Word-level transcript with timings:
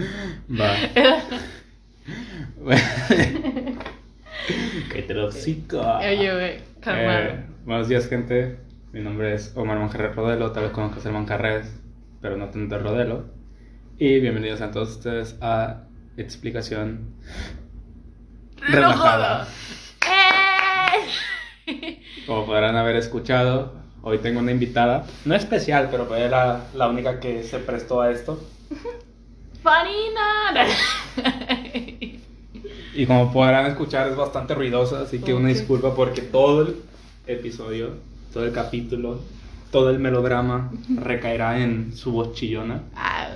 Va. 0.00 0.74
Qué 4.92 5.02
tóxico. 5.02 5.80
Oye, 5.98 6.32
güey. 6.32 6.58
Eh, 6.86 7.44
buenos 7.64 7.88
días, 7.88 8.08
gente. 8.08 8.58
Mi 8.92 9.00
nombre 9.00 9.34
es 9.34 9.52
Omar 9.56 9.78
Manjarres 9.78 10.16
Rodelo. 10.16 10.52
Tal 10.52 10.64
vez 10.64 10.72
conozcas 10.72 11.04
el 11.06 11.12
Manjarres, 11.12 11.72
pero 12.20 12.36
no 12.36 12.48
tanto 12.48 12.76
el 12.76 12.82
Rodelo. 12.82 13.26
Y 13.98 14.20
bienvenidos 14.20 14.60
a 14.62 14.70
todos 14.70 14.90
ustedes 14.90 15.36
a 15.40 15.84
Explicación 16.16 17.14
Relajada. 18.56 19.46
¡Eh! 21.66 22.02
Como 22.26 22.46
podrán 22.46 22.76
haber 22.76 22.96
escuchado, 22.96 23.74
hoy 24.02 24.18
tengo 24.18 24.40
una 24.40 24.52
invitada. 24.52 25.04
No 25.24 25.34
especial, 25.34 25.88
pero 25.90 26.06
fue 26.06 26.28
la, 26.28 26.64
la 26.74 26.88
única 26.88 27.20
que 27.20 27.42
se 27.42 27.58
prestó 27.58 28.00
a 28.00 28.10
esto. 28.10 28.42
¡Farina! 29.62 30.66
Y 32.94 33.06
como 33.06 33.32
podrán 33.32 33.66
escuchar, 33.66 34.08
es 34.08 34.16
bastante 34.16 34.54
ruidosa, 34.54 35.02
así 35.02 35.20
que 35.20 35.32
una 35.32 35.48
disculpa 35.48 35.94
porque 35.94 36.22
todo 36.22 36.62
el 36.62 36.76
episodio, 37.26 37.94
todo 38.32 38.44
el 38.44 38.52
capítulo, 38.52 39.20
todo 39.70 39.90
el 39.90 39.98
melodrama 40.00 40.70
recaerá 40.96 41.60
en 41.60 41.96
su 41.96 42.10
voz 42.12 42.34
chillona. 42.34 42.82
Ah, 42.94 43.30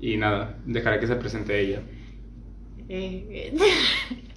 Y 0.00 0.16
nada, 0.18 0.56
dejaré 0.66 1.00
que 1.00 1.06
se 1.06 1.16
presente 1.16 1.58
ella. 1.58 1.80
eh, 2.88 3.54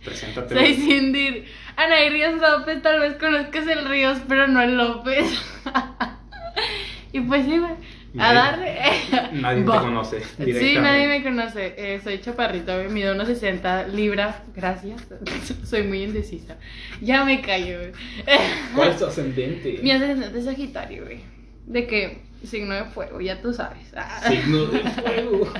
Preséntate. 0.03 0.55
Soy 0.55 0.73
Cindy. 0.75 1.43
Anaí 1.75 2.09
Ríos 2.09 2.39
López, 2.41 2.81
tal 2.81 2.99
vez 3.01 3.15
conozcas 3.15 3.67
el 3.67 3.87
Ríos, 3.87 4.19
pero 4.27 4.47
no 4.47 4.61
el 4.61 4.77
López. 4.77 5.25
y 7.13 7.19
pues 7.21 7.45
sí, 7.45 7.57
güey. 7.57 7.73
A 8.17 8.33
darle. 8.33 8.77
Nadie 9.33 9.63
te 9.63 9.67
conoce. 9.67 10.23
Sí, 10.23 10.75
nadie 10.79 11.07
me 11.07 11.23
conoce. 11.23 11.73
Eh, 11.77 11.99
soy 12.03 12.19
chaparrita, 12.21 12.75
güey. 12.75 12.89
Mido 12.89 13.13
unos 13.13 13.27
60 13.27 13.87
libras. 13.87 14.35
Gracias. 14.55 15.01
soy 15.63 15.83
muy 15.83 16.03
indecisa. 16.03 16.57
Ya 17.01 17.25
me 17.25 17.41
callo, 17.41 17.79
güey. 17.79 17.91
¿Cuál 18.75 18.89
es 18.89 18.97
tu 18.97 19.05
ascendente? 19.05 19.79
Mi 19.81 19.91
ascendente 19.91 20.37
es 20.37 20.45
Sagitario, 20.45 21.05
güey. 21.05 21.21
De 21.65 21.87
que 21.87 22.21
signo 22.43 22.75
de 22.75 22.85
fuego, 22.85 23.19
ya 23.19 23.41
tú 23.41 23.53
sabes. 23.53 23.91
Ah. 23.95 24.21
Signo 24.27 24.65
de 24.65 24.79
fuego. 24.79 25.51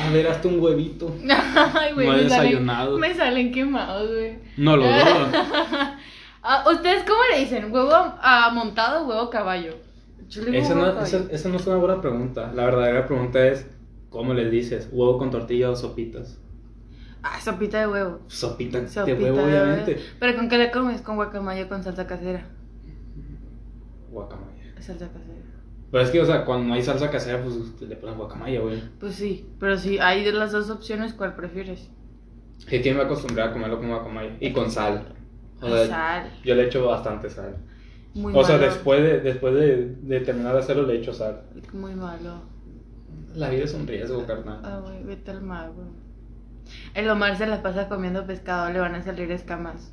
A 0.00 0.10
ver, 0.10 0.28
hazte 0.28 0.46
un 0.48 0.60
huevito. 0.60 1.16
Ay, 1.74 1.94
güey, 1.94 2.06
No 2.06 2.14
he 2.14 2.22
me 2.22 2.28
salen, 2.28 2.50
desayunado. 2.50 2.98
me 2.98 3.14
salen 3.14 3.52
quemados, 3.52 4.08
güey. 4.08 4.38
No 4.56 4.76
lo 4.76 4.84
dudo. 4.84 5.30
Ah, 6.42 6.64
¿Ustedes 6.70 7.02
cómo 7.02 7.20
le 7.32 7.40
dicen? 7.40 7.72
¿Huevo 7.72 7.92
ah, 7.92 8.50
montado 8.54 9.02
o 9.02 9.08
huevo 9.08 9.28
caballo? 9.28 9.87
Esa 10.28 10.74
no, 10.74 11.00
esa, 11.00 11.24
esa 11.30 11.48
no 11.48 11.56
es 11.56 11.66
una 11.66 11.76
buena 11.76 12.00
pregunta. 12.00 12.52
La 12.54 12.64
verdadera 12.66 13.06
pregunta 13.06 13.46
es: 13.46 13.66
¿cómo 14.10 14.34
les 14.34 14.50
dices? 14.50 14.88
¿Huevo 14.92 15.18
con 15.18 15.30
tortilla 15.30 15.70
o 15.70 15.76
sopitas? 15.76 16.38
Ah, 17.22 17.40
sopita 17.40 17.80
de 17.80 17.88
huevo. 17.88 18.20
Sopita, 18.28 18.86
Sopita 18.86 19.16
de 19.16 19.24
huevo, 19.24 19.42
obviamente. 19.42 19.98
¿Pero 20.20 20.36
con 20.36 20.48
qué 20.48 20.58
le 20.58 20.70
comes? 20.70 21.00
Con 21.02 21.16
guacamayo 21.16 21.64
o 21.66 21.68
con 21.68 21.82
salsa 21.82 22.06
casera. 22.06 22.46
Guacamaya. 24.10 24.74
Salsa 24.80 25.08
casera. 25.08 25.34
Pero 25.90 26.04
es 26.04 26.10
que, 26.10 26.20
o 26.20 26.26
sea, 26.26 26.44
cuando 26.44 26.68
no 26.68 26.74
hay 26.74 26.82
salsa 26.82 27.10
casera, 27.10 27.42
pues 27.42 27.80
le 27.80 27.96
pones 27.96 28.16
guacamaya, 28.16 28.60
güey. 28.60 28.82
Pues 29.00 29.14
sí, 29.14 29.48
pero 29.58 29.76
sí, 29.78 29.98
hay 29.98 30.22
de 30.24 30.32
las 30.32 30.52
dos 30.52 30.68
opciones, 30.70 31.14
¿cuál 31.14 31.34
prefieres? 31.34 31.90
Es 32.58 32.82
que 32.82 32.94
me 32.94 33.02
acostumbré 33.02 33.42
a 33.42 33.52
comerlo 33.52 33.78
con 33.78 33.88
guacamaya 33.88 34.36
y 34.40 34.52
con 34.52 34.70
sal. 34.70 35.14
O 35.60 35.68
sea, 35.68 35.86
Sal. 35.86 36.30
yo 36.44 36.54
le 36.54 36.66
echo 36.66 36.86
bastante 36.86 37.30
sal. 37.30 37.56
Muy 38.14 38.32
o 38.34 38.44
sea, 38.44 38.58
después, 38.58 39.02
de, 39.02 39.20
después 39.20 39.54
de, 39.54 39.94
de 40.00 40.20
terminar 40.20 40.54
de 40.54 40.60
hacerlo, 40.60 40.84
le 40.84 40.96
echo 40.96 41.12
sal. 41.12 41.42
Muy 41.72 41.94
malo. 41.94 42.40
La 43.34 43.50
vida 43.50 43.64
es 43.64 43.74
un 43.74 43.86
riesgo, 43.86 44.26
carnal. 44.26 44.60
Ah, 44.64 44.80
güey, 44.82 45.04
vete 45.04 45.30
al 45.30 45.42
mar, 45.42 45.70
güey. 45.74 45.88
El 46.94 47.08
Omar 47.10 47.36
se 47.36 47.46
la 47.46 47.62
pasa 47.62 47.88
comiendo 47.88 48.26
pescado, 48.26 48.70
le 48.72 48.80
van 48.80 48.94
a 48.94 49.02
salir 49.02 49.30
escamas. 49.30 49.92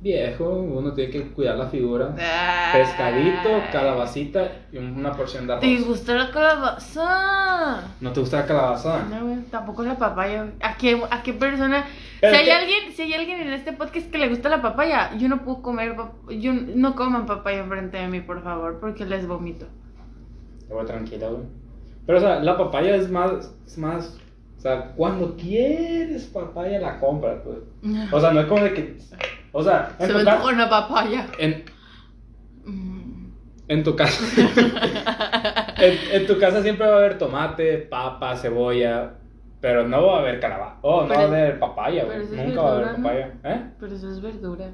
Viejo, 0.00 0.44
uno 0.48 0.92
tiene 0.94 1.10
que 1.10 1.22
cuidar 1.32 1.56
la 1.56 1.66
figura. 1.66 2.14
Ah. 2.20 2.70
Pescadito, 2.72 3.48
calabacita 3.72 4.48
y 4.72 4.78
una 4.78 5.10
porción 5.12 5.46
de 5.48 5.54
arroz. 5.54 5.62
¿Te 5.64 5.78
gusta 5.80 6.14
la 6.14 6.30
calabaza? 6.30 7.82
¿No 8.00 8.12
te 8.12 8.20
gusta 8.20 8.38
la 8.40 8.46
calabaza? 8.46 9.04
No, 9.10 9.26
güey, 9.26 9.42
tampoco 9.50 9.82
la 9.82 9.98
papaya. 9.98 10.52
¿A 10.60 10.76
qué, 10.76 11.02
a 11.10 11.22
qué 11.24 11.32
persona? 11.32 11.84
Si 12.20 12.26
hay 12.26 12.44
que- 12.44 12.52
alguien, 12.52 12.92
si 12.94 13.02
hay 13.02 13.14
alguien 13.14 13.40
en 13.40 13.52
este 13.52 13.72
podcast 13.72 14.08
que 14.08 14.18
le 14.18 14.28
gusta 14.28 14.48
la 14.48 14.62
papaya, 14.62 15.16
yo 15.18 15.28
no 15.28 15.42
puedo 15.44 15.62
comer, 15.62 15.96
yo 16.30 16.52
no 16.52 16.94
coman 16.94 17.26
papaya 17.26 17.58
enfrente 17.58 17.96
de 17.98 18.06
mí, 18.06 18.20
por 18.20 18.40
favor, 18.44 18.78
porque 18.78 19.04
les 19.04 19.26
vomito. 19.26 19.66
Voy 20.68 20.86
tranquila, 20.86 21.28
güey. 21.28 21.42
Pero, 22.06 22.18
o 22.18 22.20
sea, 22.20 22.38
la 22.40 22.56
papaya 22.56 22.94
es 22.94 23.10
más, 23.10 23.52
es 23.66 23.76
más, 23.78 24.16
o 24.58 24.60
sea, 24.60 24.92
cuando 24.96 25.36
quieres 25.36 26.24
papaya 26.26 26.78
la 26.78 27.00
compras, 27.00 27.38
pues. 27.44 27.58
O 28.12 28.20
sea, 28.20 28.32
no 28.32 28.40
es 28.40 28.46
como 28.46 28.62
de 28.62 28.74
que, 28.74 28.96
o 29.58 29.62
sea, 29.62 29.90
en 29.98 30.06
Se 30.06 30.12
tu 30.12 30.18
antojó 30.20 30.48
una 30.48 30.68
papaya. 30.68 31.26
en, 31.38 31.64
Mm. 32.64 33.30
en 33.68 33.82
tu 33.84 33.96
casa, 33.96 34.22
en, 35.78 36.20
en 36.20 36.26
tu 36.26 36.38
casa 36.38 36.62
siempre 36.62 36.86
va 36.86 36.94
a 36.94 36.98
haber 36.98 37.18
tomate, 37.18 37.78
papa, 37.78 38.36
cebolla, 38.36 39.14
pero 39.60 39.86
no 39.88 40.06
va 40.06 40.16
a 40.16 40.20
haber 40.20 40.38
calabaza, 40.40 40.76
oh, 40.82 41.02
no 41.02 41.08
Pero- 41.08 41.20
va 41.20 41.24
a 41.24 41.28
haber 41.28 41.58
papaya, 41.58 42.04
güey, 42.04 42.18
nunca 42.46 42.62
va 42.62 42.68
a 42.70 42.74
haber 42.76 42.96
papaya, 42.96 43.32
¿eh? 43.44 43.62
Pero 43.80 43.94
eso 43.94 44.10
es 44.10 44.20
verdura. 44.20 44.66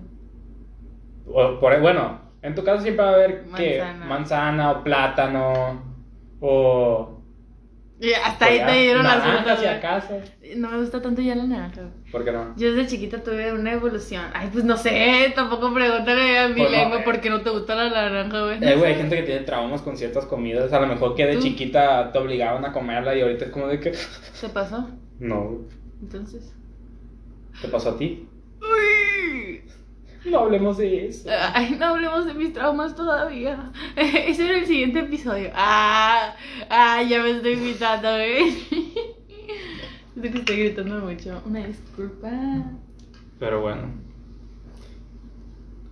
O- 1.27 1.59
por, 1.61 1.81
bueno, 1.81 2.21
en 2.43 2.55
tu 2.55 2.63
casa 2.65 2.83
siempre 2.83 3.05
va 3.05 3.11
a 3.13 3.15
haber, 3.15 3.45
¿qué? 3.57 3.79
Manzana. 3.81 4.07
Manzana 4.07 4.71
o 4.73 4.83
plátano, 4.85 5.83
o... 6.41 7.14
Y 8.05 8.13
hasta 8.13 8.47
ahí 8.47 8.61
o 8.61 8.67
te 8.67 8.73
dieron 8.73 9.03
las 9.03 9.23
frutas. 9.25 9.61
si 9.61 9.67
acaso. 9.67 10.21
No 10.57 10.71
me 10.71 10.79
gusta 10.79 11.01
tanto 11.01 11.23
ya 11.23 11.35
la 11.35 11.45
naranja. 11.45 11.83
¿Por 12.13 12.25
qué 12.25 12.33
no? 12.33 12.55
Yo 12.57 12.75
desde 12.75 12.87
chiquita 12.91 13.23
tuve 13.23 13.53
una 13.53 13.73
evolución. 13.73 14.25
Ay, 14.35 14.51
pues 14.53 14.65
no 14.65 14.77
sé, 14.77 15.33
tampoco 15.35 15.73
pregúntale 15.73 16.39
a 16.39 16.49
mi 16.49 16.55
Pues 16.55 16.71
lengua 16.71 17.03
por 17.03 17.21
qué 17.21 17.31
no 17.31 17.41
te 17.41 17.51
gusta 17.51 17.75
la 17.75 17.89
naranja, 17.89 18.43
güey. 18.43 18.61
No 18.61 18.69
Eh, 18.69 18.77
güey, 18.77 18.93
hay 18.93 18.99
gente 18.99 19.17
que 19.17 19.23
tiene 19.23 19.41
traumas 19.41 19.81
con 19.81 19.97
ciertas 19.97 20.27
comidas. 20.27 20.73
A 20.73 20.81
lo 20.81 20.87
mejor 20.87 21.15
que 21.15 21.25
de 21.27 21.37
¿Tú? 21.37 21.43
chiquita 21.43 22.13
te 22.13 22.19
obligaban 22.19 22.65
a 22.65 22.73
comerla 22.73 23.15
y 23.17 23.23
ahorita 23.23 23.47
es 23.47 23.51
como 23.51 23.69
de 23.69 23.81
que. 23.81 23.93
¿Te 24.41 24.49
pasó? 24.51 24.89
No. 25.19 25.61
Entonces. 26.03 26.53
¿te 27.63 27.69
pasó 27.69 27.91
a 27.91 27.97
ti? 27.97 28.29
Uy. 28.61 29.04
No 30.25 30.39
hablemos 30.41 30.79
de 30.79 31.07
eso. 31.09 31.29
Ay, 31.53 31.77
no 31.79 31.85
hablemos 31.87 32.25
de 32.27 32.35
mis 32.35 32.53
traumas 32.53 32.95
todavía. 32.97 33.71
Ese 33.97 34.47
era 34.49 34.59
el 34.59 34.67
siguiente 34.67 35.01
episodio. 35.01 35.51
Ah, 35.55 36.35
ah, 36.71 37.03
ya 37.03 37.23
me 37.23 37.31
estoy 37.33 37.53
invitando, 37.53 38.09
güey. 38.11 38.51
Siento 40.15 40.31
que 40.33 40.39
estoy 40.39 40.57
gritando 40.57 40.99
mucho. 41.01 41.43
Una 41.45 41.67
disculpa. 41.67 42.31
Pero 43.39 43.61
bueno. 43.61 44.03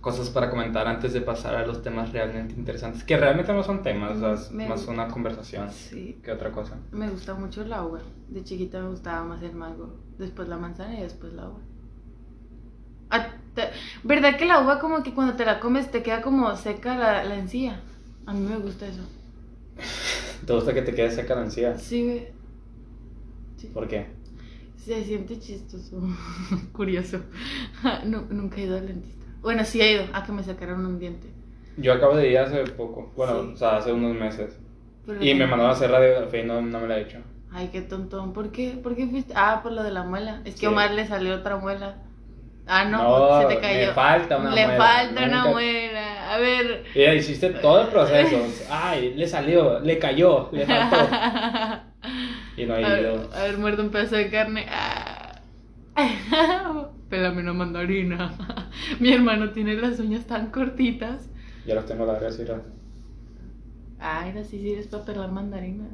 Cosas 0.01 0.29
para 0.29 0.49
comentar 0.49 0.85
antes 0.87 1.13
de 1.13 1.21
pasar 1.21 1.55
a 1.55 1.65
los 1.65 1.81
temas 1.81 2.11
realmente 2.11 2.55
interesantes. 2.55 3.03
Que 3.05 3.15
realmente 3.15 3.53
no 3.53 3.63
son 3.63 3.83
temas, 3.83 4.17
o 4.17 4.19
sea, 4.19 4.33
es 4.33 4.51
Me- 4.51 4.67
más 4.67 4.85
una 4.87 5.07
conversación 5.07 5.69
Sí, 5.71 6.19
que 6.21 6.31
otra 6.31 6.51
cosa. 6.51 6.77
me 6.91 7.09
gusta 7.09 7.35
mucho 7.35 7.63
la 7.63 7.85
uva. 7.85 7.99
De 8.27 8.43
chiquita 8.43 8.81
me 8.81 8.89
gustaba 8.89 9.23
más 9.23 9.41
el 9.43 9.53
mango. 9.55 9.95
Después 10.17 10.49
la 10.49 10.57
manzana 10.57 10.99
y 10.99 11.03
después 11.03 11.31
la 11.33 11.47
uva. 11.47 11.59
Ah, 13.11 13.27
te- 13.27 13.42
¿Verdad 14.03 14.37
que 14.37 14.45
la 14.45 14.59
uva 14.61 14.79
como 14.79 15.01
que 15.03 15.13
cuando 15.13 15.35
te 15.35 15.45
la 15.45 15.59
comes 15.59 15.89
te 15.91 16.03
queda 16.03 16.21
como 16.21 16.55
seca 16.57 16.97
la, 16.97 17.23
la 17.23 17.35
encía? 17.37 17.81
A 18.25 18.33
mí 18.33 18.41
me 18.47 18.57
gusta 18.57 18.85
eso. 18.87 19.01
¿Te 20.45 20.53
gusta 20.53 20.73
que 20.73 20.81
te 20.81 20.93
quede 20.93 21.11
seca 21.11 21.35
la 21.35 21.43
encía? 21.43 21.77
Sí, 21.77 22.03
güey. 22.03 22.27
Sí. 23.57 23.67
¿Por 23.67 23.87
qué? 23.87 24.07
Se 24.77 25.03
siente 25.03 25.39
chistoso. 25.39 26.01
Curioso. 26.73 27.19
Nu- 28.05 28.27
nunca 28.29 28.57
he 28.57 28.65
ido 28.65 28.77
al 28.77 28.87
dentista. 28.87 29.25
Bueno, 29.41 29.63
sí 29.63 29.81
he 29.81 29.93
ido 29.93 30.05
a 30.13 30.23
que 30.25 30.31
me 30.33 30.43
sacaron 30.43 30.85
un 30.85 30.99
diente. 30.99 31.27
Yo 31.77 31.93
acabo 31.93 32.15
de 32.17 32.29
ir 32.29 32.37
hace 32.37 32.61
poco. 32.71 33.11
Bueno, 33.15 33.41
Sí. 33.43 33.49
o 33.53 33.57
sea, 33.57 33.77
hace 33.77 33.93
unos 33.93 34.15
meses. 34.15 34.57
Pero 35.05 35.23
Y 35.23 35.33
me 35.33 35.41
no- 35.45 35.47
mandaron 35.51 35.71
a 35.71 35.75
hacer 35.75 35.89
radiografía 35.91 36.41
y 36.43 36.45
no, 36.45 36.61
no 36.61 36.79
me 36.81 36.87
la 36.87 36.97
he 36.97 37.03
hecho. 37.03 37.19
Ay, 37.51 37.69
qué 37.71 37.81
tontón. 37.81 38.33
¿Por 38.33 38.51
qué? 38.51 38.71
¿Por 38.81 38.95
qué 38.95 39.07
fuiste? 39.07 39.33
Ah, 39.35 39.61
por 39.63 39.71
lo 39.71 39.83
de 39.83 39.91
la 39.91 40.03
muela. 40.03 40.41
Es 40.43 40.55
que 40.55 40.65
a 40.65 40.69
Omar 40.69 40.91
le 40.91 41.07
salió 41.07 41.35
otra 41.35 41.57
muela. 41.57 41.97
Ah, 42.65 42.85
no, 42.85 42.97
No, 43.03 43.41
se 43.41 43.55
te 43.55 43.61
cayó. 43.61 43.79
le 43.87 43.93
falta 43.93 44.37
una 44.37 44.51
Le 44.55 44.65
muela. 44.67 44.83
falta 44.85 45.23
una 45.25 45.37
Nunca- 45.37 45.51
muela. 45.51 46.33
A 46.33 46.37
ver. 46.37 46.83
Ya 46.95 47.13
hiciste 47.13 47.49
todo 47.49 47.81
el 47.81 47.87
proceso. 47.89 48.37
Ay, 48.71 49.13
le 49.15 49.27
salió, 49.27 49.79
le 49.79 49.99
cayó, 49.99 50.49
le 50.51 50.65
faltó. 50.65 50.97
Y 52.57 52.65
no 52.65 52.73
a, 52.73 52.77
ha 52.77 52.79
ver, 52.81 53.01
ido. 53.01 53.29
a 53.33 53.43
ver, 53.43 53.57
muerto 53.57 53.81
un 53.81 53.89
pedazo 53.89 54.15
de 54.15 54.29
carne. 54.29 54.65
Ah. 54.69 55.41
Pélame 57.09 57.41
una 57.41 57.53
mandarina. 57.53 58.33
Mi 58.99 59.11
hermano 59.13 59.51
tiene 59.51 59.75
las 59.75 59.99
uñas 59.99 60.25
tan 60.25 60.51
cortitas. 60.51 61.29
Ya 61.65 61.75
los 61.75 61.85
tengo 61.85 62.05
largas, 62.05 62.37
mira. 62.39 62.61
Ay, 63.99 64.29
ahora 64.31 64.43
sí 64.43 64.59
sirves 64.59 64.87
para 64.87 65.05
pelar 65.05 65.31
mandarina. 65.31 65.85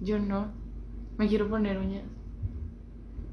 Yo 0.00 0.18
no. 0.18 0.52
Me 1.18 1.28
quiero 1.28 1.48
poner 1.48 1.78
uñas. 1.78 2.04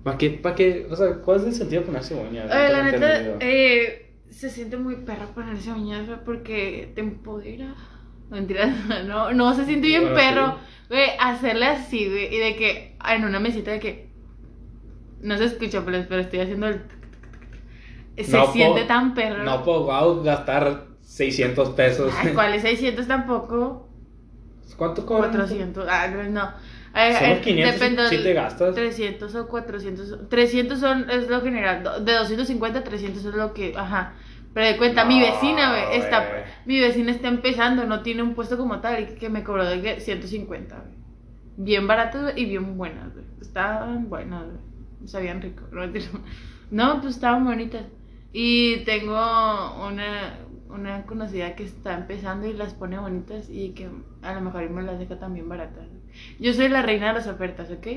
¿Para 0.07 0.17
qué? 0.17 0.29
¿Para 0.29 0.55
qué? 0.55 0.87
O 0.89 0.95
sea, 0.95 1.15
¿cuál 1.15 1.41
es 1.41 1.47
el 1.47 1.53
sentido 1.53 1.81
de 1.81 1.87
ponerse 1.87 2.15
uñas? 2.15 2.49
Ay, 2.49 2.67
Nunca 2.69 2.77
la 2.77 2.91
neta, 2.91 3.37
eh, 3.41 4.13
se 4.29 4.49
siente 4.49 4.77
muy 4.77 4.95
perra 4.95 5.25
ponerse 5.35 5.69
uñas 5.69 6.07
güey, 6.07 6.17
porque 6.23 6.93
te 6.95 7.01
empodera. 7.01 7.75
Mentira, 8.29 8.67
no, 9.05 9.33
no 9.33 9.53
se 9.53 9.65
siente 9.65 9.87
bien 9.87 10.03
Bueno, 10.03 10.15
perro, 10.15 10.59
güey, 10.87 11.09
hacerle 11.19 11.65
así, 11.65 12.07
güey, 12.07 12.33
y 12.33 12.37
de 12.37 12.55
que, 12.55 12.95
en 13.05 13.25
una 13.25 13.41
mesita 13.41 13.71
de 13.71 13.81
que, 13.81 14.09
no 15.23 15.37
se 15.37 15.43
escucha, 15.43 15.83
pero, 15.83 16.05
pero 16.07 16.21
estoy 16.21 16.39
haciendo 16.39 16.67
el... 16.67 16.83
Se 18.15 18.31
No 18.31 18.47
siente 18.53 18.75
puedo- 18.75 18.87
tan 18.87 19.13
perro. 19.13 19.43
No 19.43 19.61
puedo 19.61 19.83
wow, 19.83 20.23
gastar 20.23 20.85
600 21.01 21.71
pesos. 21.71 22.13
Ay, 22.17 22.31
¿cuáles 22.33 22.61
600 22.61 23.05
tampoco? 23.09 23.89
¿Cuánto 24.77 25.05
cobran? 25.05 25.31
400, 25.31 25.85
ah, 25.89 26.07
no. 26.29 26.76
Eh, 26.97 27.13
Son 27.13 27.29
los 27.29 27.37
eh, 27.37 27.41
500 27.41 27.79
depende 27.79 28.09
si 28.09 28.23
te 28.23 28.33
gastas. 28.33 28.75
300 28.75 29.35
o 29.35 29.47
400. 29.47 30.29
300 30.29 30.79
son, 30.79 31.09
es 31.09 31.29
lo 31.29 31.41
general. 31.41 32.03
De 32.03 32.13
250 32.13 32.79
a 32.79 32.83
300 32.83 33.23
es 33.23 33.35
lo 33.35 33.53
que. 33.53 33.73
Ajá. 33.77 34.13
Pero 34.53 34.67
de 34.67 34.77
cuenta, 34.77 35.05
mi 35.05 35.19
vecina, 35.19 35.69
güey, 35.69 35.99
está. 35.99 36.25
Mi 36.65 36.79
vecina 36.79 37.11
está 37.11 37.27
empezando, 37.27 37.85
no 37.85 38.01
tiene 38.01 38.23
un 38.23 38.33
puesto 38.33 38.57
como 38.57 38.79
tal. 38.81 39.03
Y 39.03 39.05
que 39.15 39.29
me 39.29 39.43
cobró 39.43 39.65
de 39.65 39.81
que 39.81 39.99
150, 39.99 40.75
güey. 40.75 40.97
Bien 41.57 41.85
baratas 41.87 42.33
y 42.35 42.45
bien 42.45 42.77
buenas, 42.77 43.13
güey. 43.13 43.25
Estaban 43.41 44.09
buenas, 44.09 44.45
güey. 44.45 45.07
Sabían 45.07 45.41
rico. 45.41 45.63
No, 46.71 47.01
pues 47.01 47.15
estaban 47.15 47.45
bonitas. 47.45 47.83
Y 48.33 48.77
tengo 48.85 49.13
una, 49.13 50.39
una 50.69 51.05
conocida 51.05 51.55
que 51.55 51.63
está 51.63 51.95
empezando 51.95 52.47
y 52.47 52.53
las 52.53 52.73
pone 52.73 52.97
bonitas 52.99 53.49
y 53.49 53.69
que 53.69 53.89
a 54.21 54.33
lo 54.33 54.41
mejor 54.41 54.69
me 54.69 54.81
las 54.83 54.99
deja 54.99 55.17
también 55.17 55.47
baratas. 55.47 55.87
Yo 56.39 56.53
soy 56.53 56.69
la 56.69 56.81
reina 56.81 57.07
de 57.07 57.13
las 57.13 57.27
ofertas, 57.27 57.69
¿ok? 57.71 57.87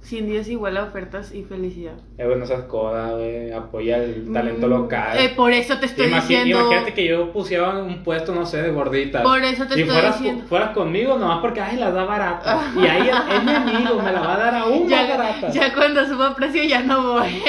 Sin 0.00 0.26
Dios 0.26 0.48
igual 0.48 0.76
a 0.76 0.84
ofertas 0.84 1.34
y 1.34 1.44
felicidad. 1.44 1.94
Eh, 2.18 2.26
güey, 2.26 2.38
no 2.38 2.44
seas 2.44 2.64
coda, 2.64 3.12
güey. 3.12 3.50
Apoya 3.52 3.96
el 4.04 4.30
talento 4.34 4.66
Mm, 4.66 4.70
local. 4.70 5.16
eh, 5.18 5.32
por 5.34 5.50
eso 5.50 5.78
te 5.78 5.86
estoy 5.86 6.08
Imagi- 6.08 6.20
diciendo. 6.20 6.60
Imagínate 6.60 6.92
que 6.92 7.06
yo 7.08 7.32
pusiera 7.32 7.70
un 7.78 8.02
puesto, 8.04 8.34
no 8.34 8.44
sé, 8.44 8.60
de 8.60 8.70
gorditas. 8.70 9.22
Por 9.22 9.42
eso 9.42 9.66
te 9.66 9.74
si 9.76 9.80
estoy 9.80 9.94
fueras, 9.94 10.18
diciendo. 10.18 10.44
fueras 10.46 10.70
conmigo, 10.74 11.16
nomás 11.18 11.38
porque, 11.40 11.62
ay, 11.62 11.78
las 11.78 11.94
da 11.94 12.04
baratas. 12.04 12.66
Y 12.76 12.86
ahí 12.86 13.08
es, 13.08 13.16
es 13.34 13.44
mi 13.44 13.50
amigo, 13.52 14.02
me 14.02 14.12
la 14.12 14.20
va 14.20 14.34
a 14.34 14.38
dar 14.38 14.54
aún 14.56 14.82
más 14.82 14.90
ya, 14.90 15.16
barata. 15.16 15.48
ya 15.50 15.72
cuando 15.72 16.04
suba 16.06 16.34
precio 16.36 16.62
ya 16.64 16.82
no 16.82 17.14
voy. 17.14 17.42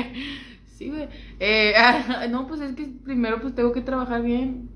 sí, 0.76 0.90
güey. 0.90 1.08
Eh, 1.40 1.72
ah, 1.76 2.26
no, 2.30 2.46
pues 2.46 2.60
es 2.60 2.76
que 2.76 2.86
primero 3.04 3.40
pues 3.40 3.52
tengo 3.56 3.72
que 3.72 3.80
trabajar 3.80 4.22
bien. 4.22 4.68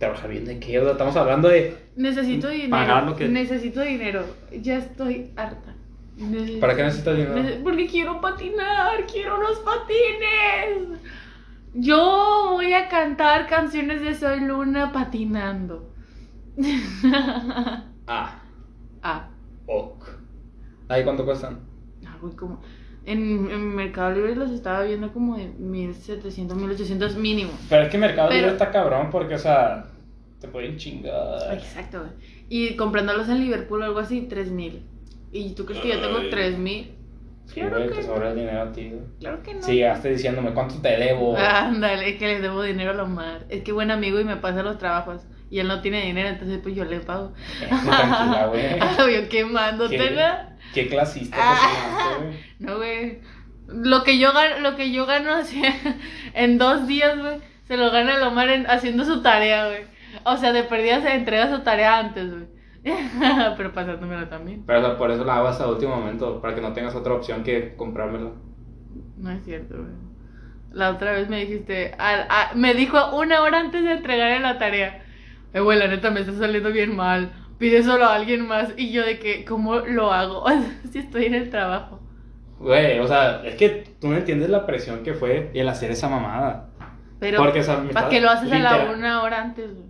Trabajar 0.00 0.30
bien 0.30 0.44
de 0.46 0.58
qué, 0.58 0.78
o 0.80 0.82
sea, 0.82 0.92
estamos 0.92 1.14
hablando 1.14 1.48
de. 1.48 1.76
Necesito 1.94 2.48
dinero. 2.48 2.70
Pagar 2.70 3.04
lo 3.04 3.14
que- 3.14 3.28
Necesito 3.28 3.82
dinero. 3.82 4.24
Ya 4.60 4.78
estoy 4.78 5.30
harta. 5.36 5.74
Necesito- 6.16 6.58
¿Para 6.60 6.74
qué 6.74 6.82
necesitas 6.82 7.16
dinero? 7.16 7.34
Nece- 7.36 7.62
Porque 7.62 7.86
quiero 7.86 8.20
patinar, 8.20 9.06
quiero 9.06 9.38
unos 9.38 9.58
patines. 9.60 10.98
Yo 11.74 12.48
voy 12.52 12.72
a 12.72 12.88
cantar 12.88 13.46
canciones 13.46 14.00
de 14.00 14.14
Soy 14.14 14.40
Luna 14.40 14.90
patinando. 14.90 15.92
Ah, 18.06 18.40
ah, 19.02 19.28
ok. 19.66 20.04
¿Ahí 20.88 21.04
cuánto 21.04 21.24
cuestan? 21.24 21.60
ah, 22.06 22.16
güey, 22.20 22.34
como. 22.34 22.60
En, 23.10 23.50
en 23.50 23.74
Mercado 23.74 24.12
Libre 24.12 24.36
los 24.36 24.50
estaba 24.50 24.82
viendo 24.84 25.12
como 25.12 25.36
de 25.36 25.46
1700, 25.58 26.56
1800 26.56 27.16
mínimo. 27.16 27.50
Pero 27.68 27.82
es 27.82 27.88
que 27.90 27.98
Mercado 27.98 28.28
Pero- 28.28 28.40
Libre 28.40 28.52
está 28.52 28.70
cabrón 28.70 29.08
porque, 29.10 29.34
o 29.34 29.38
sea, 29.38 29.86
te 30.40 30.48
pueden 30.48 30.76
chingar. 30.76 31.52
Exacto, 31.52 32.00
güey. 32.00 32.12
Y 32.48 32.76
comprándolos 32.76 33.28
en 33.28 33.40
Liverpool 33.40 33.82
o 33.82 33.84
algo 33.84 33.98
así, 34.00 34.22
3000. 34.22 34.82
¿Y 35.32 35.50
tú 35.54 35.64
crees 35.66 35.80
que 35.82 35.88
yo 35.88 36.00
tengo 36.00 36.18
Ay. 36.18 36.30
3000? 36.30 36.94
Sí, 37.46 37.54
Claro 37.60 37.76
güey, 37.78 37.88
que 37.88 37.94
te 37.96 38.00
no. 38.02 38.06
sobra 38.14 38.30
el 38.30 38.36
dinero 38.36 38.62
a 38.62 38.72
ti. 38.72 38.92
Claro 39.18 39.42
que 39.42 39.54
no. 39.54 39.62
Sí, 39.62 39.72
llegaste 39.74 40.10
diciéndome 40.10 40.52
cuánto 40.52 40.76
te 40.80 40.88
debo. 40.96 41.36
Ándale, 41.36 42.16
que 42.16 42.26
le 42.28 42.40
debo 42.40 42.62
dinero 42.62 42.92
a 42.92 42.94
Lomar. 42.94 43.44
Es 43.48 43.62
que 43.64 43.72
buen 43.72 43.90
amigo 43.90 44.20
y 44.20 44.24
me 44.24 44.36
pasa 44.36 44.62
los 44.62 44.78
trabajos. 44.78 45.22
Y 45.50 45.58
él 45.58 45.66
no 45.66 45.80
tiene 45.80 46.04
dinero, 46.06 46.28
entonces 46.28 46.60
pues 46.62 46.76
yo 46.76 46.84
le 46.84 47.00
pago. 47.00 47.32
Tranquila, 47.68 48.46
güey. 48.50 49.14
yo 49.22 49.28
quemándotela. 49.28 50.46
Qué 50.56 50.59
clasista 50.72 51.36
Ah. 51.40 52.16
güey. 52.20 52.36
No, 52.58 52.76
güey. 52.76 53.18
Lo 53.68 54.02
que 54.02 54.18
yo 54.18 54.32
gano, 54.32 54.60
lo 54.60 54.76
que 54.76 54.90
yo 54.92 55.06
gano 55.06 55.32
así, 55.32 55.62
en 56.34 56.58
dos 56.58 56.86
días, 56.86 57.18
güey, 57.18 57.38
se 57.64 57.76
lo 57.76 57.90
gana 57.90 58.18
Lomar 58.18 58.48
en- 58.48 58.66
haciendo 58.68 59.04
su 59.04 59.22
tarea, 59.22 59.66
güey. 59.66 59.84
O 60.24 60.36
sea, 60.36 60.52
de 60.52 60.64
perdida 60.64 61.00
se 61.02 61.14
entrega 61.14 61.48
su 61.54 61.60
tarea 61.62 61.98
antes, 61.98 62.30
güey. 62.30 62.44
Pero 63.56 63.72
pasándomelo 63.72 64.26
también. 64.28 64.64
Pero 64.66 64.80
o 64.80 64.82
sea, 64.82 64.96
por 64.96 65.10
eso 65.10 65.24
la 65.24 65.36
hago 65.36 65.48
hasta 65.48 65.64
el 65.64 65.70
último 65.70 65.96
momento, 65.96 66.40
para 66.40 66.54
que 66.54 66.60
no 66.60 66.72
tengas 66.72 66.94
otra 66.94 67.12
opción 67.14 67.44
que 67.44 67.74
comprármelo. 67.76 68.34
No 69.18 69.30
es 69.30 69.44
cierto, 69.44 69.76
güey. 69.76 69.92
La 70.72 70.90
otra 70.90 71.12
vez 71.12 71.28
me 71.28 71.40
dijiste, 71.44 71.94
a- 71.98 72.52
me 72.54 72.74
dijo 72.74 73.16
una 73.16 73.42
hora 73.42 73.60
antes 73.60 73.82
de 73.84 73.92
entregarle 73.92 74.40
la 74.40 74.58
tarea. 74.58 75.04
Eh, 75.52 75.60
güey, 75.60 75.78
la 75.78 75.88
neta 75.88 76.10
me 76.10 76.20
está 76.20 76.32
saliendo 76.32 76.70
bien 76.72 76.94
mal. 76.96 77.32
Pide 77.60 77.82
solo 77.82 78.06
a 78.06 78.14
alguien 78.14 78.48
más. 78.48 78.72
Y 78.78 78.90
yo 78.90 79.04
de 79.04 79.18
que, 79.18 79.44
¿cómo 79.44 79.76
lo 79.80 80.12
hago? 80.12 80.44
si 80.90 80.98
estoy 80.98 81.26
en 81.26 81.34
el 81.34 81.50
trabajo. 81.50 82.00
Güey, 82.58 82.98
o 82.98 83.06
sea, 83.06 83.42
es 83.44 83.54
que 83.56 83.84
tú 84.00 84.08
no 84.08 84.16
entiendes 84.16 84.48
la 84.48 84.66
presión 84.66 85.02
que 85.02 85.12
fue 85.12 85.50
el 85.52 85.68
hacer 85.68 85.90
esa 85.90 86.08
mamada. 86.08 86.70
Pero, 87.18 87.38
Porque, 87.38 87.60
o 87.60 87.62
sea, 87.62 87.76
me 87.78 87.92
¿para 87.92 88.08
qué 88.08 88.20
lo 88.22 88.30
haces 88.30 88.50
a 88.50 88.58
la 88.58 88.90
una 88.90 89.22
hora 89.22 89.42
antes, 89.42 89.74
güey? 89.74 89.86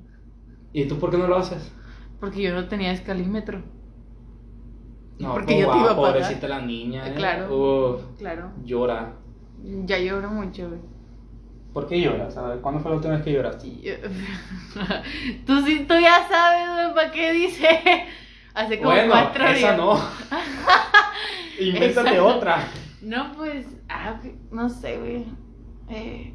¿Y 0.72 0.86
tú 0.86 0.98
por 0.98 1.12
qué 1.12 1.18
no 1.18 1.28
lo 1.28 1.36
haces? 1.36 1.72
Porque 2.18 2.42
yo 2.42 2.52
no 2.52 2.66
tenía 2.66 2.90
escalímetro. 2.90 3.62
No, 5.20 5.32
porque 5.34 5.54
pues, 5.54 5.66
yo 5.66 5.72
te 5.72 5.78
iba 5.78 5.90
a 5.92 5.96
pagar. 5.96 6.12
pobrecita 6.12 6.48
la 6.48 6.60
niña. 6.60 7.08
¿eh? 7.08 7.14
Claro. 7.14 7.56
Uf, 7.94 8.02
Claro. 8.18 8.50
llora. 8.64 9.12
Ya 9.62 9.98
lloro 9.98 10.28
mucho, 10.30 10.68
güey. 10.68 10.80
¿Por 11.72 11.86
qué 11.86 12.00
lloras? 12.00 12.36
A 12.36 12.42
ver, 12.48 12.60
¿cuándo 12.60 12.80
fue 12.80 12.90
la 12.90 12.96
última 12.96 13.14
vez 13.14 13.22
que 13.22 13.32
lloraste? 13.32 13.68
Tú 15.46 15.60
sí, 15.64 15.84
tú 15.88 15.94
ya 16.00 16.26
sabes, 16.28 16.92
¿para 16.94 17.10
qué 17.12 17.32
dice? 17.32 17.68
Hace 18.54 18.78
como 18.78 18.90
Bueno, 18.90 19.12
cuatro 19.12 19.44
esa 19.46 19.54
días. 19.56 19.76
no. 19.76 19.94
Invéntate 21.60 22.10
Esa- 22.14 22.24
otra. 22.24 22.64
No, 23.02 23.32
pues, 23.36 23.66
ah, 23.88 24.20
no 24.50 24.68
sé, 24.68 24.98
güey. 24.98 25.24
Eh, 25.88 26.34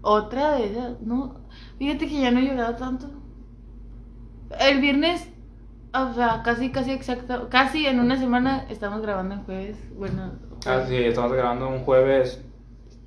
otra 0.00 0.52
de 0.52 0.66
esas, 0.66 1.00
no. 1.02 1.40
Fíjate 1.78 2.08
que 2.08 2.20
ya 2.20 2.30
no 2.30 2.40
he 2.40 2.44
llorado 2.46 2.76
tanto. 2.76 3.10
El 4.58 4.80
viernes, 4.80 5.28
o 5.92 6.14
sea, 6.14 6.42
casi, 6.42 6.70
casi 6.70 6.92
exacto, 6.92 7.48
casi 7.50 7.86
en 7.86 8.00
una 8.00 8.16
semana 8.16 8.64
estamos 8.70 9.02
grabando 9.02 9.34
el 9.34 9.40
jueves. 9.42 9.76
Bueno, 9.96 10.32
Ah, 10.66 10.82
sí, 10.88 10.96
estamos 10.96 11.32
grabando 11.32 11.68
un 11.68 11.80
jueves 11.84 12.42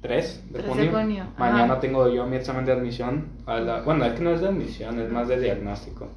3 0.02 0.44
de 0.52 0.60
3 0.64 0.76
de 0.78 0.90
junio. 0.90 1.24
ajá. 1.24 1.34
Mañana 1.38 1.80
tengo 1.80 2.10
yo 2.10 2.26
mi 2.26 2.36
examen 2.38 2.66
de 2.66 2.72
admisión. 2.72 3.28
A 3.46 3.60
la... 3.60 3.82
Bueno, 3.82 4.04
es 4.06 4.14
que 4.14 4.22
no 4.24 4.32
es 4.32 4.42
de 4.42 4.48
admisión, 4.48 5.00
es 5.00 5.12
más 5.12 5.28
de 5.28 5.40
diagnóstico. 5.40 6.10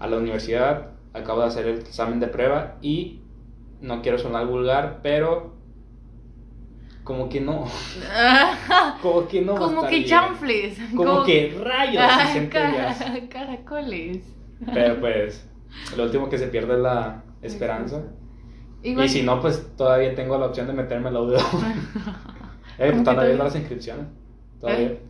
A 0.00 0.06
la 0.08 0.16
universidad 0.18 0.88
acabo 1.14 1.42
de 1.42 1.46
hacer 1.46 1.66
el 1.66 1.78
examen 1.78 2.18
de 2.20 2.26
prueba 2.26 2.76
y 2.82 3.20
no 3.80 4.02
quiero 4.02 4.18
sonar 4.18 4.46
vulgar, 4.46 5.00
pero 5.02 5.52
como 7.04 7.28
que 7.28 7.40
no. 7.40 7.66
Como 9.02 9.26
que 9.26 9.42
no. 9.42 9.56
como 9.56 9.86
que 9.88 10.04
chanfles. 10.04 10.78
Como 10.94 11.24
que 11.24 11.58
rayos 11.62 12.02
Ah, 12.08 12.32
cara- 12.50 12.94
caracoles. 13.28 14.18
Pero 14.72 15.00
pues, 15.00 15.48
lo 15.96 16.04
último 16.04 16.28
que 16.28 16.38
se 16.38 16.46
pierde 16.46 16.74
es 16.74 16.80
la 16.80 17.22
esperanza. 17.42 18.02
Igual- 18.84 19.06
Y 19.06 19.08
si 19.08 19.22
no, 19.22 19.40
pues 19.40 19.76
todavía 19.76 20.14
tengo 20.14 20.38
la 20.38 20.46
opción 20.46 20.68
de 20.68 20.72
meterme 20.74 21.10
la 21.10 21.20
UDO. 21.22 21.38
Eh, 22.82 22.90
¿Cómo 22.90 23.02
pues 23.02 23.08
están 23.08 23.18
abiertas 23.18 23.46
las 23.46 23.56
inscripciones. 23.56 24.06
Todavía. 24.60 24.86
¿Eh? 24.86 25.02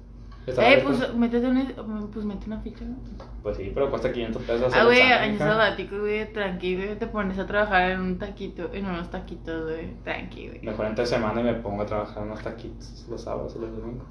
Eh, 0.46 0.54
abiertas. 0.58 0.84
pues 0.84 1.14
métete 1.14 1.46
una, 1.48 1.66
pues 2.12 2.24
mete 2.26 2.46
una 2.46 2.60
ficha, 2.60 2.84
¿no? 2.84 2.96
Pues 3.42 3.56
sí, 3.56 3.70
pero 3.72 3.90
cuesta 3.90 4.12
500 4.12 4.42
pesos. 4.42 4.62
hacer 4.66 4.80
Ah, 4.80 4.84
güey, 4.84 5.00
año 5.00 5.38
sabático, 5.38 6.00
güey, 6.00 6.32
tranqui, 6.32 6.76
güey, 6.76 6.98
te 6.98 7.06
pones 7.06 7.38
a 7.38 7.46
trabajar 7.46 7.92
en 7.92 8.00
un 8.00 8.18
taquito, 8.18 8.70
en 8.72 8.86
unos 8.86 9.10
taquitos, 9.10 9.64
güey, 9.64 9.94
tranqui, 10.02 10.48
güey. 10.48 10.60
Mejor 10.62 10.86
entre 10.86 11.06
semana 11.06 11.40
y 11.40 11.44
me 11.44 11.54
pongo 11.54 11.82
a 11.82 11.86
trabajar 11.86 12.24
unos 12.24 12.42
taquitos 12.42 13.06
los 13.08 13.22
sábados 13.22 13.54
y 13.56 13.60
los 13.60 13.76
domingos. 13.76 14.06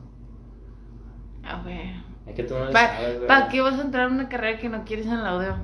Ah, 1.44 1.62
güey. 1.64 1.92
Es 2.28 2.36
que 2.36 2.44
tú 2.44 2.54
no 2.54 2.70
¿Para 2.72 3.28
pa 3.28 3.50
qué 3.50 3.62
vas 3.62 3.80
a 3.80 3.82
entrar 3.82 4.08
en 4.08 4.14
una 4.14 4.30
carrera 4.30 4.58
que 4.60 4.70
no 4.70 4.86
quieres 4.86 5.08
en 5.08 5.24
la 5.24 5.36
UDEO? 5.36 5.56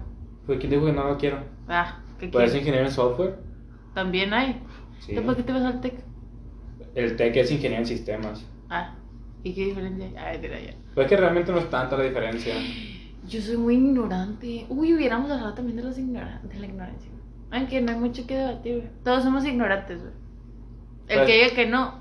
Pues, 0.46 0.60
¿quién 0.60 0.72
dijo 0.72 0.86
que 0.86 0.94
no 0.94 1.08
lo 1.08 1.18
quiero? 1.18 1.38
Ah, 1.68 2.00
¿qué 2.20 2.28
Pues 2.28 2.46
es 2.46 2.52
quieres? 2.52 2.56
ingeniero 2.56 2.86
en 2.88 2.92
software. 2.92 3.40
También 3.94 4.34
hay. 4.34 4.62
Sí. 5.00 5.16
¿Tú 5.16 5.24
¿Para 5.24 5.38
qué 5.38 5.44
te 5.44 5.54
vas 5.54 5.64
al 5.64 5.82
TEC? 5.82 6.07
El 6.98 7.16
TEC 7.16 7.38
es 7.38 7.52
ingeniero 7.52 7.84
en 7.84 7.88
sistemas. 7.88 8.44
Ah, 8.72 8.96
¿y 9.44 9.54
qué 9.54 9.66
diferencia 9.66 10.08
hay? 10.08 10.16
Ay, 10.18 10.40
mira 10.42 10.60
ya. 10.60 10.74
Pues 10.96 11.06
es 11.06 11.10
que 11.12 11.18
realmente 11.18 11.52
no 11.52 11.60
es 11.60 11.70
tanta 11.70 11.96
la 11.96 12.04
diferencia. 12.04 12.56
Yo 13.28 13.40
soy 13.40 13.56
muy 13.58 13.76
ignorante. 13.76 14.66
Uy, 14.70 14.96
hubiéramos 14.96 15.30
hablado 15.30 15.54
también 15.54 15.78
de, 15.78 15.84
los 15.84 15.98
ignora- 16.00 16.42
de 16.44 16.60
la 16.60 16.66
ignorancia. 16.66 17.12
Aunque 17.52 17.82
no 17.82 17.92
hay 17.92 17.98
mucho 18.00 18.26
que 18.26 18.36
debatir, 18.36 18.78
güey. 18.78 18.88
Todos 19.04 19.24
somos 19.24 19.46
ignorantes, 19.46 20.00
güey. 20.02 20.12
El 21.08 21.18
Pues- 21.20 21.28
que 21.28 21.34
diga 21.44 21.56
que 21.56 21.68
no 21.68 22.00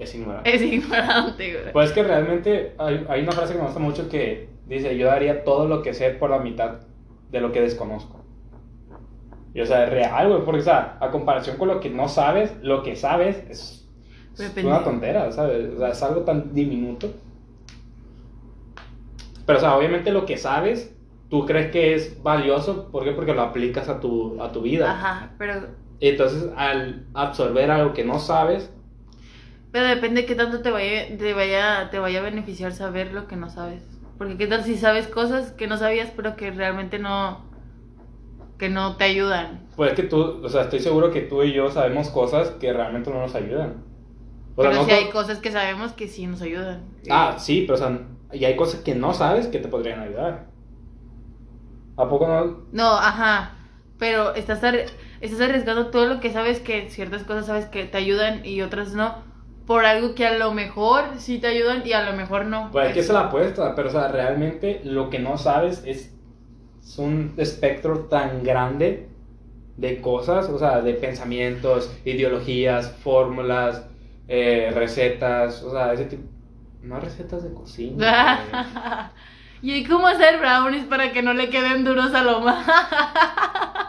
Es 0.00 0.12
ignorante. 0.14 0.54
es 0.56 0.62
ignorante, 0.62 1.52
güey. 1.60 1.72
Pues 1.72 1.88
es 1.90 1.94
que 1.94 2.02
realmente 2.02 2.74
hay, 2.78 3.06
hay 3.08 3.22
una 3.22 3.32
frase 3.32 3.52
que 3.52 3.58
me 3.60 3.64
gusta 3.66 3.78
mucho 3.80 4.08
que 4.08 4.48
dice, 4.66 4.98
yo 4.98 5.06
daría 5.06 5.44
todo 5.44 5.68
lo 5.68 5.82
que 5.82 5.94
sé 5.94 6.10
por 6.10 6.30
la 6.30 6.40
mitad 6.40 6.80
de 7.30 7.40
lo 7.40 7.52
que 7.52 7.60
desconozco. 7.60 8.24
Y 9.54 9.60
o 9.60 9.66
sea, 9.66 9.84
es 9.84 9.90
real, 9.90 10.28
güey, 10.28 10.44
porque 10.44 10.60
o 10.60 10.64
sea, 10.64 10.96
a 11.00 11.10
comparación 11.12 11.58
con 11.58 11.68
lo 11.68 11.78
que 11.78 11.90
no 11.90 12.08
sabes, 12.08 12.52
lo 12.62 12.82
que 12.82 12.96
sabes 12.96 13.36
es, 13.48 13.81
es 14.34 14.54
Depende. 14.54 14.66
una 14.66 14.84
tontera, 14.84 15.30
¿sabes? 15.32 15.74
O 15.74 15.78
sea, 15.78 15.90
es 15.90 16.02
algo 16.02 16.22
tan 16.22 16.54
diminuto. 16.54 17.10
Pero, 19.46 19.58
o 19.58 19.60
sea, 19.60 19.76
obviamente 19.76 20.12
lo 20.12 20.24
que 20.26 20.36
sabes, 20.38 20.94
tú 21.28 21.46
crees 21.46 21.70
que 21.70 21.94
es 21.94 22.22
valioso, 22.22 22.90
¿por 22.90 23.04
qué? 23.04 23.12
Porque 23.12 23.34
lo 23.34 23.42
aplicas 23.42 23.88
a 23.88 24.00
tu, 24.00 24.40
a 24.42 24.52
tu 24.52 24.62
vida. 24.62 24.90
Ajá, 24.90 25.34
pero, 25.38 25.54
Entonces, 26.00 26.50
al 26.56 27.06
absorber 27.14 27.70
algo 27.70 27.94
que 27.94 28.04
no 28.04 28.18
sabes, 28.18 28.70
pero 29.70 29.86
depende 29.86 30.22
de 30.22 30.26
qué 30.26 30.34
tanto 30.34 30.60
te 30.62 30.70
vaya, 30.70 31.16
te 31.16 31.32
vaya, 31.34 31.90
te 31.90 31.98
vaya 31.98 32.20
a 32.20 32.22
beneficiar 32.22 32.72
saber 32.72 33.12
lo 33.12 33.26
que 33.26 33.36
no 33.36 33.48
sabes. 33.50 33.82
Porque 34.18 34.36
qué 34.36 34.46
tal 34.46 34.64
si 34.64 34.76
sabes 34.76 35.08
cosas 35.08 35.52
que 35.52 35.66
no 35.66 35.76
sabías, 35.78 36.10
pero 36.14 36.36
que 36.36 36.50
realmente 36.50 36.98
no, 36.98 37.50
que 38.58 38.68
no 38.70 38.96
te 38.96 39.04
ayudan. 39.04 39.68
pues 39.74 39.90
es 39.92 39.96
que 39.96 40.02
tú, 40.04 40.40
o 40.44 40.48
sea, 40.48 40.62
estoy 40.62 40.80
seguro 40.80 41.10
que 41.10 41.22
tú 41.22 41.42
y 41.42 41.52
yo 41.52 41.70
sabemos 41.70 42.10
cosas 42.10 42.50
que 42.52 42.72
realmente 42.72 43.10
no 43.10 43.20
nos 43.20 43.34
ayudan. 43.34 43.84
O 44.56 44.62
sea, 44.62 44.70
pero 44.70 44.74
no 44.74 44.84
si 44.84 44.90
hay 44.90 45.10
cosas 45.10 45.38
que 45.40 45.52
sabemos 45.52 45.92
que 45.92 46.08
sí 46.08 46.26
nos 46.26 46.42
ayudan. 46.42 46.82
Ah, 47.10 47.36
sí, 47.38 47.62
pero 47.62 47.74
o 47.74 47.76
sea, 47.76 48.00
y 48.32 48.44
hay 48.44 48.56
cosas 48.56 48.80
que 48.82 48.94
no 48.94 49.12
sabes 49.14 49.46
que 49.48 49.58
te 49.58 49.68
podrían 49.68 50.00
ayudar. 50.00 50.52
¿A 51.96 52.08
poco 52.08 52.26
no? 52.28 52.40
No, 52.72 52.96
ajá. 52.96 53.56
Pero 53.98 54.34
estás, 54.34 54.62
arri- 54.62 54.90
estás 55.20 55.40
arriesgando 55.40 55.90
todo 55.90 56.06
lo 56.06 56.20
que 56.20 56.32
sabes 56.32 56.60
que 56.60 56.90
ciertas 56.90 57.24
cosas 57.24 57.46
sabes 57.46 57.66
que 57.66 57.84
te 57.84 57.98
ayudan 57.98 58.44
y 58.44 58.62
otras 58.62 58.94
no. 58.94 59.22
Por 59.66 59.84
algo 59.84 60.14
que 60.14 60.26
a 60.26 60.36
lo 60.36 60.52
mejor 60.52 61.04
sí 61.18 61.38
te 61.38 61.46
ayudan 61.48 61.82
y 61.86 61.92
a 61.92 62.02
lo 62.02 62.16
mejor 62.16 62.46
no. 62.46 62.70
Pues 62.72 62.88
es 62.88 62.94
que 62.94 63.00
es 63.00 63.08
la 63.10 63.20
apuesta, 63.28 63.74
pero 63.74 63.88
o 63.88 63.92
sea, 63.92 64.08
realmente 64.08 64.80
lo 64.84 65.10
que 65.10 65.18
no 65.18 65.36
sabes 65.38 65.82
es, 65.84 66.18
es 66.82 66.98
un 66.98 67.34
espectro 67.38 68.06
tan 68.08 68.42
grande 68.44 69.08
de 69.76 70.00
cosas, 70.02 70.48
o 70.50 70.58
sea, 70.58 70.82
de 70.82 70.94
pensamientos, 70.94 71.92
ideologías, 72.04 72.92
fórmulas, 72.98 73.88
eh, 74.28 74.70
recetas, 74.74 75.62
o 75.62 75.70
sea, 75.72 75.92
ese 75.92 76.04
tipo... 76.06 76.22
No 76.82 76.98
recetas 76.98 77.44
de 77.44 77.52
cocina. 77.54 78.40
y 79.62 79.84
cómo 79.84 80.08
hacer 80.08 80.38
brownies 80.38 80.84
para 80.84 81.12
que 81.12 81.22
no 81.22 81.32
le 81.32 81.48
queden 81.50 81.84
duros 81.84 82.12
a 82.14 82.22
Loma. 82.22 82.64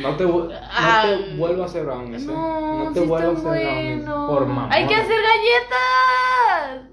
No 0.00 0.14
te, 0.14 0.24
no 0.24 0.48
te 0.48 1.34
vuelvo 1.36 1.62
a 1.64 1.66
hacer 1.66 1.84
brownies, 1.84 2.22
¿eh? 2.22 2.26
no, 2.26 2.84
No 2.84 2.92
te 2.92 3.00
sí 3.00 3.06
vuelvo 3.06 3.30
a 3.30 3.32
hacer 3.52 3.64
brownies. 3.66 4.04
Por 4.04 4.46
mamá. 4.46 4.68
Hay 4.70 4.86
que 4.86 4.94
hacer 4.94 5.16
galletas. 5.20 6.88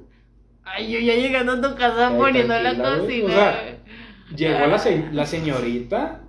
Ay, 0.64 0.92
yo 0.92 1.00
ya 1.00 1.14
llegando 1.14 1.54
a 1.54 1.62
tu 1.62 1.76
casa 1.78 2.08
Ay, 2.08 2.18
poniendo 2.18 2.58
la 2.60 2.76
cocina. 2.76 3.26
O 3.26 3.30
sea, 3.30 3.78
Llegó 4.36 4.66
la, 4.66 4.80
se- 4.80 5.10
la 5.12 5.26
señorita, 5.28 6.22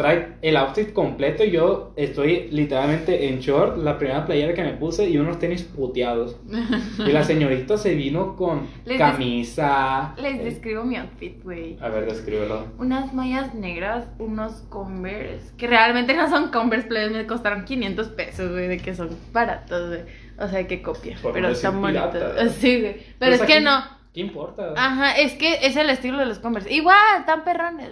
trae 0.00 0.34
el 0.42 0.56
outfit 0.56 0.92
completo 0.92 1.44
y 1.44 1.50
yo 1.50 1.92
estoy 1.96 2.48
literalmente 2.50 3.28
en 3.28 3.40
short, 3.40 3.76
la 3.78 3.98
primera 3.98 4.24
playera 4.26 4.54
que 4.54 4.62
me 4.62 4.72
puse 4.74 5.08
y 5.08 5.18
unos 5.18 5.38
tenis 5.38 5.62
puteados. 5.62 6.36
Y 6.98 7.12
la 7.12 7.22
señorita 7.24 7.76
se 7.76 7.94
vino 7.94 8.36
con 8.36 8.66
Les 8.84 8.98
des- 8.98 8.98
camisa. 8.98 10.14
Les 10.20 10.34
eh, 10.40 10.44
describo 10.44 10.84
mi 10.84 10.96
outfit, 10.96 11.42
güey. 11.42 11.76
A 11.80 11.88
ver, 11.88 12.06
descríbelo. 12.06 12.66
Unas 12.78 13.12
mallas 13.14 13.54
negras, 13.54 14.06
unos 14.18 14.62
Converse, 14.68 15.52
que 15.56 15.66
realmente 15.66 16.14
no 16.14 16.28
son 16.28 16.50
Converse, 16.50 16.88
plebes, 16.88 17.12
me 17.12 17.26
costaron 17.26 17.64
500 17.64 18.08
pesos, 18.08 18.50
güey, 18.52 18.68
de 18.68 18.78
que 18.78 18.94
son 18.94 19.10
baratos, 19.32 19.88
güey. 19.88 20.00
O 20.38 20.48
sea, 20.48 20.66
que 20.66 20.80
copia, 20.82 21.16
Por 21.22 21.32
pero 21.32 21.48
están 21.50 21.80
bonitos. 21.80 22.14
Sí, 22.58 22.80
güey. 22.80 22.96
Pero 23.18 23.30
Pues 23.36 23.40
es 23.42 23.46
que 23.46 23.54
aquí- 23.54 23.64
no. 23.64 24.00
¿Qué 24.12 24.20
importa? 24.22 24.74
Ajá, 24.76 25.12
es 25.12 25.34
que 25.34 25.64
es 25.64 25.76
el 25.76 25.88
estilo 25.88 26.18
de 26.18 26.26
los 26.26 26.40
Converse. 26.40 26.72
Igual, 26.72 27.24
tan 27.26 27.44
perrones, 27.44 27.90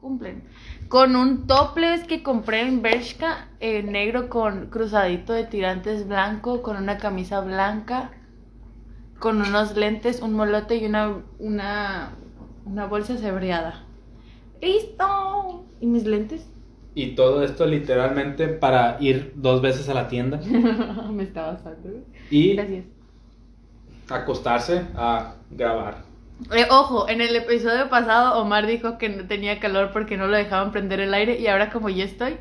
cumplen. 0.00 0.44
Con 0.88 1.16
un 1.16 1.46
topless 1.46 2.04
que 2.06 2.22
compré 2.22 2.62
en 2.62 2.80
Bershka, 2.82 3.48
eh, 3.60 3.82
negro 3.82 4.28
con 4.28 4.68
cruzadito 4.70 5.34
de 5.34 5.44
tirantes 5.44 6.08
blanco, 6.08 6.62
con 6.62 6.76
una 6.76 6.96
camisa 6.98 7.40
blanca, 7.40 8.10
con 9.18 9.42
unos 9.42 9.76
lentes, 9.76 10.22
un 10.22 10.32
molote 10.32 10.76
y 10.76 10.86
una, 10.86 11.22
una, 11.38 12.16
una 12.64 12.86
bolsa 12.86 13.16
cebreada. 13.16 13.84
¡Listo! 14.62 15.66
¿Y 15.80 15.86
mis 15.86 16.04
lentes? 16.04 16.48
Y 16.94 17.14
todo 17.14 17.42
esto 17.44 17.66
literalmente 17.66 18.48
para 18.48 18.96
ir 19.00 19.32
dos 19.36 19.60
veces 19.60 19.88
a 19.88 19.94
la 19.94 20.08
tienda 20.08 20.40
Me 21.12 21.22
está 21.22 21.56
güey. 21.82 22.02
y 22.30 22.54
Gracias. 22.54 22.86
acostarse 24.08 24.86
a 24.96 25.34
grabar. 25.50 26.07
Eh, 26.54 26.66
ojo, 26.70 27.08
en 27.08 27.20
el 27.20 27.34
episodio 27.34 27.88
pasado 27.88 28.40
Omar 28.40 28.66
dijo 28.66 28.96
que 28.98 29.08
no 29.08 29.26
tenía 29.26 29.58
calor 29.58 29.90
porque 29.92 30.16
no 30.16 30.26
lo 30.28 30.36
dejaban 30.36 30.70
prender 30.72 31.00
el 31.00 31.12
aire 31.12 31.38
y 31.38 31.46
ahora 31.48 31.70
como 31.70 31.88
ya 31.88 32.04
estoy, 32.04 32.36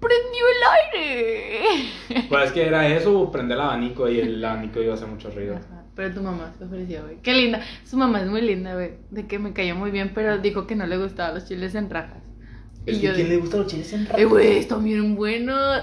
prendió 0.00 0.44
el 0.48 1.02
aire. 1.02 2.24
Pues 2.28 2.46
es 2.46 2.52
que 2.52 2.66
era 2.66 2.88
eso, 2.88 3.30
prender 3.30 3.56
el 3.58 3.62
abanico 3.64 4.08
y 4.08 4.20
el 4.20 4.44
abanico 4.44 4.80
iba 4.80 4.92
a 4.92 4.96
hacer 4.96 5.08
mucho 5.08 5.30
ruido. 5.30 5.56
Ajá, 5.56 5.84
Pero 5.94 6.14
tu 6.14 6.22
mamá 6.22 6.52
se 6.58 6.64
ofreció, 6.64 7.02
güey. 7.02 7.16
Qué 7.22 7.32
linda. 7.34 7.60
Su 7.84 7.96
mamá 7.96 8.20
es 8.22 8.26
muy 8.26 8.40
linda, 8.40 8.74
güey. 8.74 8.92
De 9.10 9.26
que 9.26 9.38
me 9.38 9.52
cayó 9.52 9.74
muy 9.76 9.90
bien, 9.90 10.12
pero 10.14 10.38
dijo 10.38 10.66
que 10.66 10.74
no 10.74 10.86
le 10.86 10.96
gustaban 10.96 11.34
los 11.34 11.46
chiles 11.46 11.74
en 11.74 11.90
rajas. 11.90 12.22
Es 12.86 12.96
Y 12.96 13.00
que 13.00 13.06
yo 13.08 13.14
¿quién 13.14 13.28
de- 13.28 13.34
le 13.34 13.40
gusta 13.40 13.56
los 13.58 13.66
chiles 13.66 13.92
en 13.92 14.08
Eh, 14.16 14.24
güey, 14.24 14.58
están 14.58 14.82
bien 14.84 15.16
buenos. 15.16 15.82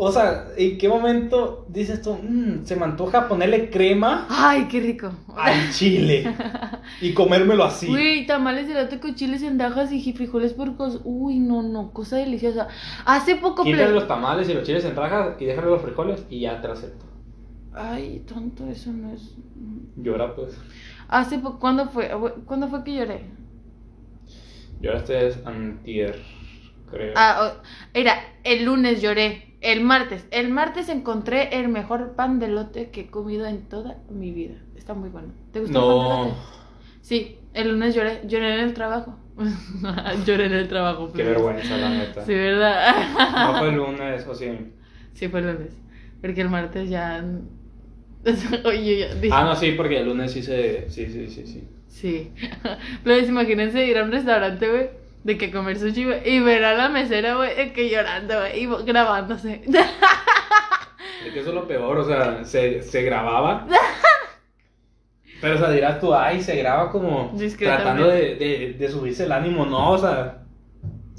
O 0.00 0.12
sea, 0.12 0.46
¿en 0.56 0.78
qué 0.78 0.88
momento 0.88 1.66
dices 1.68 2.00
tú, 2.02 2.14
"Mm, 2.14 2.64
se 2.64 2.76
me 2.76 2.84
antoja 2.84 3.26
ponerle 3.28 3.68
crema 3.68 4.26
Ay, 4.30 4.68
qué 4.70 4.78
rico. 4.80 5.10
al 5.36 5.70
chile 5.72 6.32
y 7.00 7.12
comérmelo 7.14 7.64
así? 7.64 7.88
Güey, 7.88 8.24
tamales 8.24 8.68
de 8.68 8.74
lote 8.74 9.00
con 9.00 9.16
chiles 9.16 9.42
en 9.42 9.58
rajas 9.58 9.90
y 9.90 10.12
frijoles 10.12 10.52
puercos. 10.54 11.00
Uy, 11.02 11.40
no, 11.40 11.62
no, 11.62 11.90
cosa 11.92 12.16
deliciosa. 12.16 12.68
Hace 13.06 13.34
poco... 13.36 13.64
Quítale 13.64 13.88
ple- 13.88 13.94
los 13.94 14.06
tamales 14.06 14.48
y 14.48 14.54
los 14.54 14.62
chiles 14.62 14.84
en 14.84 14.94
rajas 14.94 15.34
y 15.40 15.46
déjale 15.46 15.66
los 15.66 15.82
frijoles 15.82 16.24
y 16.30 16.40
ya 16.42 16.60
te 16.60 16.68
lo 16.68 16.74
acepto. 16.74 17.04
Ay, 17.74 18.22
tonto, 18.26 18.68
eso 18.68 18.92
no 18.92 19.12
es... 19.12 19.34
Llora 19.96 20.32
pues. 20.36 20.56
Hace 21.08 21.38
poco... 21.40 21.58
¿Cuándo 21.58 21.86
fue? 21.88 22.08
¿Cuándo 22.46 22.68
fue 22.68 22.84
que 22.84 22.94
lloré? 22.94 23.24
Llora 24.80 24.98
este 24.98 25.26
es 25.26 25.44
antier, 25.44 26.22
creo. 26.88 27.14
Ah, 27.16 27.50
o- 27.52 27.62
era, 27.94 28.14
el 28.44 28.64
lunes 28.64 29.02
lloré. 29.02 29.47
El 29.60 29.82
martes. 29.82 30.26
El 30.30 30.50
martes 30.50 30.88
encontré 30.88 31.58
el 31.58 31.68
mejor 31.68 32.12
pan 32.14 32.38
de 32.38 32.48
lote 32.48 32.90
que 32.90 33.02
he 33.02 33.06
comido 33.06 33.46
en 33.46 33.62
toda 33.62 33.98
mi 34.08 34.30
vida. 34.30 34.54
Está 34.76 34.94
muy 34.94 35.08
bueno. 35.08 35.28
¿Te 35.52 35.60
gusta 35.60 35.78
el 35.78 35.84
pan 35.84 35.94
de 35.94 36.02
no, 36.02 36.24
lote? 36.24 36.36
Sí, 37.00 37.38
el 37.54 37.70
lunes 37.72 37.94
lloré. 37.94 38.20
Lloré 38.26 38.54
en 38.54 38.60
el 38.60 38.74
trabajo. 38.74 39.18
lloré 40.26 40.46
en 40.46 40.52
el 40.52 40.68
trabajo. 40.68 41.08
qué 41.08 41.24
please. 41.24 41.30
vergüenza 41.30 41.76
la 41.76 41.90
neta. 41.90 42.24
Sí, 42.24 42.34
¿verdad? 42.34 43.52
No 43.52 43.58
fue 43.58 43.68
el 43.68 43.74
lunes, 43.76 44.26
o 44.26 44.34
sí. 44.34 44.50
sí, 45.12 45.28
fue 45.28 45.40
el 45.40 45.46
lunes. 45.46 45.76
Porque 46.20 46.40
el 46.40 46.50
martes 46.50 46.88
ya... 46.88 47.24
Oye, 48.64 48.98
ya 48.98 49.14
dije... 49.14 49.34
Ah, 49.34 49.44
no, 49.44 49.56
sí, 49.56 49.72
porque 49.72 49.98
el 50.00 50.06
lunes 50.06 50.32
sí 50.32 50.42
se. 50.42 50.88
Sí, 50.90 51.06
sí, 51.06 51.28
sí, 51.28 51.46
sí. 51.46 51.68
Sí. 51.88 52.32
Pero 53.02 53.26
imagínense 53.26 53.86
ir 53.86 53.98
a 53.98 54.04
un 54.04 54.12
restaurante, 54.12 54.68
güey, 54.68 54.90
de 55.28 55.36
que 55.36 55.50
comer 55.50 55.78
sushi, 55.78 56.06
y 56.24 56.40
ver 56.40 56.64
a 56.64 56.72
la 56.72 56.88
mesera, 56.88 57.34
güey, 57.34 57.54
de 57.54 57.70
que 57.74 57.90
llorando, 57.90 58.38
güey, 58.38 58.64
y 58.64 58.66
grabándose. 58.84 59.62
Es 61.26 61.32
que 61.32 61.40
eso 61.40 61.48
es 61.48 61.54
lo 61.54 61.66
peor, 61.66 61.98
o 61.98 62.04
sea, 62.04 62.44
se, 62.44 62.80
se 62.80 63.02
grababa. 63.02 63.66
Pero, 65.40 65.56
o 65.56 65.58
sea, 65.58 65.70
dirás 65.70 66.00
tú, 66.00 66.14
ay, 66.14 66.40
se 66.40 66.56
graba 66.56 66.90
como 66.90 67.36
tratando 67.58 68.08
de, 68.08 68.36
de, 68.36 68.76
de 68.78 68.88
subirse 68.88 69.24
el 69.24 69.32
ánimo, 69.32 69.66
no, 69.66 69.90
o 69.90 69.98
sea, 69.98 70.44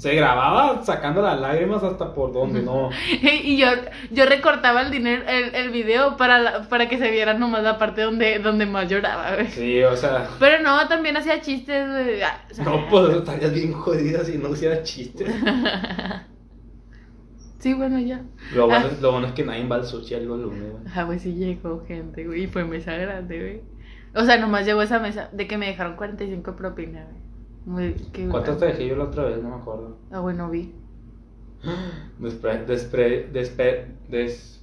se 0.00 0.14
grababa 0.14 0.82
sacando 0.82 1.20
las 1.20 1.38
lágrimas 1.38 1.82
hasta 1.82 2.14
por 2.14 2.32
donde, 2.32 2.62
no. 2.62 2.88
y 3.22 3.58
yo, 3.58 3.66
yo 4.10 4.24
recortaba 4.24 4.80
el 4.80 4.90
dinero, 4.90 5.24
el, 5.28 5.54
el 5.54 5.70
video 5.70 6.16
para, 6.16 6.38
la- 6.38 6.62
para 6.70 6.88
que 6.88 6.96
se 6.96 7.10
viera 7.10 7.34
nomás 7.34 7.62
la 7.62 7.76
parte 7.76 8.00
donde, 8.00 8.38
donde 8.38 8.64
más 8.64 8.88
lloraba, 8.88 9.34
güey. 9.34 9.48
Sí, 9.48 9.82
o 9.82 9.94
sea, 9.94 10.26
Pero 10.38 10.62
no, 10.62 10.88
también 10.88 11.18
hacía 11.18 11.42
chistes, 11.42 11.86
güey. 11.86 12.22
ah, 12.22 12.40
o 12.50 12.54
sea, 12.54 12.64
no, 12.64 12.88
pues 12.88 13.14
estarías 13.16 13.52
bien 13.52 13.72
jodida 13.74 14.24
si 14.24 14.38
no 14.38 14.48
hiciera 14.48 14.82
chistes. 14.82 15.28
Sí, 17.58 17.74
bueno, 17.74 17.98
ya. 17.98 18.22
Lo 18.54 18.66
bueno, 18.66 18.86
es- 18.86 19.02
lo 19.02 19.12
bueno 19.12 19.26
es 19.26 19.34
que 19.34 19.44
nadie 19.44 19.66
va 19.68 19.76
al 19.76 19.84
sushi 19.84 20.14
el 20.14 20.24
lunes, 20.24 20.46
güey. 20.46 20.82
Ah, 20.94 21.02
güey, 21.04 21.18
sí 21.18 21.34
llegó 21.34 21.84
gente, 21.86 22.24
güey, 22.26 22.44
y 22.44 22.46
fue 22.46 22.64
mesa 22.64 22.94
grande, 22.94 23.38
güey. 23.38 23.60
O 24.14 24.24
sea, 24.24 24.38
nomás 24.38 24.64
llegó 24.64 24.80
esa 24.80 24.98
mesa 24.98 25.28
de 25.32 25.46
que 25.46 25.58
me 25.58 25.66
dejaron 25.66 25.96
45 25.96 26.56
propina, 26.56 27.04
güey. 27.04 27.20
Muy, 27.66 27.94
qué 28.12 28.28
¿Cuántos 28.28 28.58
te 28.58 28.66
dejé 28.66 28.88
yo 28.88 28.96
la 28.96 29.04
otra 29.04 29.24
vez? 29.24 29.42
No 29.42 29.50
me 29.50 29.56
acuerdo. 29.56 29.96
Ah, 30.10 30.20
bueno, 30.20 30.48
vi. 30.50 30.74
Despre, 32.18 32.64
despre, 32.64 33.28
despre- 33.32 34.00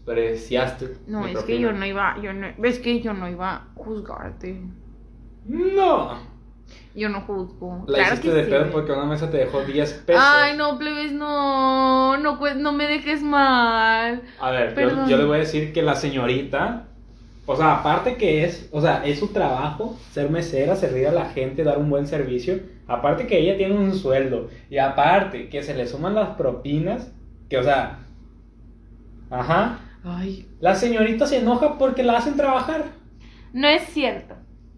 despreciaste. 0.08 0.98
No, 1.08 1.28
es 1.28 1.40
que 1.44 1.60
yo 1.60 1.74
no 1.74 1.86
iba, 1.86 2.16
yo 2.22 2.34
no, 2.34 2.48
es 2.64 2.80
que 2.80 3.02
yo 3.02 3.14
no 3.14 3.30
iba 3.30 3.54
a 3.54 3.68
juzgarte. 3.76 4.62
No. 5.46 6.38
Yo 6.96 7.10
no 7.10 7.22
juzgo. 7.22 7.84
La 7.88 8.00
claro 8.00 8.14
hiciste 8.16 8.30
que 8.30 8.36
de 8.36 8.46
sí, 8.46 8.50
pedo 8.50 8.72
porque 8.72 8.92
una 8.92 9.06
mesa 9.06 9.30
te 9.30 9.38
dejó 9.38 9.62
10 9.62 9.94
pesos. 10.06 10.24
Ay, 10.26 10.58
no, 10.58 10.78
plebes, 10.78 11.12
no, 11.12 12.18
no, 12.18 12.40
no 12.56 12.72
me 12.74 12.88
dejes 12.88 13.22
mal. 13.22 14.24
A 14.40 14.52
ver, 14.52 14.76
yo, 14.76 15.08
yo 15.08 15.18
le 15.18 15.26
voy 15.26 15.38
a 15.38 15.40
decir 15.42 15.72
que 15.72 15.82
la 15.82 15.96
señorita, 15.96 16.88
o 17.46 17.56
sea, 17.56 17.78
aparte 17.78 18.16
que 18.16 18.44
es, 18.44 18.68
o 18.72 18.82
sea, 18.82 19.06
es 19.06 19.20
su 19.20 19.28
trabajo 19.28 19.98
ser 20.12 20.30
mesera, 20.30 20.76
servir 20.76 21.08
a 21.08 21.12
la 21.12 21.26
gente, 21.30 21.64
dar 21.64 21.78
un 21.78 21.90
buen 21.90 22.08
servicio, 22.08 22.60
aparte 22.88 23.28
que 23.28 23.40
ella 23.40 23.58
tiene 23.58 23.76
un 23.76 23.94
sueldo, 23.96 24.50
y 24.70 24.78
aparte 24.78 25.50
que 25.50 25.64
se 25.64 25.74
le 25.76 25.88
suman 25.88 26.16
las 26.16 26.30
propinas, 26.38 27.12
que, 27.50 27.58
o 27.58 27.64
sea, 27.64 28.00
ajá, 29.30 29.80
Ay, 30.04 30.48
la 30.60 30.76
señorita 30.76 31.26
se 31.28 31.40
enoja 31.40 31.78
porque 31.78 32.04
la 32.04 32.18
hacen 32.18 32.36
trabajar 32.38 32.86
no 33.54 33.68
es 33.68 33.84
cierto. 33.88 34.36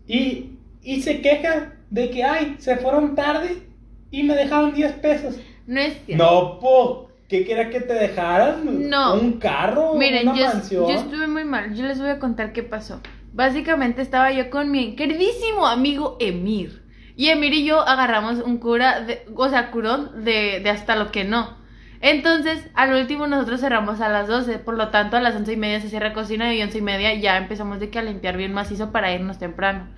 y, 0.07 0.51
y 0.81 1.01
se 1.01 1.21
queja 1.21 1.73
de 1.89 2.09
que, 2.09 2.23
ay, 2.23 2.55
se 2.59 2.77
fueron 2.77 3.15
tarde 3.15 3.67
y 4.11 4.23
me 4.23 4.35
dejaron 4.35 4.73
10 4.73 4.93
pesos. 4.93 5.35
No 5.67 5.79
es 5.79 6.01
cierto. 6.05 6.23
No, 6.23 6.59
po, 6.59 7.09
¿qué 7.27 7.45
quería 7.45 7.69
que 7.69 7.81
te 7.81 7.93
dejaran? 7.93 8.89
No. 8.89 9.15
¿Un 9.15 9.33
carro? 9.33 9.95
Miren, 9.95 10.27
¿Una 10.29 10.37
yo, 10.39 10.45
mansión? 10.45 10.87
yo 10.87 10.93
estuve 10.95 11.27
muy 11.27 11.43
mal. 11.43 11.75
Yo 11.75 11.83
les 11.85 11.99
voy 11.99 12.09
a 12.09 12.19
contar 12.19 12.53
qué 12.53 12.63
pasó. 12.63 13.01
Básicamente 13.33 14.01
estaba 14.01 14.31
yo 14.31 14.49
con 14.49 14.71
mi 14.71 14.95
queridísimo 14.95 15.67
amigo 15.67 16.17
Emir. 16.19 16.83
Y 17.19 17.27
Emir 17.31 17.53
y 17.53 17.65
yo 17.65 17.85
agarramos 17.85 18.39
un 18.39 18.59
cura, 18.59 19.01
de, 19.01 19.25
o 19.35 19.49
sea, 19.49 19.71
curón 19.71 20.23
de, 20.23 20.63
hasta 20.69 20.95
lo 20.95 21.11
que 21.11 21.25
no. 21.25 21.57
Entonces, 21.99 22.65
al 22.75 22.93
último 22.93 23.27
nosotros 23.27 23.59
cerramos 23.59 23.99
a 23.99 24.07
las 24.07 24.29
12, 24.29 24.59
por 24.59 24.77
lo 24.77 24.87
tanto 24.87 25.17
a 25.17 25.19
las 25.19 25.35
once 25.35 25.51
y 25.51 25.57
media 25.57 25.81
se 25.81 25.89
cierra 25.89 26.13
cocina 26.13 26.55
y 26.55 26.61
once 26.61 26.77
y 26.77 26.81
media 26.81 27.13
ya 27.15 27.35
empezamos 27.35 27.81
de 27.81 27.89
que 27.89 27.99
a 27.99 28.03
limpiar 28.03 28.37
bien 28.37 28.53
macizo 28.53 28.93
para 28.93 29.13
irnos 29.13 29.37
temprano. 29.37 29.89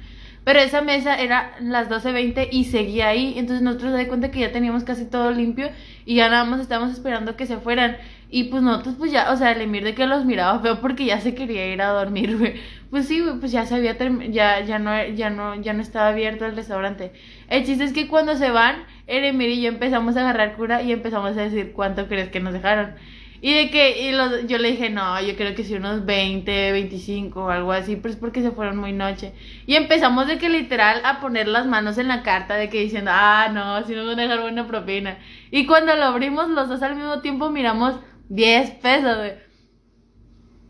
Pero 0.43 0.61
esa 0.61 0.81
mesa 0.81 1.13
era 1.13 1.51
las 1.59 1.91
12.20 1.91 2.47
y 2.49 2.63
seguía 2.63 3.09
ahí, 3.09 3.35
entonces 3.37 3.61
nosotros 3.61 3.91
nos 3.91 3.99
de 3.99 4.07
cuenta 4.07 4.31
que 4.31 4.39
ya 4.39 4.51
teníamos 4.51 4.83
casi 4.83 5.05
todo 5.05 5.29
limpio 5.29 5.69
y 6.05 6.15
ya 6.15 6.27
nada 6.27 6.45
más 6.45 6.59
estábamos 6.59 6.91
esperando 6.91 7.35
que 7.35 7.45
se 7.45 7.57
fueran. 7.57 7.97
Y 8.33 8.45
pues 8.45 8.63
nosotros 8.63 8.95
pues 8.97 9.11
ya, 9.11 9.31
o 9.31 9.35
sea, 9.37 9.51
el 9.51 9.61
Emir 9.61 9.83
de 9.83 9.93
que 9.93 10.07
los 10.07 10.25
miraba 10.25 10.59
feo 10.61 10.79
porque 10.81 11.05
ya 11.05 11.19
se 11.19 11.35
quería 11.35 11.67
ir 11.71 11.81
a 11.81 11.89
dormir, 11.89 12.37
güey. 12.39 12.55
Pues 12.89 13.07
sí, 13.07 13.19
güey, 13.19 13.39
pues 13.39 13.51
ya 13.51 13.65
se 13.65 13.75
había 13.75 13.97
ya, 14.29 14.61
ya 14.61 14.79
no, 14.79 14.91
ya 15.09 15.29
no, 15.29 15.55
ya 15.61 15.73
no 15.73 15.81
estaba 15.81 16.07
abierto 16.09 16.45
el 16.45 16.55
restaurante. 16.55 17.11
El 17.49 17.65
chiste 17.65 17.83
es 17.83 17.93
que 17.93 18.07
cuando 18.07 18.35
se 18.37 18.49
van, 18.51 18.83
el 19.07 19.25
Emir 19.25 19.49
y 19.49 19.61
yo 19.61 19.67
empezamos 19.69 20.15
a 20.17 20.21
agarrar 20.21 20.55
cura 20.55 20.81
y 20.81 20.91
empezamos 20.93 21.37
a 21.37 21.41
decir 21.41 21.73
cuánto 21.73 22.07
crees 22.07 22.29
que 22.29 22.39
nos 22.39 22.53
dejaron. 22.53 22.95
Y 23.43 23.53
de 23.55 23.71
que, 23.71 24.07
y 24.07 24.11
los- 24.11 24.45
yo 24.45 24.59
le 24.59 24.69
dije, 24.71 24.89
no, 24.91 25.19
yo 25.21 25.35
creo 25.35 25.55
que 25.55 25.63
sí 25.63 25.73
unos 25.73 26.05
20, 26.05 26.71
25 26.73 27.45
o 27.45 27.49
algo 27.49 27.71
así, 27.71 27.95
pero 27.95 28.13
es 28.13 28.19
porque 28.19 28.41
se 28.43 28.51
fueron 28.51 28.77
muy 28.77 28.93
noche. 28.93 29.33
Y 29.65 29.75
empezamos 29.75 30.27
de 30.27 30.37
que 30.37 30.47
literal 30.49 31.01
a 31.03 31.19
poner 31.19 31.47
las 31.47 31.65
manos 31.65 31.97
en 31.97 32.07
la 32.07 32.21
carta 32.21 32.53
de 32.55 32.69
que 32.69 32.81
diciendo, 32.81 33.09
ah, 33.13 33.49
no, 33.51 33.83
si 33.87 33.95
nos 33.95 34.05
van 34.05 34.19
a 34.19 34.21
dejar 34.23 34.41
buena 34.41 34.67
propina. 34.67 35.17
Y 35.49 35.65
cuando 35.65 35.95
lo 35.95 36.03
abrimos 36.05 36.49
los 36.49 36.69
dos 36.69 36.83
al 36.83 36.95
mismo 36.95 37.21
tiempo 37.21 37.49
miramos 37.49 37.95
10 38.33 38.69
pesos, 38.81 39.17
güey. 39.17 39.33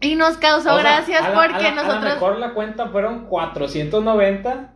Y 0.01 0.15
nos 0.15 0.37
causó 0.37 0.73
O 0.75 0.79
sea, 0.81 0.95
gracias 0.97 1.21
la- 1.21 1.33
porque 1.33 1.67
a 1.67 1.75
la- 1.75 1.81
A 1.81 1.83
lo 1.83 1.83
nosotros... 1.83 2.13
mejor 2.15 2.39
la 2.39 2.53
cuenta 2.53 2.87
fueron 2.89 3.27
490 3.27 4.73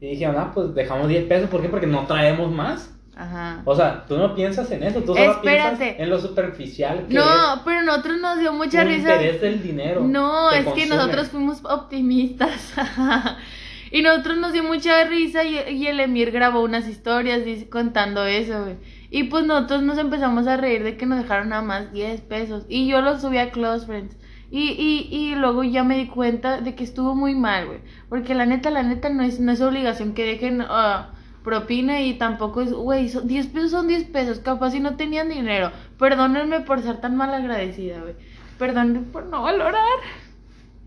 y 0.00 0.06
dijeron, 0.10 0.36
ah, 0.38 0.52
pues 0.54 0.74
dejamos 0.74 1.08
10 1.08 1.24
pesos. 1.24 1.48
¿Por 1.50 1.60
qué? 1.60 1.68
Porque 1.68 1.86
no 1.88 2.06
traemos 2.06 2.50
más. 2.52 2.90
Ajá. 3.16 3.62
O 3.64 3.74
sea, 3.74 4.04
tú 4.06 4.16
no 4.16 4.34
piensas 4.34 4.70
en 4.72 4.82
eso, 4.82 5.00
tú 5.00 5.14
solo 5.14 5.32
Espérate. 5.32 5.76
piensas 5.76 6.00
en 6.00 6.10
lo 6.10 6.18
superficial 6.20 7.06
que 7.08 7.14
No, 7.14 7.62
pero 7.64 7.78
a 7.78 7.82
nosotros 7.82 8.18
nos 8.20 8.38
dio 8.40 8.50
es 8.50 8.56
mucha 8.56 8.82
tu 8.82 8.88
risa. 8.88 9.12
interés 9.14 9.40
del 9.40 9.62
dinero. 9.62 10.00
No, 10.02 10.50
te 10.50 10.58
es 10.58 10.64
que 10.66 10.70
consume. 10.72 10.96
nosotros 10.96 11.28
fuimos 11.28 11.64
optimistas. 11.64 12.74
y 13.92 14.02
nosotros 14.02 14.36
nos 14.38 14.52
dio 14.52 14.64
mucha 14.64 15.04
risa 15.04 15.44
y, 15.44 15.56
y 15.74 15.86
el 15.86 16.00
Emir 16.00 16.32
grabó 16.32 16.62
unas 16.62 16.88
historias 16.88 17.40
contando 17.70 18.24
eso, 18.26 18.62
güey. 18.64 18.76
Y 19.14 19.22
pues 19.22 19.46
nosotros 19.46 19.84
nos 19.84 19.96
empezamos 19.98 20.48
a 20.48 20.56
reír 20.56 20.82
de 20.82 20.96
que 20.96 21.06
nos 21.06 21.22
dejaron 21.22 21.50
nada 21.50 21.62
más 21.62 21.92
10 21.92 22.22
pesos. 22.22 22.66
Y 22.68 22.88
yo 22.88 23.00
lo 23.00 23.16
subí 23.16 23.38
a 23.38 23.52
Close 23.52 23.86
Friends. 23.86 24.16
Y, 24.50 24.70
y, 24.70 25.08
y 25.08 25.36
luego 25.36 25.62
ya 25.62 25.84
me 25.84 25.96
di 25.96 26.08
cuenta 26.08 26.60
de 26.60 26.74
que 26.74 26.82
estuvo 26.82 27.14
muy 27.14 27.36
mal, 27.36 27.66
güey. 27.66 27.78
Porque 28.08 28.34
la 28.34 28.44
neta, 28.44 28.70
la 28.70 28.82
neta 28.82 29.10
no 29.10 29.22
es, 29.22 29.38
no 29.38 29.52
es 29.52 29.60
obligación 29.60 30.14
que 30.14 30.24
dejen 30.24 30.62
ah, 30.62 31.12
propina 31.44 32.00
y 32.00 32.14
tampoco 32.14 32.62
es, 32.62 32.72
güey, 32.72 33.08
son 33.08 33.28
10 33.28 33.46
pesos 33.46 33.70
son 33.70 33.86
10 33.86 34.02
pesos. 34.08 34.40
Capaz 34.40 34.72
si 34.72 34.80
no 34.80 34.96
tenían 34.96 35.28
dinero. 35.28 35.70
Perdónenme 35.96 36.62
por 36.62 36.82
ser 36.82 37.00
tan 37.00 37.14
mal 37.14 37.32
agradecida, 37.32 38.00
güey. 38.00 38.16
Perdónenme 38.58 39.12
por 39.12 39.26
no 39.26 39.42
valorar. 39.42 40.00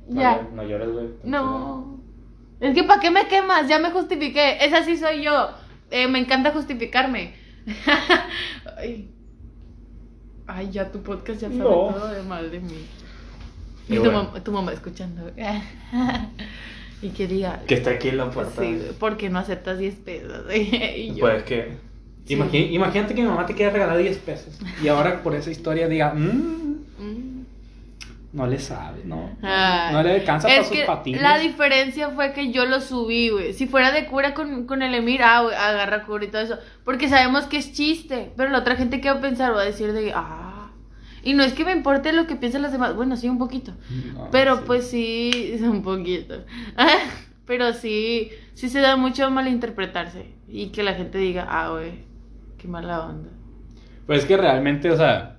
No, 0.10 0.22
Ya. 0.22 0.41
No 0.53 0.63
llores, 0.63 0.91
güey. 0.91 1.07
No. 1.24 2.01
Es 2.60 2.75
que 2.75 2.84
¿para 2.84 3.00
qué 3.00 3.10
me 3.10 3.29
quemas? 3.29 3.69
Ya 3.69 3.79
me 3.79 3.91
justifiqué. 3.91 4.57
Esa 4.65 4.84
sí 4.84 4.98
soy 4.98 5.24
yo. 5.24 5.51
Eh, 5.91 6.10
me 6.10 6.19
encanta 6.19 6.51
justificarme. 6.51 7.46
Ay. 8.77 9.09
Ay, 10.47 10.69
ya 10.71 10.91
tu 10.91 11.01
podcast 11.03 11.41
ya 11.41 11.47
sabe 11.50 11.59
No. 11.59 11.65
todo 11.93 12.07
de 12.09 12.24
mal 12.24 12.50
de 12.50 12.59
mí. 12.62 12.86
Y 13.89 13.93
Y 13.93 13.95
tu, 13.97 14.03
bueno. 14.03 14.23
mamá, 14.23 14.43
tu 14.43 14.51
mamá 14.51 14.71
escuchando. 14.73 15.32
y 17.01 17.10
que 17.10 17.27
diga, 17.27 17.62
Que 17.67 17.75
está 17.75 17.91
aquí 17.91 18.10
en 18.10 18.17
la 18.17 18.30
puerta. 18.32 18.62
sí, 18.62 18.80
¿por 18.99 19.17
qué 19.17 19.30
no 19.30 19.39
aceptas 19.39 19.77
10 19.77 19.95
pesos? 19.95 20.45
y 20.56 21.13
yo, 21.15 21.19
Pues 21.21 21.43
que. 21.43 21.73
Sí. 22.25 22.34
imagínate 22.36 23.15
que 23.15 23.21
mi 23.21 23.27
mamá 23.27 23.45
te 23.45 23.53
quiera 23.53 23.71
regalar 23.71 23.97
10 23.97 24.17
pesos. 24.17 24.58
Y 24.84 24.88
ahora 24.89 25.23
por 25.23 25.34
esa 25.36 25.49
historia 25.49 25.88
diga, 25.88 26.13
"Mm, 26.13 26.75
mm. 26.99 27.37
No 28.33 28.45
le 28.45 28.59
sabe, 28.59 29.03
¿no? 29.05 29.37
Ay. 29.41 29.93
No 29.93 30.03
le 30.03 30.15
alcanza 30.15 30.47
para 30.47 30.63
sus 30.63 30.77
patines. 30.79 31.21
la 31.21 31.39
diferencia 31.39 32.09
fue 32.09 32.33
que 32.33 32.51
yo 32.51 32.65
lo 32.65 32.81
subí, 32.81 33.29
güey. 33.29 33.53
Si 33.53 33.67
fuera 33.67 33.91
de 33.91 34.05
cura 34.05 34.33
con, 34.33 34.67
con 34.67 34.81
el 34.81 34.93
Emir, 34.93 35.23
ah, 35.23 35.43
güey, 35.43 35.55
agarra 35.55 36.03
cura 36.03 36.25
y 36.25 36.27
todo 36.27 36.41
eso. 36.41 36.57
Porque 36.83 37.07
sabemos 37.07 37.45
que 37.45 37.57
es 37.57 37.73
chiste. 37.73 38.33
Pero 38.35 38.49
la 38.49 38.59
otra 38.59 38.75
gente 38.75 38.99
que 38.99 39.09
va 39.09 39.17
a 39.17 39.21
pensar 39.21 39.55
va 39.55 39.61
a 39.61 39.65
decir 39.65 39.93
de, 39.93 40.11
ah. 40.13 40.71
Y 41.23 41.33
no 41.33 41.43
es 41.43 41.53
que 41.53 41.65
me 41.65 41.71
importe 41.71 42.13
lo 42.13 42.27
que 42.27 42.35
piensen 42.35 42.61
los 42.61 42.71
demás. 42.71 42.95
Bueno, 42.95 43.15
sí, 43.15 43.29
un 43.29 43.37
poquito. 43.37 43.73
No, 44.13 44.29
Pero 44.29 44.57
sí. 44.57 44.63
pues 44.65 44.89
sí, 44.89 45.59
un 45.61 45.81
poquito. 45.81 46.43
Pero 47.45 47.73
sí, 47.73 48.29
sí 48.53 48.69
se 48.69 48.81
da 48.81 48.97
mucho 48.97 49.25
a 49.25 49.29
malinterpretarse. 49.29 50.33
Y 50.49 50.67
que 50.67 50.83
la 50.83 50.93
gente 50.93 51.17
diga, 51.17 51.47
ah, 51.49 51.69
güey, 51.69 52.03
qué 52.57 52.67
mala 52.67 53.05
onda. 53.05 53.29
Pues 54.05 54.19
es 54.19 54.25
que 54.25 54.37
realmente, 54.37 54.91
o 54.91 54.97
sea. 54.97 55.37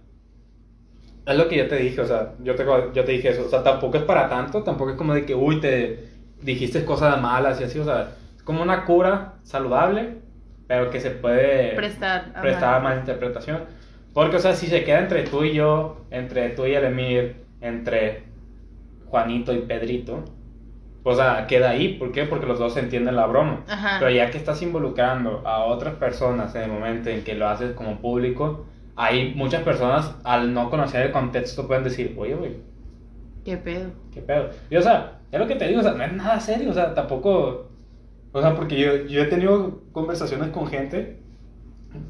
Es 1.29 1.37
lo 1.37 1.47
que 1.47 1.57
yo 1.59 1.69
te 1.69 1.77
dije, 1.77 2.01
o 2.01 2.07
sea, 2.07 2.33
yo 2.43 2.55
te, 2.55 2.64
yo 2.64 3.05
te 3.05 3.12
dije 3.12 3.29
eso. 3.29 3.45
O 3.47 3.49
sea, 3.51 3.62
tampoco 3.62 3.99
es 3.99 4.05
para 4.05 4.29
tanto, 4.31 4.62
tampoco 4.62 4.93
es 4.93 4.97
como 4.97 5.12
de 5.12 5.27
que, 5.27 5.35
uy, 5.35 5.61
te 5.61 6.09
dijiste 6.41 6.85
cosas 6.87 7.21
malas 7.21 7.61
y 7.61 7.64
así, 7.64 7.79
o 7.79 7.85
sea, 7.85 8.14
es 8.35 8.43
como 8.43 8.62
una 8.62 8.87
cura 8.87 9.35
saludable, 9.43 10.14
pero 10.67 10.88
que 10.91 11.01
se 11.01 11.11
puede 11.11 11.77
Prestar. 11.77 12.33
prestar 12.41 12.75
a 12.75 12.81
mal. 12.81 12.95
malinterpretación. 12.95 13.59
Porque, 14.14 14.37
o 14.37 14.41
sea, 14.41 14.55
si 14.55 14.69
se 14.69 14.85
queda 14.85 15.01
entre 15.01 15.23
tú 15.25 15.45
y 15.45 15.53
yo, 15.53 16.07
entre 16.11 16.49
tú 16.51 16.64
y 16.67 16.75
el 16.75 16.85
Emir, 16.85 17.37
entre 17.61 18.23
Juanito 19.07 19.53
y 19.53 19.59
Pedrito, 19.59 20.25
o 21.03 21.14
sea, 21.14 21.47
queda 21.47 21.71
ahí. 21.71 21.95
¿Por 21.99 22.11
qué? 22.12 22.25
Porque 22.25 22.47
los 22.47 22.59
dos 22.59 22.77
entienden 22.77 23.17
la 23.17 23.27
broma. 23.27 23.64
Ajá. 23.69 23.97
Pero 23.99 24.11
ya 24.11 24.31
que 24.31 24.38
estás 24.38 24.61
involucrando 24.62 25.43
a 25.47 25.64
otras 25.64 25.95
personas 25.95 26.55
en 26.55 26.62
el 26.62 26.71
momento 26.71 27.11
en 27.11 27.23
que 27.23 27.35
lo 27.35 27.49
haces 27.49 27.73
como 27.73 27.99
público, 28.01 28.67
hay 29.01 29.33
muchas 29.37 29.63
personas 29.63 30.13
al 30.25 30.53
no 30.53 30.71
conocer 30.71 31.07
el 31.07 31.13
contexto 31.13 31.69
pueden 31.69 31.85
decir, 31.85 32.17
oye, 32.19 32.35
güey, 32.35 32.57
Qué 33.45 33.57
pedo. 33.57 33.93
¿qué 34.13 34.21
pedo? 34.21 34.51
Y 34.69 34.77
o 34.77 34.83
sea, 34.83 35.21
es 35.31 35.39
lo 35.39 35.47
que 35.47 35.55
te 35.55 35.69
digo, 35.69 35.81
o 35.81 35.83
sea, 35.85 35.93
no 35.93 36.03
es 36.03 36.13
nada 36.13 36.41
serio, 36.41 36.71
o 36.71 36.75
sea, 36.75 36.95
tampoco, 36.95 37.71
o 38.33 38.41
sea, 38.43 38.57
porque 38.57 38.77
yo, 38.79 39.07
yo 39.07 39.23
he 39.23 39.27
tenido 39.27 39.83
conversaciones 39.93 40.49
con 40.51 40.67
gente 40.67 41.21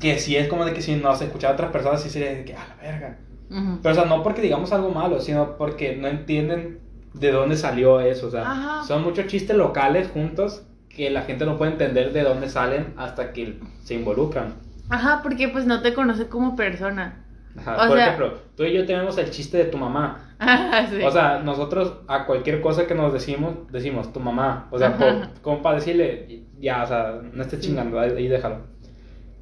que 0.01 0.18
sí 0.18 0.35
es 0.35 0.48
como 0.48 0.64
de 0.64 0.72
que 0.72 0.81
si 0.81 0.96
no 0.96 1.14
se 1.14 1.27
escuchaba 1.27 1.53
a 1.53 1.55
otras 1.55 1.70
personas, 1.70 2.03
sí 2.03 2.09
sería 2.09 2.33
de 2.33 2.44
que, 2.44 2.55
a 2.55 2.66
la 2.68 2.77
verga. 2.83 3.18
Ujú. 3.51 3.81
Pero, 3.83 3.92
o 3.92 3.94
sea, 3.94 4.05
no 4.07 4.22
porque 4.22 4.40
digamos 4.42 4.72
algo 4.72 4.90
malo, 4.90 5.20
sino 5.20 5.59
porque 5.59 5.94
no 5.94 6.09
entienden 6.09 6.81
de 7.12 7.33
dónde 7.33 7.57
salió 7.57 8.01
eso, 8.01 8.29
o 8.29 8.31
sea, 8.31 8.51
Ajá. 8.51 8.85
son 8.85 9.05
muchos 9.05 9.27
chistes 9.27 9.57
locales 9.57 10.09
juntos 10.09 10.64
que 10.88 11.11
la 11.11 11.22
gente 11.22 11.44
no 11.44 11.59
puede 11.59 11.72
entender 11.72 12.12
de 12.14 12.22
dónde 12.22 12.48
salen 12.48 12.94
hasta 12.96 13.33
que 13.35 13.61
se 13.85 13.94
involucran. 13.94 14.55
Ajá, 14.90 15.20
porque 15.22 15.48
pues 15.48 15.66
no 15.66 15.81
te 15.83 15.94
conoce 15.94 16.29
como 16.29 16.57
persona. 16.57 17.24
Ajá, 17.57 17.74
O 17.85 17.88
Por 17.88 17.96
sea- 17.96 18.07
ejemplo, 18.07 18.38
tú 18.57 18.62
y 18.64 18.72
yo 18.72 18.87
tenemos 18.87 19.18
el 19.18 19.31
chiste 19.31 19.59
de 19.59 19.64
tu 19.64 19.77
mamá. 19.79 20.24
Ajá, 20.38 20.87
sí. 20.87 21.03
O 21.03 21.11
sea, 21.11 21.40
nosotros 21.40 21.92
a 22.07 22.24
cualquier 22.27 22.61
cosa 22.61 22.87
que 22.87 22.94
nos 22.94 23.12
decimos, 23.12 23.55
decimos 23.72 24.12
tu 24.12 24.20
mamá. 24.20 24.68
O 24.70 24.79
sea, 24.79 24.96
por- 24.96 25.29
como 25.42 25.62
para 25.62 25.77
decirle, 25.77 26.44
ya, 26.59 26.83
o 26.83 26.87
sea, 26.87 27.20
no 27.33 27.42
estés 27.42 27.61
chingando, 27.61 27.98
ahí, 27.98 28.11
ahí 28.16 28.29
déjalo. 28.29 28.66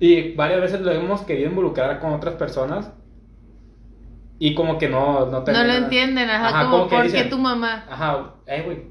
Y 0.01 0.35
varias 0.35 0.61
veces 0.61 0.81
lo 0.83 0.91
hemos 0.93 1.23
querido 1.23 1.49
involucrar 1.51 2.01
con 2.01 2.13
otras 2.13 2.35
personas 2.35 2.93
y 4.39 4.55
como 4.55 4.77
que 4.77 4.89
no, 4.89 5.27
no 5.27 5.41
no 5.41 5.65
lo 5.65 5.73
entienden, 5.73 6.29
ajá, 6.29 6.49
Ajá, 6.49 6.65
como, 6.65 6.77
como 6.77 6.91
que 6.91 6.97
¿por 6.97 7.13
qué 7.13 7.25
tu 7.25 7.39
mamá? 7.39 7.85
Ajá, 7.91 8.35
eh, 8.47 8.63
güey, 8.65 8.83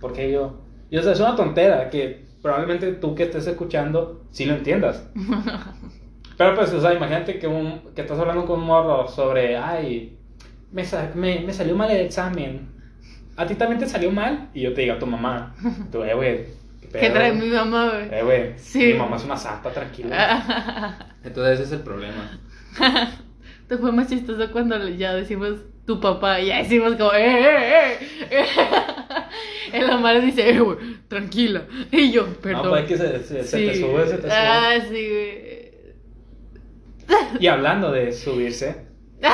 ¿por 0.00 0.12
qué 0.12 0.30
yo? 0.30 0.60
Y 0.90 0.98
o 0.98 1.02
sea, 1.02 1.12
es 1.12 1.20
una 1.20 1.34
tontera 1.34 1.88
que 1.88 2.23
probablemente 2.44 2.92
tú 2.92 3.14
que 3.14 3.22
estés 3.22 3.46
escuchando 3.46 4.20
sí 4.30 4.44
lo 4.44 4.54
entiendas. 4.54 5.08
Pero 6.36 6.54
pues, 6.54 6.70
o 6.74 6.80
sea, 6.80 6.92
imagínate 6.92 7.38
que, 7.38 7.46
un, 7.46 7.80
que 7.94 8.02
estás 8.02 8.18
hablando 8.18 8.44
con 8.44 8.60
un 8.60 8.66
morro 8.66 9.08
sobre, 9.08 9.56
ay, 9.56 10.18
me, 10.72 10.84
sa- 10.84 11.10
me, 11.14 11.40
me 11.40 11.52
salió 11.54 11.74
mal 11.74 11.90
el 11.90 12.04
examen. 12.04 12.68
¿A 13.36 13.46
ti 13.46 13.54
también 13.54 13.78
te 13.80 13.86
salió 13.88 14.10
mal? 14.10 14.50
Y 14.52 14.60
yo 14.60 14.74
te 14.74 14.82
digo 14.82 14.92
a 14.94 14.98
tu 14.98 15.06
mamá, 15.06 15.54
tú, 15.90 16.02
eh, 16.04 16.12
güey, 16.14 16.44
¿qué 16.92 17.08
trae 17.08 17.32
mi 17.32 17.48
mamá, 17.48 17.90
güey? 17.92 18.08
Eh, 18.12 18.22
güey, 18.22 18.52
Sí. 18.58 18.92
mi 18.92 18.94
mamá 18.94 19.16
es 19.16 19.24
una 19.24 19.38
santa, 19.38 19.70
tranquila. 19.72 20.98
Entonces 21.24 21.54
ese 21.60 21.62
es 21.62 21.72
el 21.72 21.80
problema. 21.80 22.38
Te 23.68 23.78
fue 23.78 23.90
más 23.90 24.08
chistoso 24.10 24.52
cuando 24.52 24.86
ya 24.88 25.14
decimos 25.14 25.60
tu 25.86 26.00
papá, 26.00 26.40
y 26.40 26.46
ya 26.46 26.58
decimos 26.62 26.94
como, 26.96 27.12
¡eh, 27.12 27.92
eh, 27.92 27.98
eh! 28.30 28.46
El 29.72 29.90
Omar 29.90 30.20
dice, 30.22 30.48
eh, 30.50 30.60
güey, 30.60 30.78
tranquila. 31.08 31.66
Y 31.90 32.10
yo, 32.12 32.26
perdón. 32.36 32.62
No, 32.64 32.70
pues 32.70 32.82
es 32.84 32.88
que 32.88 32.96
se, 32.96 33.22
se- 33.24 33.44
se 33.44 33.66
te 33.66 33.80
sube, 33.80 34.06
se 34.06 34.16
te 34.16 34.22
sube. 34.22 34.32
Ah, 34.32 34.78
sí, 34.88 35.08
güey. 35.08 35.64
Y 37.40 37.46
hablando 37.48 37.90
de 37.92 38.12
subirse. 38.12 38.86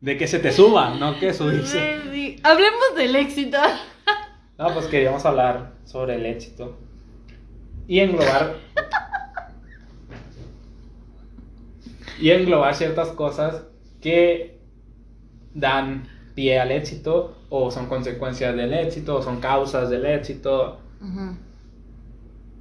de 0.00 0.16
que 0.18 0.26
se 0.26 0.38
te 0.38 0.52
suba, 0.52 0.94
no 0.94 1.18
que 1.18 1.32
subirse. 1.34 2.00
Sí, 2.04 2.08
sí. 2.12 2.36
Hablemos 2.42 2.94
del 2.96 3.16
éxito. 3.16 3.58
No, 4.56 4.72
pues 4.72 4.86
queríamos 4.86 5.26
hablar 5.26 5.72
sobre 5.84 6.14
el 6.14 6.26
éxito 6.26 6.78
y 7.88 7.98
englobar 7.98 8.54
y 12.20 12.30
englobar 12.30 12.72
ciertas 12.76 13.08
cosas 13.08 13.64
que 14.04 14.58
dan 15.54 16.06
pie 16.34 16.60
al 16.60 16.70
éxito 16.72 17.38
o 17.48 17.70
son 17.70 17.86
consecuencias 17.86 18.54
del 18.54 18.74
éxito 18.74 19.16
o 19.16 19.22
son 19.22 19.40
causas 19.40 19.88
del 19.88 20.04
éxito. 20.04 20.78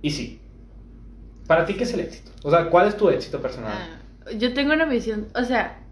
Y 0.02 0.10
sí. 0.10 0.40
¿Para 1.46 1.66
ti 1.66 1.74
qué 1.74 1.84
es 1.84 1.94
el 1.94 2.00
éxito? 2.00 2.32
O 2.44 2.50
sea, 2.50 2.70
¿cuál 2.70 2.88
es 2.88 2.96
tu 2.96 3.10
éxito 3.10 3.42
personal? 3.42 3.74
Ah, 3.74 4.32
yo 4.40 4.54
tengo 4.54 4.72
una 4.72 4.86
visión, 4.86 5.28
o 5.36 5.44
sea, 5.44 5.84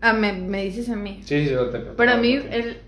ah, 0.00 0.14
me, 0.14 0.32
me 0.32 0.64
dices 0.64 0.88
a 0.88 0.96
mí. 0.96 1.20
Sí, 1.24 1.44
sí, 1.44 1.50
yo 1.50 1.68
te 1.68 1.80
Para 1.80 2.16
mí, 2.16 2.32
el, 2.32 2.78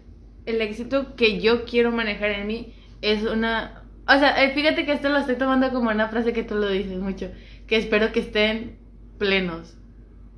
el 0.46 0.60
éxito 0.62 1.14
que 1.14 1.40
yo 1.40 1.66
quiero 1.66 1.90
manejar 1.92 2.30
en 2.30 2.46
mí 2.46 2.72
es 3.02 3.24
una... 3.24 3.82
O 4.08 4.18
sea, 4.18 4.42
eh, 4.42 4.54
fíjate 4.54 4.86
que 4.86 4.92
esto 4.92 5.10
lo 5.10 5.18
estoy 5.18 5.36
tomando 5.36 5.70
como 5.72 5.90
una 5.90 6.08
frase 6.08 6.32
que 6.32 6.42
tú 6.42 6.54
lo 6.54 6.70
dices 6.70 6.98
mucho, 6.98 7.30
que 7.66 7.76
espero 7.76 8.12
que 8.12 8.20
estén 8.20 8.78
plenos. 9.18 9.76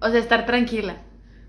O 0.01 0.11
sea, 0.11 0.19
estar 0.19 0.47
tranquila. 0.47 0.97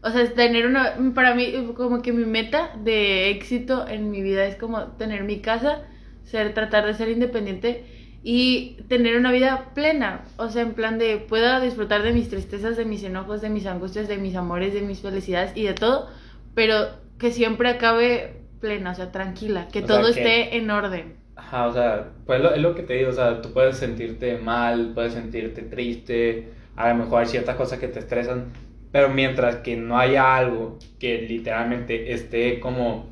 O 0.03 0.09
sea, 0.11 0.21
es 0.21 0.33
tener 0.35 0.65
una... 0.67 0.95
Para 1.15 1.33
mí, 1.35 1.71
como 1.75 2.01
que 2.01 2.11
mi 2.13 2.25
meta 2.25 2.71
de 2.83 3.29
éxito 3.29 3.87
en 3.87 4.11
mi 4.11 4.21
vida 4.21 4.45
es 4.45 4.55
como 4.57 4.87
tener 4.97 5.23
mi 5.23 5.39
casa, 5.39 5.81
ser, 6.23 6.53
tratar 6.53 6.85
de 6.85 6.93
ser 6.93 7.09
independiente 7.09 7.85
y 8.21 8.77
tener 8.89 9.17
una 9.17 9.31
vida 9.31 9.71
plena. 9.73 10.21
O 10.37 10.49
sea, 10.49 10.61
en 10.61 10.73
plan 10.73 10.97
de 10.99 11.17
pueda 11.17 11.59
disfrutar 11.59 12.03
de 12.03 12.13
mis 12.13 12.29
tristezas, 12.29 12.77
de 12.77 12.85
mis 12.85 13.03
enojos, 13.03 13.41
de 13.41 13.49
mis 13.49 13.65
angustias, 13.65 14.07
de 14.07 14.17
mis 14.17 14.35
amores, 14.35 14.73
de 14.73 14.81
mis 14.81 15.01
felicidades 15.01 15.51
y 15.55 15.63
de 15.63 15.73
todo, 15.73 16.09
pero 16.53 16.75
que 17.17 17.31
siempre 17.31 17.69
acabe 17.69 18.33
plena, 18.59 18.91
o 18.91 18.95
sea, 18.95 19.11
tranquila, 19.11 19.67
que 19.71 19.79
O 19.79 19.87
sea, 19.87 19.97
todo 19.99 20.13
que- 20.13 20.19
esté 20.19 20.57
en 20.57 20.69
orden. 20.69 21.15
Ajá, 21.35 21.67
o 21.67 21.73
sea, 21.73 22.11
pues 22.25 22.41
lo- 22.41 22.53
es 22.53 22.61
lo 22.61 22.75
que 22.75 22.83
te 22.83 22.93
digo, 22.93 23.09
o 23.09 23.13
sea, 23.13 23.41
tú 23.41 23.51
puedes 23.53 23.77
sentirte 23.77 24.37
mal, 24.37 24.91
puedes 24.93 25.13
sentirte 25.13 25.63
triste, 25.63 26.49
a 26.75 26.89
lo 26.89 26.95
mejor 26.95 27.21
hay 27.21 27.25
ciertas 27.27 27.55
cosas 27.55 27.79
que 27.79 27.87
te 27.87 27.99
estresan, 27.99 28.45
pero 28.93 29.09
mientras 29.09 29.57
que 29.57 29.75
no 29.75 29.97
haya 29.97 30.37
algo 30.37 30.77
que 30.99 31.23
literalmente 31.23 32.13
esté 32.13 32.59
como 32.59 33.07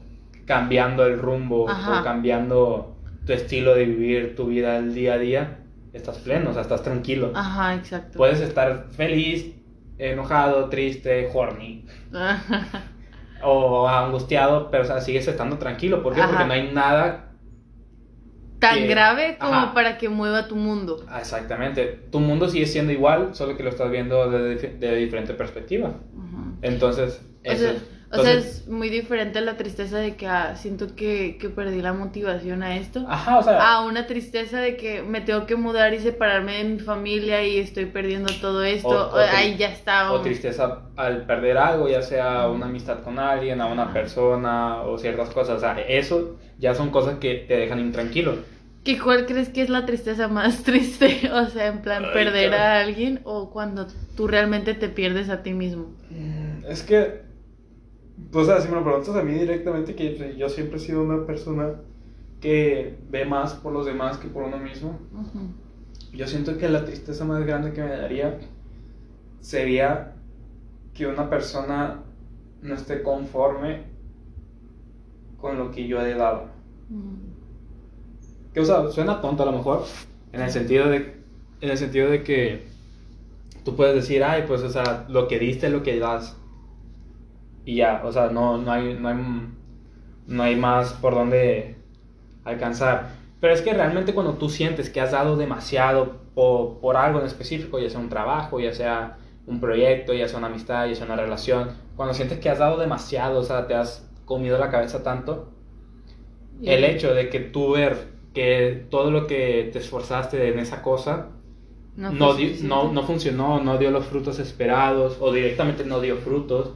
cambiando 0.45 1.07
el 1.07 1.17
rumbo 1.17 1.67
Ajá. 1.67 1.99
o 1.99 2.03
cambiando 2.03 2.95
tu 3.25 3.33
estilo 3.33 3.73
de 3.73 3.85
vivir 3.85 4.35
tu 4.35 4.45
vida 4.45 4.77
el 4.77 4.93
día 4.93 5.15
a 5.15 5.17
día, 5.17 5.59
estás 5.91 6.19
pleno, 6.19 6.51
o 6.51 6.53
sea, 6.53 6.61
estás 6.61 6.83
tranquilo. 6.83 7.31
Ajá, 7.33 7.73
exacto. 7.73 8.15
Puedes 8.19 8.41
estar 8.41 8.89
feliz, 8.91 9.55
enojado, 9.97 10.69
triste, 10.69 11.27
horny 11.33 11.87
o 13.43 13.87
angustiado, 13.87 14.69
pero 14.69 14.83
o 14.83 14.85
sea, 14.85 15.01
sigues 15.01 15.27
estando 15.27 15.57
tranquilo. 15.57 16.03
¿Por 16.03 16.13
qué? 16.13 16.21
Porque 16.21 16.45
no 16.45 16.53
hay 16.53 16.71
nada 16.71 17.30
Tan 18.62 18.76
que- 18.76 18.88
grave 18.88 19.38
como 19.39 19.54
Ajá. 19.54 19.74
para 19.74 19.97
que 19.97 20.08
mueva 20.08 20.47
tu 20.47 20.56
mundo. 20.56 21.04
Ah, 21.10 21.19
Exactamente. 21.19 22.00
Tu 22.12 22.19
mundo 22.19 22.47
sigue 22.47 22.65
siendo 22.67 22.91
igual, 22.93 23.36
solo 23.36 23.58
que 23.58 23.63
lo 23.63 23.69
estás 23.69 23.91
viendo 23.91 24.30
desde 24.32 24.69
de 24.78 24.95
diferente 24.95 25.34
perspectiva. 25.34 25.89
Ajá. 25.89 26.43
Entonces, 26.62 27.21
O 27.45 27.52
eso. 27.52 27.74
Sea, 28.12 28.19
o 28.21 28.24
sea, 28.24 28.34
Entonces- 28.34 28.62
es 28.62 28.67
muy 28.67 28.89
diferente 28.89 29.39
la 29.41 29.58
tristeza 29.58 29.97
de 29.97 30.15
que 30.15 30.28
ah, 30.28 30.56
siento 30.56 30.95
que, 30.95 31.38
que 31.39 31.50
perdí 31.50 31.82
la 31.82 31.93
motivación 31.93 32.62
a 32.63 32.76
esto. 32.78 33.06
Ajá, 33.08 33.38
o 33.39 33.43
sea, 33.43 33.60
A 33.76 33.86
una 33.86 34.06
tristeza 34.08 34.60
de 34.60 34.76
que 34.78 35.02
me 35.02 35.21
tengo 35.21 35.45
que 35.45 35.56
mudar 35.56 35.93
y 35.93 36.00
separarme 36.00 36.58
de 36.58 36.63
mi 36.65 36.80
familia 36.80 37.43
y 37.45 37.58
estoy 37.58 37.86
perdiendo 37.86 38.32
todo 38.41 38.63
esto. 38.63 38.89
O- 38.89 39.15
o 39.15 39.17
Ahí 39.17 39.56
ya 39.58 39.69
está. 39.69 40.12
o 40.12 40.21
tristeza 40.21 40.80
al 40.97 41.26
perder 41.26 41.58
algo, 41.58 41.88
ya 41.89 42.02
sea 42.02 42.47
una 42.50 42.65
amistad 42.67 43.00
con 43.04 43.17
alguien, 43.19 43.62
a 43.62 43.67
una 43.67 43.91
persona 43.93 44.82
o 44.84 44.97
ciertas 44.97 45.30
cosas. 45.30 45.58
O 45.58 45.60
sea, 45.60 45.80
eso 45.82 46.38
ya 46.60 46.76
son 46.76 46.89
cosas 46.91 47.17
que 47.19 47.36
te 47.47 47.56
dejan 47.58 47.80
intranquilo. 47.80 48.36
¿Que 48.84 48.97
¿Cuál 49.00 49.28
crees 49.28 49.50
que 49.50 49.62
es 49.62 49.69
la 49.69 49.86
tristeza 49.86 50.28
más 50.28 50.63
triste? 50.63 51.30
O 51.32 51.45
sea, 51.45 51.67
en 51.67 51.82
plan, 51.84 52.04
Ay, 52.06 52.12
perder 52.13 52.50
caray. 52.50 52.65
a 52.65 52.86
alguien 52.86 53.21
o 53.26 53.52
cuando 53.52 53.88
tú 54.17 54.28
realmente 54.28 54.74
te 54.74 54.89
pierdes 54.89 55.30
a 55.30 55.43
ti 55.43 55.54
mismo. 55.54 55.93
Mm, 56.10 56.65
Es 56.67 56.82
que, 56.84 57.21
o 58.34 58.43
sea, 58.45 58.62
si 58.62 58.67
me 58.69 58.75
lo 58.75 58.84
preguntas 58.84 59.15
a 59.15 59.23
mí 59.23 59.34
directamente, 59.34 59.95
que 59.95 60.12
pues, 60.12 60.38
yo 60.38 60.49
siempre 60.49 60.77
he 60.77 60.79
sido 60.79 61.01
una 61.01 61.25
persona 61.25 61.75
que 62.39 62.97
ve 63.10 63.25
más 63.25 63.53
por 63.53 63.71
los 63.71 63.86
demás 63.86 64.17
que 64.17 64.27
por 64.27 64.43
uno 64.43 64.57
mismo. 64.57 64.99
Yo 66.12 66.27
siento 66.27 66.57
que 66.57 66.67
la 66.67 66.84
tristeza 66.84 67.23
más 67.23 67.45
grande 67.45 67.71
que 67.71 67.81
me 67.81 67.89
daría 67.89 68.39
sería 69.39 70.15
que 70.93 71.07
una 71.07 71.29
persona 71.29 72.01
no 72.62 72.75
esté 72.75 73.01
conforme 73.01 73.84
con 75.39 75.57
lo 75.57 75.71
que 75.71 75.88
yo 75.88 76.01
he 76.01 76.13
dado. 76.15 76.49
Que, 78.53 78.60
o 78.60 78.65
sea, 78.65 78.89
suena 78.89 79.21
tonto 79.21 79.43
a 79.43 79.45
lo 79.45 79.53
mejor, 79.53 79.84
en 80.34 80.41
el 80.41 80.51
sentido 80.51 80.89
de, 80.89 81.15
en 81.62 81.69
el 81.69 81.77
sentido 81.77 82.10
de 82.10 82.23
que 82.23 82.65
tú 83.63 83.75
puedes 83.75 83.95
decir, 83.95 84.23
ay, 84.23 84.43
pues, 84.47 84.62
o 84.62 84.69
sea, 84.69 85.05
lo 85.10 85.27
que 85.27 85.39
diste 85.39 85.67
es 85.67 85.73
lo 85.73 85.84
que 85.84 85.99
das. 85.99 86.38
Y 87.65 87.76
ya, 87.78 88.02
o 88.06 88.12
sea, 88.12 88.30
no, 88.30 88.58
no, 88.58 88.71
hay, 88.71 88.95
no, 88.95 89.10
hay, 89.10 89.17
no 90.28 90.43
hay 90.43 90.56
más 90.56 90.93
por 90.93 91.13
donde 91.15 91.78
alcanzar. 92.43 93.15
Pero 93.39 93.54
es 93.54 93.62
que 93.62 93.74
realmente 93.74 94.13
cuando 94.13 94.36
tú 94.36 94.50
sientes 94.50 94.89
que 94.89 95.02
has 95.02 95.12
dado 95.12 95.36
demasiado 95.38 96.21
por, 96.34 96.80
por 96.80 96.97
algo 96.97 97.19
en 97.19 97.26
específico, 97.26 97.80
ya 97.80 97.89
sea 97.89 98.00
un 98.00 98.10
trabajo, 98.10 98.60
ya 98.60 98.74
sea 98.74 99.17
un 99.47 99.60
proyecto, 99.60 100.13
ya 100.13 100.28
sea 100.28 100.38
una 100.39 100.47
amistad, 100.47 100.88
ya 100.88 100.95
sea 100.95 101.06
una 101.06 101.15
relación, 101.15 101.71
cuando 101.95 102.13
sientes 102.13 102.39
que 102.39 102.50
has 102.50 102.60
dado 102.60 102.78
demasiado, 102.78 103.39
o 103.39 103.43
sea, 103.43 103.67
te 103.67 103.76
has 103.76 104.10
comido 104.26 104.58
la 104.58 104.69
cabeza 104.69 105.04
tanto, 105.04 105.52
el 106.63 106.84
hecho 106.84 107.13
de 107.13 107.30
que 107.30 107.39
tú 107.39 107.71
ver 107.71 108.12
que 108.34 108.88
todo 108.89 109.12
lo 109.12 109.28
que 109.28 109.69
te 109.74 109.80
esforzaste 109.80 110.50
en 110.50 110.60
esa 110.60 110.82
cosa 110.82 111.32
No, 111.95 112.36
no, 112.63 112.93
no 112.93 113.04
funcionó, 113.04 113.62
no 113.62 113.78
dio 113.78 113.91
los 113.91 114.06
frutos 114.06 114.39
esperados 114.39 115.17
o 115.19 115.32
directamente 115.34 115.86
no 115.86 116.00
dio 116.00 116.17
frutos 116.17 116.74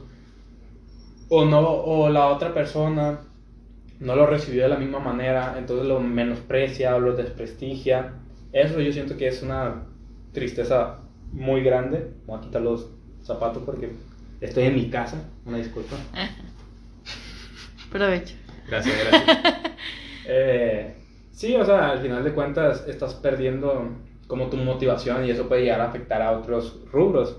o 1.28 1.44
no 1.44 1.60
o 1.60 2.08
la 2.08 2.28
otra 2.28 2.54
persona 2.54 3.20
no 4.00 4.14
lo 4.14 4.26
recibió 4.26 4.62
de 4.64 4.68
la 4.68 4.76
misma 4.76 4.98
manera, 4.98 5.54
entonces 5.58 5.86
lo 5.86 6.00
menosprecia 6.00 6.94
o 6.96 7.00
lo 7.00 7.14
desprestigia. 7.14 8.12
Eso 8.52 8.80
yo 8.80 8.92
siento 8.92 9.16
que 9.16 9.28
es 9.28 9.42
una 9.42 9.84
tristeza 10.32 10.98
muy 11.32 11.62
grande. 11.62 12.10
Voy 12.26 12.38
a 12.38 12.40
quitar 12.42 12.62
los 12.62 12.88
zapatos 13.22 13.62
porque 13.64 13.90
estoy 14.40 14.64
en 14.64 14.74
mi 14.74 14.90
casa, 14.90 15.16
una 15.44 15.58
disculpa. 15.58 15.96
Provecho. 17.90 18.34
Gracias, 18.68 18.94
gracias. 19.10 19.38
Eh, 20.28 20.92
sí, 21.30 21.54
o 21.54 21.64
sea, 21.64 21.90
al 21.92 22.00
final 22.00 22.24
de 22.24 22.32
cuentas 22.32 22.84
estás 22.88 23.14
perdiendo 23.14 23.92
como 24.26 24.48
tu 24.50 24.56
motivación 24.56 25.24
y 25.24 25.30
eso 25.30 25.46
puede 25.46 25.62
llegar 25.62 25.80
a 25.80 25.84
afectar 25.86 26.20
a 26.20 26.32
otros 26.32 26.80
rubros. 26.90 27.36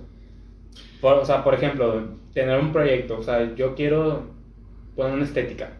Por- 1.01 1.17
o 1.17 1.25
sea, 1.25 1.43
por 1.43 1.53
ejemplo, 1.53 2.16
tener 2.37 2.59
un 2.59 2.71
proyecto, 2.71 3.17
o 3.17 3.23
sea, 3.23 3.55
yo 3.55 3.73
quiero 3.73 4.27
poner 4.95 5.13
una 5.15 5.23
estética, 5.23 5.71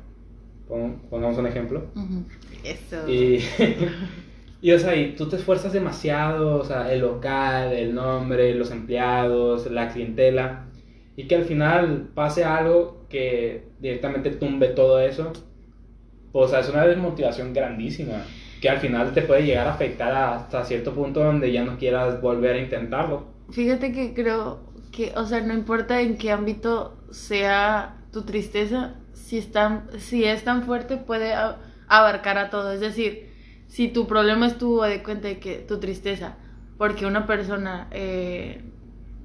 Pon- 0.68 1.00
pongamos 1.08 1.38
un 1.38 1.46
ejemplo. 1.46 1.84
Ujú. 1.96 2.24
Eso. 2.64 3.08
Y, 3.08 3.40
y, 4.64 4.72
o 4.72 4.80
sea, 4.80 4.96
y 4.96 5.16
tú 5.16 5.30
te 5.30 5.36
esfuerzas 5.36 5.72
demasiado, 5.72 6.58
o 6.58 6.64
sea, 6.66 6.92
el 6.92 7.02
local, 7.02 7.74
el 7.74 7.94
nombre, 7.94 8.56
los 8.56 8.72
empleados, 8.72 9.70
la 9.70 9.90
clientela, 9.90 10.66
y 11.16 11.28
que 11.28 11.36
al 11.36 11.46
final 11.46 12.10
pase 12.16 12.44
algo 12.44 13.06
que 13.08 13.62
directamente 13.80 14.32
tumbe 14.32 14.70
todo 14.70 15.00
eso, 15.00 15.32
pues 16.32 16.46
o 16.46 16.48
sea, 16.50 16.62
es 16.62 16.70
una 16.70 16.88
desmotivación 16.88 17.54
grandísima, 17.54 18.24
que 18.62 18.70
al 18.70 18.80
final 18.80 19.14
te 19.14 19.22
puede 19.22 19.46
llegar 19.46 19.68
a 19.68 19.74
afectar 19.74 20.12
hasta 20.12 20.66
cierto 20.66 20.92
punto 20.92 21.24
donde 21.24 21.52
ya 21.52 21.64
no 21.64 21.78
quieras 21.78 22.20
volver 22.20 22.56
a 22.56 22.60
intentarlo. 22.62 23.26
Fíjate 23.52 23.92
que 23.94 24.14
creo 24.14 24.60
que, 24.92 25.14
o 25.16 25.26
sea, 25.26 25.42
no 25.42 25.54
importa 25.54 26.02
en 26.02 26.18
qué 26.18 26.32
ámbito 26.32 26.98
sea 27.12 27.96
tu 28.12 28.24
tristeza, 28.24 28.96
si 29.14 29.38
es 29.38 29.52
tan, 29.52 29.88
si 30.00 30.24
es 30.24 30.44
tan 30.44 30.64
fuerte 30.64 30.98
puede 30.98 31.34
a- 31.34 31.58
abarcar 31.88 32.38
a 32.38 32.50
todo. 32.50 32.72
Es 32.72 32.80
decir, 32.80 33.30
si 33.68 33.90
tu 33.90 34.08
problema 34.08 34.48
estuvo 34.48 34.84
de 34.84 35.04
cuenta 35.04 35.28
de 35.28 35.40
que 35.40 35.56
tu 35.60 35.80
tristeza, 35.80 36.36
porque 36.78 37.06
una 37.06 37.26
persona, 37.28 37.88
eh, 37.92 38.62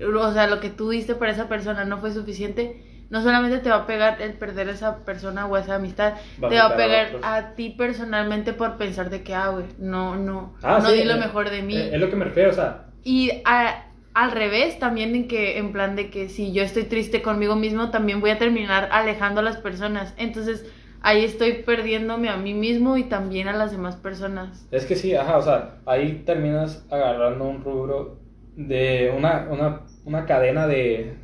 o 0.01 0.33
sea, 0.33 0.47
lo 0.47 0.61
que 0.61 0.71
tú 0.71 0.91
diste 0.91 1.15
para 1.15 1.33
esa 1.33 1.49
persona 1.49 1.85
no 1.85 1.99
fue 1.99 2.13
suficiente, 2.13 3.05
no 3.11 3.23
solamente 3.23 3.59
te 3.59 3.69
va 3.69 3.77
a 3.77 3.87
pegar 3.87 4.21
el 4.23 4.33
perder 4.33 4.69
a 4.69 4.73
esa 4.73 5.05
persona 5.05 5.47
o 5.47 5.57
esa 5.57 5.75
amistad, 5.77 6.15
Va 6.43 6.49
a 6.49 6.51
te 6.51 6.57
va 6.57 6.63
a 6.65 6.67
a 6.69 6.77
pegar 6.77 7.07
otros. 7.09 7.23
a, 7.25 7.55
ti 7.55 7.71
personalmente 7.71 8.53
por 8.55 8.77
pensar 8.79 9.11
de 9.11 9.23
que, 9.23 9.35
ah, 9.35 9.49
güey, 9.51 9.67
no, 9.79 10.17
no, 10.17 10.55
Ah, 10.63 10.79
no 10.83 10.89
sí, 10.91 10.97
di 10.97 11.05
lo 11.05 11.15
eh, 11.15 11.19
mejor 11.19 11.51
de 11.51 11.63
mí. 11.63 11.77
eh, 11.77 11.91
Es 11.93 12.01
lo 12.01 12.09
que 12.11 12.17
me 12.17 12.25
refiero, 12.25 12.51
o 12.51 12.55
sea, 12.55 12.87
Y 13.05 13.31
a- 13.45 13.85
al 14.15 14.33
revés, 14.33 14.79
también 14.79 15.15
en 15.15 15.29
que, 15.29 15.59
en 15.59 15.73
plan 15.73 15.97
de 15.97 16.11
que 16.11 16.29
si 16.29 16.53
yo 16.53 16.63
estoy 16.63 16.85
triste 16.85 17.23
conmigo 17.23 17.57
mismo, 17.57 17.91
también 17.91 18.21
voy 18.21 18.31
a 18.31 18.39
terminar 18.39 18.89
alejando 18.93 19.41
a 19.41 19.43
las 19.45 19.57
personas. 19.57 20.13
Entonces, 20.19 20.67
ahí 21.01 21.25
estoy 21.25 21.63
perdiéndome 21.65 22.29
a 22.29 22.37
mí 22.37 22.53
mismo 22.55 22.97
y 22.97 23.05
también 23.05 23.49
a 23.49 23.53
las 23.57 23.73
demás 23.73 23.97
personas. 23.97 24.67
Es 24.71 24.85
que 24.87 24.97
sí, 24.97 25.15
ajá, 25.15 25.39
o 25.39 25.43
sea, 25.43 25.77
ahí 25.87 26.23
terminas 26.27 26.85
agarrando 26.91 27.45
un 27.45 27.65
rubro 27.65 28.19
de 28.57 29.13
una, 29.17 29.49
una, 29.51 29.81
una 30.05 30.27
cadena 30.27 30.67
de, 30.67 31.15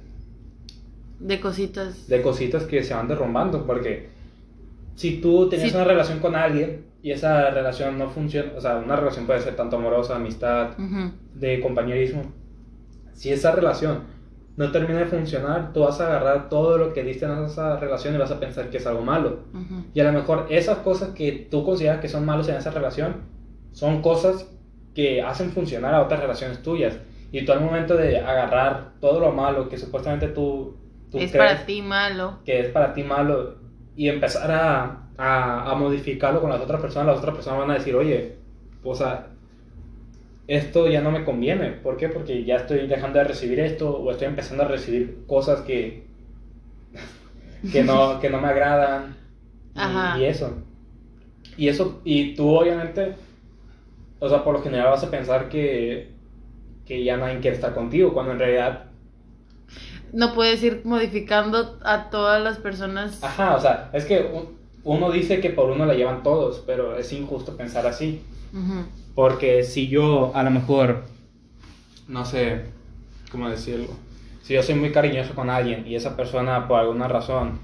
De 1.20 1.40
cositas. 1.40 2.08
de 2.08 2.22
cositas 2.22 2.64
que 2.64 2.82
se 2.82 2.94
van 2.94 3.08
derrumbando, 3.08 3.66
porque 3.66 4.08
si 4.94 5.20
tú 5.20 5.48
tenías 5.48 5.70
Sí. 5.70 5.76
una 5.76 5.84
relación 5.84 6.20
con 6.20 6.34
alguien 6.36 6.86
y 7.02 7.10
esa 7.12 7.50
relación 7.50 7.98
no 7.98 8.08
funciona, 8.08 8.52
o 8.56 8.60
sea, 8.60 8.76
una 8.78 8.96
relación 8.96 9.26
puede 9.26 9.40
ser 9.40 9.56
tanto 9.56 9.76
amorosa, 9.76 10.16
amistad, 10.16 10.70
de 11.34 11.60
compañerismo. 11.60 12.22
Si 13.18 13.32
esa 13.32 13.52
relación 13.52 14.02
no 14.56 14.70
termina 14.72 15.00
de 15.00 15.06
funcionar, 15.06 15.72
tú 15.72 15.80
vas 15.80 16.00
a 16.00 16.06
agarrar 16.08 16.48
todo 16.48 16.78
lo 16.78 16.92
que 16.92 17.02
diste 17.04 17.24
en 17.26 17.44
esa 17.44 17.76
relación 17.78 18.14
y 18.14 18.18
vas 18.18 18.30
a 18.30 18.40
pensar 18.40 18.70
que 18.70 18.78
es 18.78 18.86
algo 18.86 19.02
malo. 19.02 19.40
Y 19.94 20.00
a 20.00 20.04
lo 20.04 20.12
mejor 20.12 20.46
esas 20.50 20.78
cosas 20.78 21.10
que 21.10 21.32
tú 21.50 21.64
consideras 21.64 22.00
que 22.00 22.08
son 22.08 22.24
malos 22.24 22.48
en 22.48 22.56
esa 22.56 22.70
relación 22.70 23.16
son 23.72 24.02
cosas 24.02 24.46
que 24.94 25.22
hacen 25.22 25.50
funcionar 25.52 25.94
a 25.94 26.02
otras 26.02 26.20
relaciones 26.20 26.62
tuyas. 26.62 26.98
Y 27.30 27.44
tú 27.44 27.52
al 27.52 27.60
momento 27.60 27.96
de 27.96 28.18
agarrar 28.18 28.94
todo 29.00 29.20
lo 29.20 29.32
malo 29.32 29.68
que 29.68 29.78
supuestamente 29.78 30.28
tú, 30.28 30.76
tú 31.10 31.18
Es 31.18 31.30
crees 31.30 31.54
para 31.54 31.66
ti 31.66 31.82
malo. 31.82 32.38
que 32.44 32.60
es 32.60 32.68
para 32.70 32.92
ti 32.94 33.02
malo 33.04 33.56
y 33.96 34.08
empezar 34.08 34.50
a, 34.50 35.08
a, 35.16 35.70
a 35.70 35.74
modificarlo 35.74 36.40
con 36.40 36.50
las 36.50 36.60
otras 36.60 36.80
personas, 36.80 37.08
las 37.08 37.18
otras 37.18 37.34
personas 37.34 37.60
van 37.60 37.70
a 37.72 37.74
decir, 37.74 37.94
oye, 37.94 38.36
o 38.82 38.94
sea, 38.94 39.26
esto 40.48 40.88
ya 40.88 41.02
no 41.02 41.12
me 41.12 41.24
conviene. 41.24 41.70
¿Por 41.72 41.96
qué? 41.98 42.08
Porque 42.10 42.44
ya 42.44 42.56
estoy 42.56 42.88
dejando 42.88 43.20
de 43.20 43.26
recibir 43.26 43.60
esto 43.60 43.90
o 43.98 44.10
estoy 44.12 44.28
empezando 44.28 44.64
a 44.64 44.68
recibir 44.68 45.24
cosas 45.28 45.62
que, 45.62 46.04
que, 47.70 47.84
no, 47.84 48.20
que 48.20 48.30
no 48.30 48.40
me 48.40 48.48
agradan 48.48 49.16
y- 49.74 49.78
Ajá. 49.80 50.18
y 50.18 50.24
eso. 50.24 50.52
Y 51.56 51.68
eso, 51.68 52.00
y 52.04 52.34
tú 52.34 52.48
obviamente, 52.56 53.16
o 54.20 54.28
sea, 54.28 54.44
por 54.44 54.54
lo 54.54 54.62
general 54.62 54.90
vas 54.90 55.04
a 55.04 55.10
pensar 55.10 55.48
que, 55.48 56.10
que 56.86 57.04
ya 57.04 57.16
nadie 57.16 57.40
quiere 57.40 57.56
estar 57.56 57.74
contigo, 57.74 58.12
cuando 58.14 58.32
en 58.32 58.38
realidad 58.40 58.84
No 60.12 60.34
puedes 60.34 60.62
ir 60.62 60.82
modificando 60.84 61.78
a 61.84 62.10
todas 62.10 62.42
las 62.42 62.58
personas. 62.58 63.22
Ajá, 63.22 63.56
o 63.56 63.60
sea, 63.60 63.90
es 63.92 64.04
que 64.06 64.30
uno 64.84 65.10
dice 65.10 65.40
que 65.40 65.50
por 65.50 65.70
uno 65.70 65.86
la 65.86 65.94
llevan 65.94 66.22
todos, 66.22 66.62
pero 66.66 66.96
es 66.96 67.12
injusto 67.12 67.56
pensar 67.56 67.86
así. 67.86 68.22
Porque 69.14 69.64
si 69.64 69.88
yo 69.88 70.32
a 70.34 70.42
lo 70.42 70.50
mejor, 70.50 71.04
no 72.06 72.24
sé, 72.24 72.66
¿cómo 73.30 73.48
decirlo? 73.48 73.88
Si 74.42 74.54
yo 74.54 74.62
soy 74.62 74.76
muy 74.76 74.92
cariñoso 74.92 75.34
con 75.34 75.50
alguien 75.50 75.86
y 75.86 75.94
esa 75.94 76.16
persona 76.16 76.68
por 76.68 76.80
alguna 76.80 77.08
razón 77.08 77.58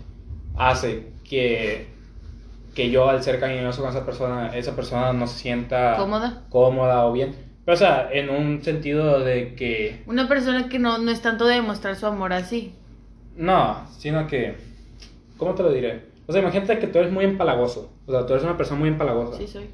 hace 0.57 1.13
que, 1.29 1.89
que 2.75 2.91
yo 2.91 3.09
al 3.09 3.23
ser 3.23 3.41
cariñoso 3.41 3.81
con 3.83 3.91
esa 3.91 4.05
persona, 4.05 4.55
esa 4.57 4.77
persona 4.77 5.13
no 5.13 5.27
se 5.27 5.39
sienta 5.39 5.97
¿Cómoda? 5.97 6.43
cómoda 6.51 7.07
o 7.07 7.13
bien. 7.13 7.35
Pero 7.65 7.75
o 7.75 7.79
sea, 7.79 8.11
en 8.13 8.29
un 8.29 8.63
sentido 8.63 9.21
de 9.21 9.55
que 9.55 10.03
Una 10.07 10.29
persona 10.29 10.69
que 10.69 10.79
no, 10.79 10.99
no 10.99 11.11
es 11.11 11.23
tanto 11.23 11.47
de 11.47 11.55
demostrar 11.55 11.97
su 11.97 12.07
amor 12.07 12.33
así. 12.35 12.75
No, 13.37 13.87
sino 13.99 14.27
que. 14.27 14.57
¿Cómo 15.39 15.55
te 15.55 15.63
lo 15.63 15.73
diré? 15.73 16.03
O 16.27 16.33
sea, 16.33 16.43
imagínate 16.43 16.79
que 16.79 16.87
tú 16.87 16.99
eres 16.99 17.11
muy 17.11 17.25
empalagoso. 17.25 17.91
O 18.07 18.13
sea, 18.13 18.27
tú 18.27 18.35
eres 18.35 18.45
una 18.45 18.57
persona 18.57 18.81
muy 18.81 18.91
empalagosa. 18.91 19.39
Sí, 19.39 19.47
soy. 19.47 19.71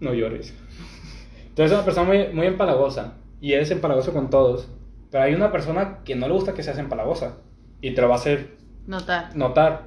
No 0.00 0.14
llores. 0.14 0.54
Tú 1.54 1.62
eres 1.62 1.72
una 1.72 1.84
persona 1.84 2.06
muy, 2.08 2.28
muy 2.32 2.46
empalagosa. 2.46 3.14
Y 3.40 3.52
eres 3.52 3.70
empalagoso 3.70 4.12
con 4.12 4.30
todos. 4.30 4.68
Pero 5.10 5.24
hay 5.24 5.34
una 5.34 5.50
persona 5.52 5.98
que 6.04 6.14
no 6.14 6.26
le 6.28 6.34
gusta 6.34 6.54
que 6.54 6.62
seas 6.62 6.78
empalagosa. 6.78 7.36
Y 7.80 7.94
te 7.94 8.00
lo 8.02 8.08
va 8.08 8.14
a 8.14 8.18
hacer 8.18 8.56
Notar. 8.86 9.34
notar. 9.36 9.82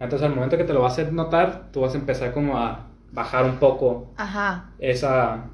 Entonces, 0.00 0.26
al 0.26 0.34
momento 0.34 0.56
que 0.56 0.64
te 0.64 0.72
lo 0.72 0.80
va 0.80 0.86
a 0.88 0.90
hacer 0.90 1.12
notar, 1.12 1.70
tú 1.72 1.80
vas 1.80 1.94
a 1.94 1.98
empezar 1.98 2.32
como 2.32 2.56
a 2.58 2.86
bajar 3.12 3.44
un 3.46 3.56
poco 3.56 4.12
Ajá. 4.16 4.70
esa. 4.78 5.46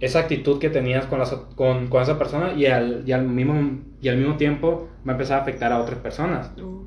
Esa 0.00 0.18
actitud 0.20 0.58
que 0.58 0.70
tenías 0.70 1.06
con, 1.06 1.18
las, 1.18 1.30
con, 1.30 1.86
con 1.88 2.02
esa 2.02 2.18
persona 2.18 2.52
y 2.52 2.66
al, 2.66 3.04
y, 3.06 3.12
al 3.12 3.22
mismo, 3.26 3.80
y 4.02 4.08
al 4.08 4.16
mismo 4.18 4.36
tiempo 4.36 4.88
va 5.06 5.12
a 5.12 5.14
empezar 5.14 5.38
a 5.38 5.42
afectar 5.42 5.72
a 5.72 5.80
otras 5.80 5.98
personas. 6.00 6.50
Uh, 6.60 6.84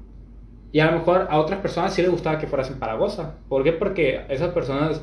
Y 0.72 0.80
a 0.82 0.92
lo 0.92 1.00
mejor 1.00 1.28
a 1.30 1.40
otras 1.40 1.60
personas 1.62 1.94
sí 1.94 2.02
les 2.02 2.12
gustaba 2.12 2.38
que 2.38 2.48
fueras 2.48 2.70
empalagosa. 2.70 3.36
¿Por 3.48 3.64
qué? 3.64 3.72
Porque 3.72 4.26
esas 4.30 4.50
personas, 4.54 5.02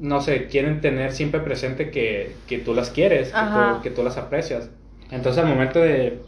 no 0.00 0.20
sé, 0.22 0.46
quieren 0.46 0.80
tener 0.80 1.12
siempre 1.12 1.40
presente 1.40 1.90
que, 1.90 2.34
que 2.48 2.58
tú 2.58 2.74
las 2.74 2.90
quieres, 2.90 3.28
que 3.28 3.38
tú, 3.38 3.82
que 3.82 3.90
tú 3.90 4.02
las 4.02 4.16
aprecias. 4.16 4.70
Entonces 5.10 5.42
al 5.42 5.48
momento 5.48 5.78
de, 5.78 6.22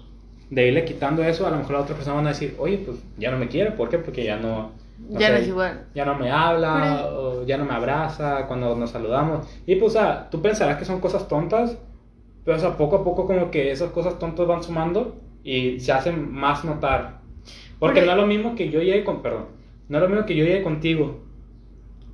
de 0.51 0.69
irle 0.69 0.85
quitando 0.85 1.25
eso, 1.25 1.47
a 1.47 1.51
lo 1.51 1.57
mejor 1.57 1.73
las 1.73 1.83
otras 1.85 1.97
personas 1.97 2.19
van 2.19 2.27
a 2.27 2.31
decir, 2.31 2.55
oye, 2.59 2.79
pues 2.79 2.99
ya 3.17 3.31
no 3.31 3.39
me 3.39 3.49
quiere. 3.49 3.71
¿Por 3.73 3.89
qué? 3.89 3.99
Porque 3.99 4.25
ya 4.25 4.37
no... 4.37 4.73
no 4.99 5.19
ya 5.19 5.31
no 5.31 5.37
es 5.37 5.49
igual. 5.49 5.87
Ya 5.95 6.05
no 6.05 6.15
me 6.17 6.31
habla, 6.31 7.07
o 7.11 7.47
ya 7.47 7.57
no 7.57 7.65
me 7.65 7.73
abraza 7.73 8.47
cuando 8.47 8.77
nos 8.77 8.91
saludamos. 8.91 9.49
Y 9.65 9.77
pues, 9.77 9.97
o 9.97 9.99
sea, 9.99 10.29
tú 10.29 10.43
pensarás 10.43 10.77
que 10.77 10.85
son 10.85 11.01
cosas 11.01 11.27
tontas, 11.27 11.79
pero 12.45 12.59
o 12.59 12.61
sea, 12.61 12.77
poco 12.77 12.97
a 12.97 13.05
poco 13.05 13.27
como 13.27 13.51
que 13.51 13.71
esas 13.71 13.91
cosas 13.93 14.19
tontas 14.19 14.47
van 14.47 14.63
sumando 14.63 15.19
y 15.43 15.81
se 15.81 15.93
hacen 15.93 16.31
más 16.31 16.63
notar. 16.67 17.21
Porque 17.79 18.03
no 18.03 18.11
es 18.11 18.17
lo 18.19 18.27
mismo 18.27 18.55
que 18.55 18.69
yo 18.69 18.81
llegue 18.81 19.05
con, 19.05 19.23
perdón, 19.23 19.47
no 19.89 19.97
es 19.97 20.03
lo 20.03 20.09
mismo 20.11 20.27
que 20.27 20.37
yo 20.37 20.45
llegue 20.45 20.63
contigo 20.63 21.23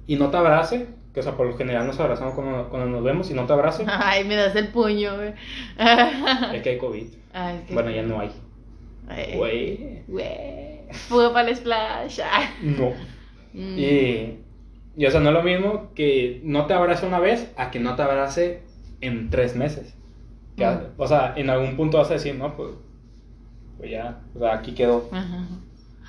y 0.06 0.14
no 0.14 0.30
te 0.30 0.36
abrace, 0.36 0.86
que 1.14 1.20
o 1.20 1.22
sea, 1.22 1.36
por 1.36 1.46
lo 1.46 1.56
general 1.56 1.86
nos 1.86 1.98
abrazamos 2.00 2.34
cuando, 2.34 2.68
cuando 2.68 2.88
nos 2.88 3.02
vemos 3.02 3.30
y 3.30 3.34
no 3.34 3.46
te 3.46 3.52
abrace, 3.52 3.84
Ay, 3.88 4.24
me 4.24 4.36
das 4.36 4.54
el 4.56 4.68
puño, 4.68 5.16
güey. 5.16 5.32
es 6.54 6.62
que 6.62 6.70
hay 6.70 6.78
COVID. 6.78 7.06
Ay, 7.32 7.56
es 7.56 7.62
que- 7.68 7.74
Bueno, 7.74 7.90
ya 7.90 8.02
no 8.02 8.20
hay. 8.20 8.30
Ay, 9.08 9.36
Güey. 9.36 10.02
Güey. 10.06 10.78
Fuga 11.08 11.32
para 11.32 11.48
el 11.48 11.56
splash. 11.56 12.20
No. 12.62 12.92
Mm. 13.54 13.78
Y, 13.78 14.38
y, 14.96 15.06
o 15.06 15.10
sea, 15.10 15.20
no 15.20 15.28
es 15.30 15.34
lo 15.34 15.42
mismo 15.42 15.90
que 15.94 16.40
no 16.44 16.66
te 16.66 16.74
abrace 16.74 17.06
una 17.06 17.18
vez 17.18 17.50
a 17.56 17.70
que 17.70 17.80
no 17.80 17.96
te 17.96 18.02
abrace 18.02 18.62
en 19.00 19.30
tres 19.30 19.56
meses. 19.56 19.94
Que, 20.56 20.66
Mm. 20.66 20.78
O 20.98 21.06
sea, 21.06 21.34
en 21.36 21.48
algún 21.50 21.76
punto 21.76 21.98
vas 21.98 22.10
a 22.10 22.14
decir, 22.14 22.34
no, 22.34 22.54
pues, 22.56 22.70
pues 23.78 23.90
ya, 23.90 24.20
o 24.34 24.40
sea, 24.40 24.54
aquí 24.54 24.72
quedó. 24.72 25.08
Ajá. 25.12 25.46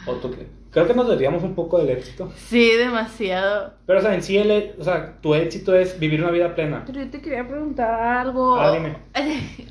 O 0.08 0.14
tú 0.16 0.32
qué. 0.32 0.48
Creo 0.72 0.86
que 0.88 0.94
nos 0.94 1.08
desviamos 1.10 1.42
un 1.44 1.56
poco 1.56 1.80
del 1.80 1.90
éxito. 1.90 2.32
Sí, 2.36 2.72
demasiado. 2.78 3.74
Pero, 3.88 4.00
o 4.00 4.02
sea, 4.02 4.14
en 4.14 4.22
sí, 4.22 4.38
el, 4.38 4.74
o 4.80 4.84
sea, 4.84 5.16
tu 5.22 5.34
éxito 5.34 5.76
es 5.76 6.00
vivir 6.00 6.22
una 6.22 6.32
vida 6.32 6.54
plena. 6.54 6.84
Pero 6.86 7.00
yo 7.02 7.10
te 7.10 7.22
quería 7.22 7.48
preguntar 7.48 7.92
algo. 7.92 8.56
Ah, 8.60 8.72
dime. 8.72 8.96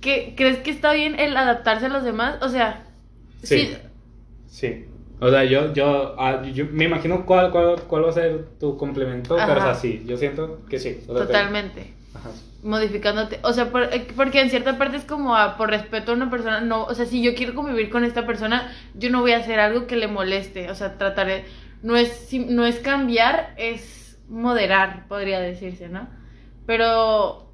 ¿Qué, 0.00 0.34
¿Crees 0.36 0.58
que 0.58 0.70
está 0.70 0.92
bien 0.92 1.18
el 1.18 1.36
adaptarse 1.36 1.86
a 1.86 1.90
los 1.90 2.04
demás? 2.04 2.36
O 2.42 2.48
sea, 2.48 2.84
Sí. 3.42 3.74
Sí. 4.46 4.84
O 5.20 5.30
sea, 5.30 5.44
yo, 5.44 5.72
yo, 5.72 6.14
ah, 6.18 6.42
yo 6.42 6.64
me 6.70 6.84
imagino 6.84 7.24
cuál, 7.26 7.50
cuál, 7.50 7.80
cuál 7.82 8.04
va 8.04 8.10
a 8.10 8.12
ser 8.12 8.46
tu 8.58 8.76
complemento, 8.76 9.36
pero, 9.36 9.60
o 9.60 9.62
sea, 9.62 9.74
sí, 9.74 10.02
yo 10.06 10.16
siento 10.16 10.60
que 10.68 10.78
sí. 10.78 10.98
o 11.08 11.12
sea, 11.14 11.22
te- 11.22 11.26
totalmente. 11.26 11.94
Ajá. 12.14 12.30
Modificándote. 12.62 13.40
O 13.42 13.52
sea, 13.54 13.70
por- 13.70 13.84
eh, 13.84 14.06
porque 14.16 14.40
en 14.42 14.50
cierta 14.50 14.76
parte 14.76 14.98
es 14.98 15.04
como 15.04 15.34
a- 15.34 15.56
por 15.56 15.70
respeto 15.70 16.12
a 16.12 16.14
una 16.14 16.28
persona. 16.30 16.60
No, 16.60 16.84
o 16.84 16.94
sea, 16.94 17.06
si 17.06 17.22
yo 17.22 17.34
quiero 17.34 17.54
convivir 17.54 17.88
con 17.90 18.04
esta 18.04 18.26
persona, 18.26 18.70
yo 18.94 19.08
no 19.10 19.20
voy 19.22 19.32
a 19.32 19.38
hacer 19.38 19.60
algo 19.60 19.86
que 19.86 19.96
le 19.96 20.08
moleste. 20.08 20.70
O 20.70 20.74
sea, 20.74 20.98
trataré. 20.98 21.44
No 21.82 21.96
es, 21.96 22.08
si- 22.12 22.40
no 22.44 22.66
es 22.66 22.78
cambiar, 22.80 23.54
es 23.56 24.18
moderar, 24.28 25.06
podría 25.08 25.40
decirse, 25.40 25.88
¿no? 25.88 26.08
Pero. 26.66 27.48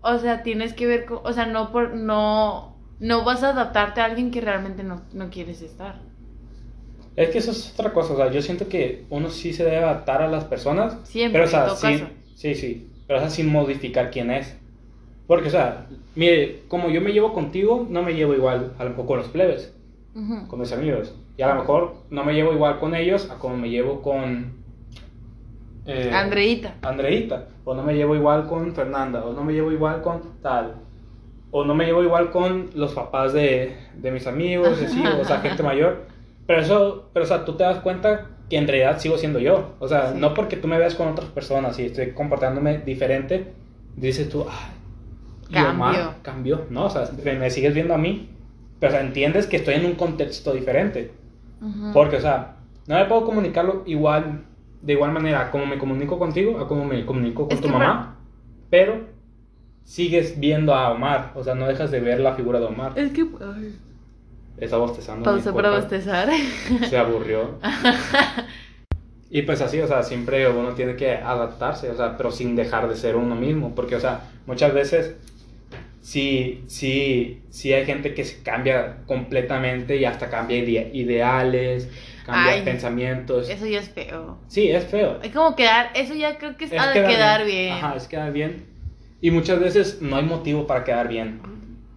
O 0.00 0.18
sea, 0.18 0.42
tienes 0.42 0.74
que 0.74 0.86
ver. 0.86 1.04
con- 1.06 1.20
o 1.24 1.32
sea, 1.32 1.46
no 1.46 1.70
por. 1.72 1.94
No. 1.94 2.76
No 3.00 3.24
vas 3.24 3.44
a 3.44 3.50
adaptarte 3.50 4.00
a 4.00 4.06
alguien 4.06 4.32
que 4.32 4.40
realmente 4.40 4.82
no, 4.82 5.02
no 5.12 5.30
quieres 5.30 5.62
estar. 5.62 6.00
Es 7.14 7.30
que 7.30 7.38
eso 7.38 7.50
es 7.52 7.72
otra 7.74 7.92
cosa, 7.92 8.12
o 8.14 8.16
sea, 8.16 8.30
yo 8.30 8.42
siento 8.42 8.68
que 8.68 9.06
uno 9.10 9.28
sí 9.30 9.52
se 9.52 9.64
debe 9.64 9.78
adaptar 9.78 10.22
a 10.22 10.28
las 10.28 10.44
personas, 10.44 10.96
Siempre, 11.04 11.40
pero 11.42 11.44
o 11.46 11.48
sea, 11.48 11.60
en 11.60 11.66
todo 11.66 11.76
sin, 11.76 11.98
caso. 12.00 12.10
sí, 12.36 12.54
sí, 12.54 12.87
pero 13.08 13.18
o 13.18 13.22
sea, 13.22 13.30
sin 13.30 13.50
modificar 13.50 14.10
quién 14.12 14.30
es. 14.30 14.56
Porque, 15.26 15.48
o 15.48 15.50
sea, 15.50 15.86
mire, 16.14 16.60
como 16.68 16.88
yo 16.88 17.00
me 17.00 17.12
llevo 17.12 17.34
contigo, 17.34 17.84
no 17.90 18.02
me 18.04 18.14
llevo 18.14 18.34
igual 18.34 18.72
a 18.78 18.84
lo 18.84 18.90
mejor 18.90 19.06
con 19.06 19.18
los 19.18 19.28
plebes, 19.28 19.74
Ujú. 20.14 20.46
con 20.46 20.60
mis 20.60 20.72
amigos. 20.72 21.14
Y 21.36 21.42
a 21.42 21.48
lo 21.48 21.56
mejor 21.56 21.94
no 22.10 22.22
me 22.24 22.34
llevo 22.34 22.52
igual 22.52 22.78
con 22.78 22.94
ellos 22.94 23.28
a 23.30 23.34
como 23.38 23.56
me 23.56 23.68
llevo 23.68 24.00
con... 24.02 24.52
eh, 25.86 26.10
Andreita. 26.12 26.74
Andreita, 26.82 27.48
o 27.64 27.74
no 27.74 27.82
me 27.82 27.94
llevo 27.94 28.14
igual 28.14 28.46
con 28.46 28.72
Fernanda, 28.74 29.24
o 29.24 29.32
no 29.32 29.42
me 29.44 29.52
llevo 29.52 29.72
igual 29.72 30.02
con 30.02 30.22
tal, 30.42 30.74
o 31.50 31.64
no 31.64 31.74
me 31.74 31.86
llevo 31.86 32.02
igual 32.02 32.30
con 32.30 32.70
los 32.74 32.92
papás 32.94 33.32
de, 33.32 33.76
de 33.96 34.10
mis 34.10 34.26
amigos, 34.26 34.80
así, 34.82 35.02
o 35.06 35.24
sea, 35.24 35.38
gente 35.40 35.62
mayor. 35.62 36.06
Pero 36.48 36.62
eso, 36.62 37.10
pero 37.12 37.26
o 37.26 37.28
sea, 37.28 37.44
tú 37.44 37.52
te 37.56 37.62
das 37.62 37.80
cuenta 37.80 38.30
que 38.48 38.56
en 38.56 38.66
realidad 38.66 38.98
sigo 38.98 39.18
siendo 39.18 39.38
yo. 39.38 39.74
O 39.80 39.86
sea, 39.86 40.12
Sí. 40.12 40.18
no 40.18 40.32
porque 40.32 40.56
tú 40.56 40.66
me 40.66 40.78
veas 40.78 40.94
con 40.94 41.06
otras 41.06 41.28
personas 41.28 41.78
y 41.78 41.84
estoy 41.84 42.12
comportándome 42.12 42.78
diferente, 42.78 43.52
dices 43.96 44.30
tú, 44.30 44.46
ah, 44.48 44.70
Cambio. 45.52 46.14
Cambió. 46.22 46.62
No, 46.70 46.86
o 46.86 46.90
sea, 46.90 47.10
me 47.22 47.50
sigues 47.50 47.74
viendo 47.74 47.92
a 47.92 47.98
mí, 47.98 48.30
pero 48.80 48.92
o 48.92 48.96
sea, 48.96 49.04
entiendes 49.04 49.46
que 49.46 49.58
estoy 49.58 49.74
en 49.74 49.84
un 49.84 49.94
contexto 49.94 50.54
diferente. 50.54 51.10
Porque, 51.92 52.16
o 52.16 52.20
sea, 52.20 52.56
no 52.86 52.94
me 52.94 53.04
puedo 53.04 53.26
comunicarlo 53.26 53.82
igual, 53.84 54.44
de 54.80 54.92
igual 54.94 55.12
manera 55.12 55.50
como 55.50 55.66
me 55.66 55.76
comunico 55.76 56.18
contigo, 56.18 56.58
a 56.60 56.66
como 56.66 56.86
me 56.86 57.04
comunico 57.04 57.46
con 57.46 57.52
Es 57.52 57.60
tu 57.60 57.68
mamá, 57.68 58.16
pero 58.70 59.00
sigues 59.82 60.40
viendo 60.40 60.74
a 60.74 60.92
Omar, 60.92 61.32
o 61.34 61.44
sea, 61.44 61.54
no 61.54 61.66
dejas 61.66 61.90
de 61.90 62.00
ver 62.00 62.20
la 62.20 62.32
figura 62.34 62.58
de 62.58 62.66
Omar. 62.66 62.92
Es 62.96 63.12
que. 63.12 63.22
ay. 63.22 63.74
Está 64.60 64.76
bostezando. 64.76 65.24
Pausa 65.24 65.52
para 65.52 65.70
bostezar. 65.70 66.28
Se 66.88 66.96
aburrió. 66.98 67.58
Y 69.30 69.42
pues 69.42 69.60
así, 69.60 69.78
o 69.80 69.86
sea, 69.86 70.02
siempre 70.02 70.48
uno 70.48 70.70
tiene 70.70 70.96
que 70.96 71.12
adaptarse, 71.12 71.90
o 71.90 71.96
sea, 71.96 72.16
pero 72.16 72.30
sin 72.32 72.56
dejar 72.56 72.88
de 72.88 72.96
ser 72.96 73.14
uno 73.14 73.34
mismo, 73.34 73.74
porque, 73.74 73.94
o 73.96 74.00
sea, 74.00 74.22
muchas 74.46 74.72
veces 74.72 75.16
sí, 76.00 76.64
sí, 76.66 77.42
sí 77.50 77.72
hay 77.74 77.84
gente 77.84 78.14
que 78.14 78.24
se 78.24 78.42
cambia 78.42 78.98
completamente 79.06 79.96
y 79.96 80.06
hasta 80.06 80.30
cambia 80.30 80.56
ide- 80.56 80.90
ideales, 80.94 81.90
cambia 82.24 82.54
Ay, 82.54 82.62
pensamientos. 82.62 83.50
Eso 83.50 83.66
ya 83.66 83.80
es 83.80 83.90
feo. 83.90 84.38
Sí, 84.48 84.70
es 84.70 84.86
feo. 84.86 85.18
Es 85.22 85.30
como 85.30 85.54
quedar, 85.54 85.90
eso 85.94 86.14
ya 86.14 86.38
creo 86.38 86.56
que 86.56 86.64
es, 86.64 86.72
Es 86.72 86.94
de 86.94 87.04
quedar 87.04 87.44
bien. 87.44 87.74
Ajá, 87.74 87.96
es 87.96 88.08
quedar 88.08 88.32
bien. 88.32 88.64
Y 89.20 89.30
muchas 89.30 89.60
veces 89.60 89.98
no 90.00 90.16
hay 90.16 90.24
motivo 90.24 90.66
para 90.66 90.84
quedar 90.84 91.06
bien. 91.08 91.42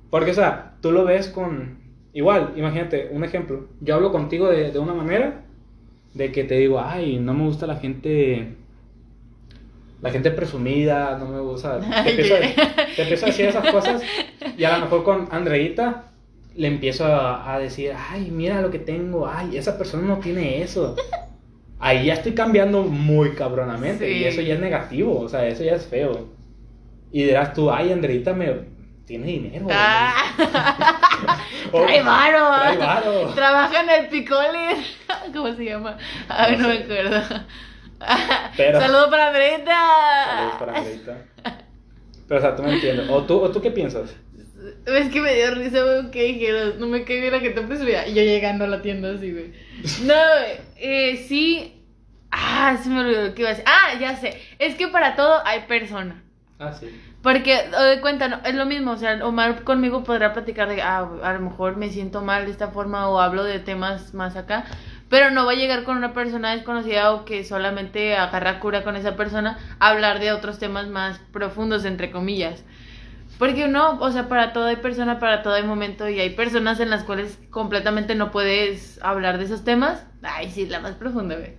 Porque, 0.09 0.31
o 0.31 0.33
sea, 0.35 0.73
tú 0.81 0.91
lo 0.91 1.05
ves 1.05 1.29
con... 1.29 1.79
Igual, 2.13 2.53
imagínate, 2.57 3.09
un 3.11 3.23
ejemplo. 3.23 3.67
Yo 3.79 3.95
hablo 3.95 4.11
contigo 4.11 4.47
de, 4.49 4.71
de 4.71 4.79
una 4.79 4.93
manera 4.93 5.43
de 6.13 6.31
que 6.31 6.43
te 6.43 6.55
digo, 6.55 6.79
ay, 6.79 7.19
no 7.19 7.33
me 7.33 7.43
gusta 7.45 7.67
la 7.67 7.77
gente... 7.77 8.55
La 10.01 10.09
gente 10.09 10.31
presumida, 10.31 11.17
no 11.19 11.27
me 11.27 11.39
gusta... 11.41 11.79
Te 12.03 12.09
empiezo, 12.09 12.33
te 12.95 13.01
empiezo 13.03 13.25
a 13.25 13.29
decir 13.29 13.45
esas 13.45 13.71
cosas 13.71 14.01
y 14.57 14.63
a 14.63 14.75
lo 14.77 14.85
mejor 14.85 15.03
con 15.03 15.27
Andreita 15.31 16.05
le 16.55 16.67
empiezo 16.67 17.05
a, 17.05 17.53
a 17.53 17.59
decir, 17.59 17.91
ay, 17.95 18.31
mira 18.31 18.61
lo 18.61 18.71
que 18.71 18.79
tengo, 18.79 19.27
ay, 19.27 19.55
esa 19.57 19.77
persona 19.77 20.05
no 20.07 20.17
tiene 20.17 20.63
eso. 20.63 20.95
Ahí 21.79 22.07
ya 22.07 22.15
estoy 22.15 22.33
cambiando 22.33 22.83
muy 22.83 23.31
cabronamente 23.31 24.11
Sí. 24.11 24.19
y 24.19 24.23
eso 24.25 24.41
ya 24.41 24.55
es 24.55 24.59
negativo, 24.59 25.19
o 25.19 25.29
sea, 25.29 25.47
eso 25.47 25.63
ya 25.63 25.75
es 25.75 25.85
feo. 25.85 26.27
Y 27.11 27.23
dirás 27.23 27.53
tú, 27.53 27.71
ay, 27.71 27.91
Andreita 27.91 28.33
me 28.33 28.53
tiene 29.05 29.27
dinero. 29.27 29.67
Ah. 29.71 30.13
O- 31.73 31.83
Trae 31.83 32.01
varo. 32.03 32.49
Trae 32.61 32.77
varo. 32.77 33.33
Trabaja 33.33 33.81
en 33.81 33.89
el 33.89 34.07
Picolis. 34.09 34.97
¿Cómo 35.33 35.53
se 35.53 35.63
llama? 35.65 35.97
Ay, 36.27 36.57
No 36.57 36.67
no, 36.67 36.73
sé. 36.73 36.79
me 36.79 36.83
acuerdo. 36.83 37.21
Pero- 38.57 38.79
Saludos 38.79 39.09
para 39.09 39.27
Andreita. 39.27 39.75
Saludos 40.35 40.55
para 40.59 40.77
Andreita. 40.77 41.17
Pero, 42.27 42.39
o 42.39 42.41
sea, 42.41 42.55
tú 42.55 42.63
me 42.63 42.73
entiendes. 42.73 43.09
¿O 43.09 43.23
tú, 43.23 43.39
¿O 43.39 43.51
tú 43.51 43.61
qué 43.61 43.71
piensas? 43.71 44.13
Es 44.85 45.09
que 45.09 45.21
me 45.21 45.33
dio 45.35 45.53
risa, 45.55 45.81
güey, 45.83 46.11
que 46.11 46.23
dijeron, 46.23 46.79
no 46.79 46.87
me 46.87 47.03
cae 47.03 47.19
bien 47.19 47.31
la 47.33 47.39
que 47.39 47.49
te 47.51 47.61
presumía. 47.61 48.07
Y 48.07 48.13
yo 48.13 48.21
llegando 48.23 48.65
a 48.65 48.67
la 48.67 48.81
tienda 48.81 49.13
así, 49.13 49.31
güey. 49.31 49.53
No, 50.03 50.13
eh, 50.77 51.25
sí. 51.27 51.83
Ah, 52.31 52.77
se 52.81 52.89
me 52.89 53.01
olvidó 53.01 53.33
qué 53.33 53.41
iba 53.41 53.49
a 53.49 53.53
decir. 53.53 53.65
Ah, 53.67 53.93
ya 53.99 54.15
sé. 54.15 54.41
Es 54.59 54.75
que 54.75 54.87
para 54.87 55.15
todo 55.15 55.41
hay 55.45 55.61
persona. 55.61 56.23
Ah, 56.61 56.71
sí. 56.71 56.87
Porque, 57.23 57.55
de 57.55 58.01
cuenta, 58.01 58.27
no, 58.27 58.39
es 58.45 58.53
lo 58.53 58.65
mismo, 58.65 58.91
o 58.91 58.97
sea, 58.97 59.25
Omar 59.25 59.63
conmigo 59.63 60.03
podrá 60.03 60.31
platicar 60.31 60.69
de, 60.69 60.81
ah, 60.81 61.07
a 61.23 61.33
lo 61.33 61.39
mejor 61.39 61.75
me 61.75 61.89
siento 61.89 62.21
mal 62.21 62.45
de 62.45 62.51
esta 62.51 62.67
forma 62.67 63.07
o 63.09 63.19
hablo 63.19 63.43
de 63.43 63.59
temas 63.59 64.13
más 64.13 64.35
acá, 64.35 64.65
pero 65.09 65.31
no 65.31 65.45
va 65.45 65.53
a 65.53 65.55
llegar 65.55 65.83
con 65.83 65.97
una 65.97 66.13
persona 66.13 66.51
desconocida 66.51 67.11
o 67.13 67.25
que 67.25 67.43
solamente 67.43 68.15
agarra 68.15 68.59
cura 68.59 68.83
con 68.83 68.95
esa 68.95 69.15
persona 69.15 69.57
a 69.79 69.89
hablar 69.89 70.19
de 70.19 70.31
otros 70.31 70.59
temas 70.59 70.87
más 70.87 71.19
profundos, 71.31 71.83
entre 71.83 72.11
comillas. 72.11 72.63
Porque 73.39 73.67
no, 73.67 73.99
o 73.99 74.11
sea, 74.11 74.27
para 74.27 74.53
todo 74.53 74.65
hay 74.65 74.75
persona, 74.75 75.19
para 75.19 75.41
todo 75.41 75.55
hay 75.55 75.63
momento 75.63 76.07
y 76.07 76.19
hay 76.19 76.29
personas 76.29 76.79
en 76.79 76.91
las 76.91 77.03
cuales 77.03 77.39
completamente 77.49 78.13
no 78.13 78.29
puedes 78.29 78.99
hablar 79.03 79.39
de 79.39 79.45
esos 79.45 79.63
temas. 79.63 80.05
Ay, 80.21 80.51
sí, 80.51 80.67
la 80.67 80.79
más 80.79 80.93
profunda, 80.93 81.35
güey. 81.35 81.55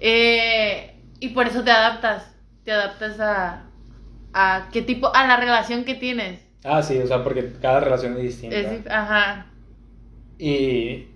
Eh, 0.00 1.00
y 1.20 1.28
por 1.28 1.46
eso 1.46 1.62
te 1.62 1.70
adaptas, 1.70 2.34
te 2.64 2.72
adaptas 2.72 3.20
a, 3.20 3.62
a 4.32 4.68
qué 4.72 4.82
tipo, 4.82 5.14
a 5.14 5.26
la 5.26 5.36
relación 5.36 5.84
que 5.84 5.94
tienes. 5.94 6.40
Ah, 6.64 6.82
sí, 6.82 6.98
o 6.98 7.06
sea, 7.06 7.22
porque 7.24 7.52
cada 7.60 7.80
relación 7.80 8.16
es 8.16 8.22
distinta. 8.22 8.56
Es, 8.56 8.86
ajá. 8.88 9.46
Y, 10.38 11.06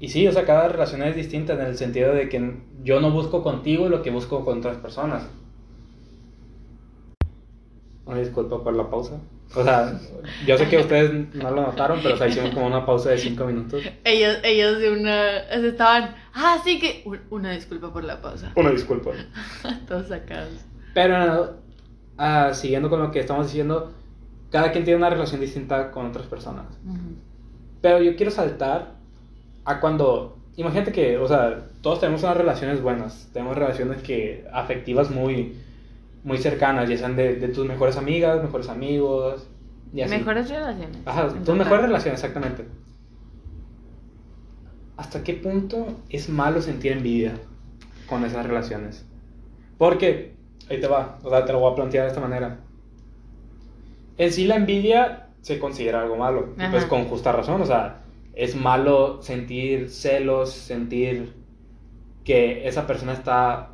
y 0.00 0.08
sí, 0.08 0.26
o 0.26 0.32
sea, 0.32 0.44
cada 0.44 0.68
relación 0.68 1.02
es 1.02 1.16
distinta 1.16 1.54
en 1.54 1.60
el 1.62 1.76
sentido 1.76 2.14
de 2.14 2.28
que 2.28 2.54
yo 2.82 3.00
no 3.00 3.10
busco 3.10 3.42
contigo 3.42 3.88
lo 3.88 4.02
que 4.02 4.10
busco 4.10 4.44
con 4.44 4.58
otras 4.58 4.76
personas. 4.78 5.24
Una 8.04 8.18
disculpa 8.18 8.62
por 8.62 8.74
la 8.74 8.90
pausa. 8.90 9.20
O 9.54 9.62
sea, 9.62 10.00
yo 10.46 10.56
sé 10.58 10.66
que 10.68 10.78
ustedes 10.78 11.34
no 11.34 11.50
lo 11.50 11.62
notaron, 11.62 12.00
pero 12.02 12.14
o 12.14 12.18
sea, 12.18 12.26
hicimos 12.26 12.50
como 12.50 12.66
una 12.66 12.84
pausa 12.86 13.10
de 13.10 13.18
cinco 13.18 13.44
minutos. 13.44 13.82
Ellos, 14.02 14.38
ellos 14.42 14.78
de 14.80 14.90
una, 14.90 15.38
estaban, 15.38 16.14
ah, 16.34 16.58
sí 16.64 16.80
que, 16.80 17.02
un- 17.04 17.20
una 17.30 17.52
disculpa 17.52 17.92
por 17.92 18.02
la 18.02 18.20
pausa. 18.20 18.52
Una 18.56 18.70
disculpa. 18.70 19.10
Todos 19.88 20.08
sacados. 20.08 20.64
Pero, 20.94 21.61
ah, 22.22 22.54
siguiendo 22.54 22.88
con 22.88 23.02
lo 23.02 23.10
que 23.10 23.18
estamos 23.18 23.46
diciendo, 23.48 23.90
cada 24.50 24.70
quien 24.70 24.84
tiene 24.84 24.98
una 24.98 25.10
relación 25.10 25.40
distinta 25.40 25.90
con 25.90 26.06
otras 26.06 26.26
personas. 26.26 26.66
Ujú. 26.86 27.16
Pero 27.80 28.00
yo 28.00 28.14
quiero 28.14 28.30
saltar 28.30 28.94
a 29.64 29.80
cuando, 29.80 30.38
imagínate 30.54 30.92
que, 30.92 31.18
o 31.18 31.26
sea, 31.26 31.66
todos 31.80 31.98
tenemos 31.98 32.22
unas 32.22 32.36
relaciones 32.36 32.80
buenas, 32.80 33.28
tenemos 33.32 33.56
relaciones 33.56 34.02
que 34.02 34.46
afectivas 34.52 35.10
muy, 35.10 35.56
muy 36.22 36.38
cercanas, 36.38 36.88
ya 36.88 36.96
sean 36.96 37.16
de, 37.16 37.34
de 37.34 37.48
tus 37.48 37.66
mejores 37.66 37.96
amigas, 37.96 38.40
mejores 38.40 38.68
amigos, 38.68 39.48
y 39.92 40.02
así. 40.02 40.16
Mejores 40.16 40.48
relaciones. 40.48 40.98
Ajá, 41.04 41.28
tus 41.44 41.56
mejores 41.56 41.86
relaciones, 41.86 42.22
exactamente. 42.22 42.66
¿Hasta 44.96 45.24
qué 45.24 45.34
punto 45.34 45.88
es 46.08 46.28
malo 46.28 46.62
sentir 46.62 46.92
envidia 46.92 47.34
con 48.06 48.24
esas 48.24 48.46
relaciones? 48.46 49.04
Porque, 49.76 50.31
ahí 50.72 50.80
te 50.80 50.88
va, 50.88 51.18
o 51.22 51.30
sea, 51.30 51.44
te 51.44 51.52
lo 51.52 51.60
voy 51.60 51.72
a 51.72 51.74
plantear 51.74 52.04
de 52.04 52.08
esta 52.08 52.20
manera. 52.20 52.60
En 54.18 54.32
sí 54.32 54.46
la 54.46 54.56
envidia 54.56 55.28
se 55.40 55.58
considera 55.58 56.02
algo 56.02 56.16
malo, 56.16 56.50
y 56.56 56.70
pues 56.70 56.84
con 56.86 57.04
justa 57.04 57.32
razón, 57.32 57.60
o 57.60 57.66
sea, 57.66 58.02
es 58.34 58.56
malo 58.56 59.22
sentir 59.22 59.90
celos, 59.90 60.52
sentir 60.52 61.34
que 62.24 62.66
esa 62.68 62.86
persona 62.86 63.12
está, 63.12 63.70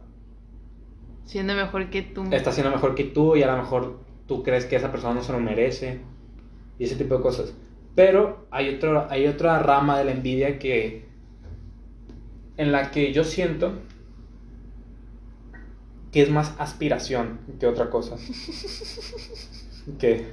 Siendo 1.24 1.54
mejor 1.54 1.90
que 1.90 2.02
tú. 2.02 2.24
está 2.32 2.52
siendo 2.52 2.70
mejor 2.72 2.94
que 2.94 3.04
tú 3.04 3.36
y 3.36 3.42
a 3.42 3.52
lo 3.52 3.58
mejor 3.58 3.98
tú 4.26 4.42
crees 4.42 4.64
que 4.64 4.76
esa 4.76 4.90
persona 4.90 5.14
no 5.14 5.22
se 5.22 5.32
lo 5.32 5.40
merece 5.40 6.00
y 6.78 6.84
ese 6.84 6.96
tipo 6.96 7.16
de 7.16 7.22
cosas. 7.22 7.52
Pero 7.94 8.46
hay, 8.50 8.74
otro, 8.76 9.06
hay 9.10 9.26
otra 9.26 9.58
rama 9.58 9.98
de 9.98 10.04
la 10.04 10.12
envidia 10.12 10.58
que 10.58 11.06
en 12.56 12.72
la 12.72 12.90
que 12.90 13.12
yo 13.12 13.24
siento 13.24 13.72
que 16.12 16.22
es 16.22 16.30
más 16.30 16.54
aspiración 16.58 17.40
que 17.60 17.66
otra 17.66 17.90
cosa. 17.90 18.16
que 19.98 20.26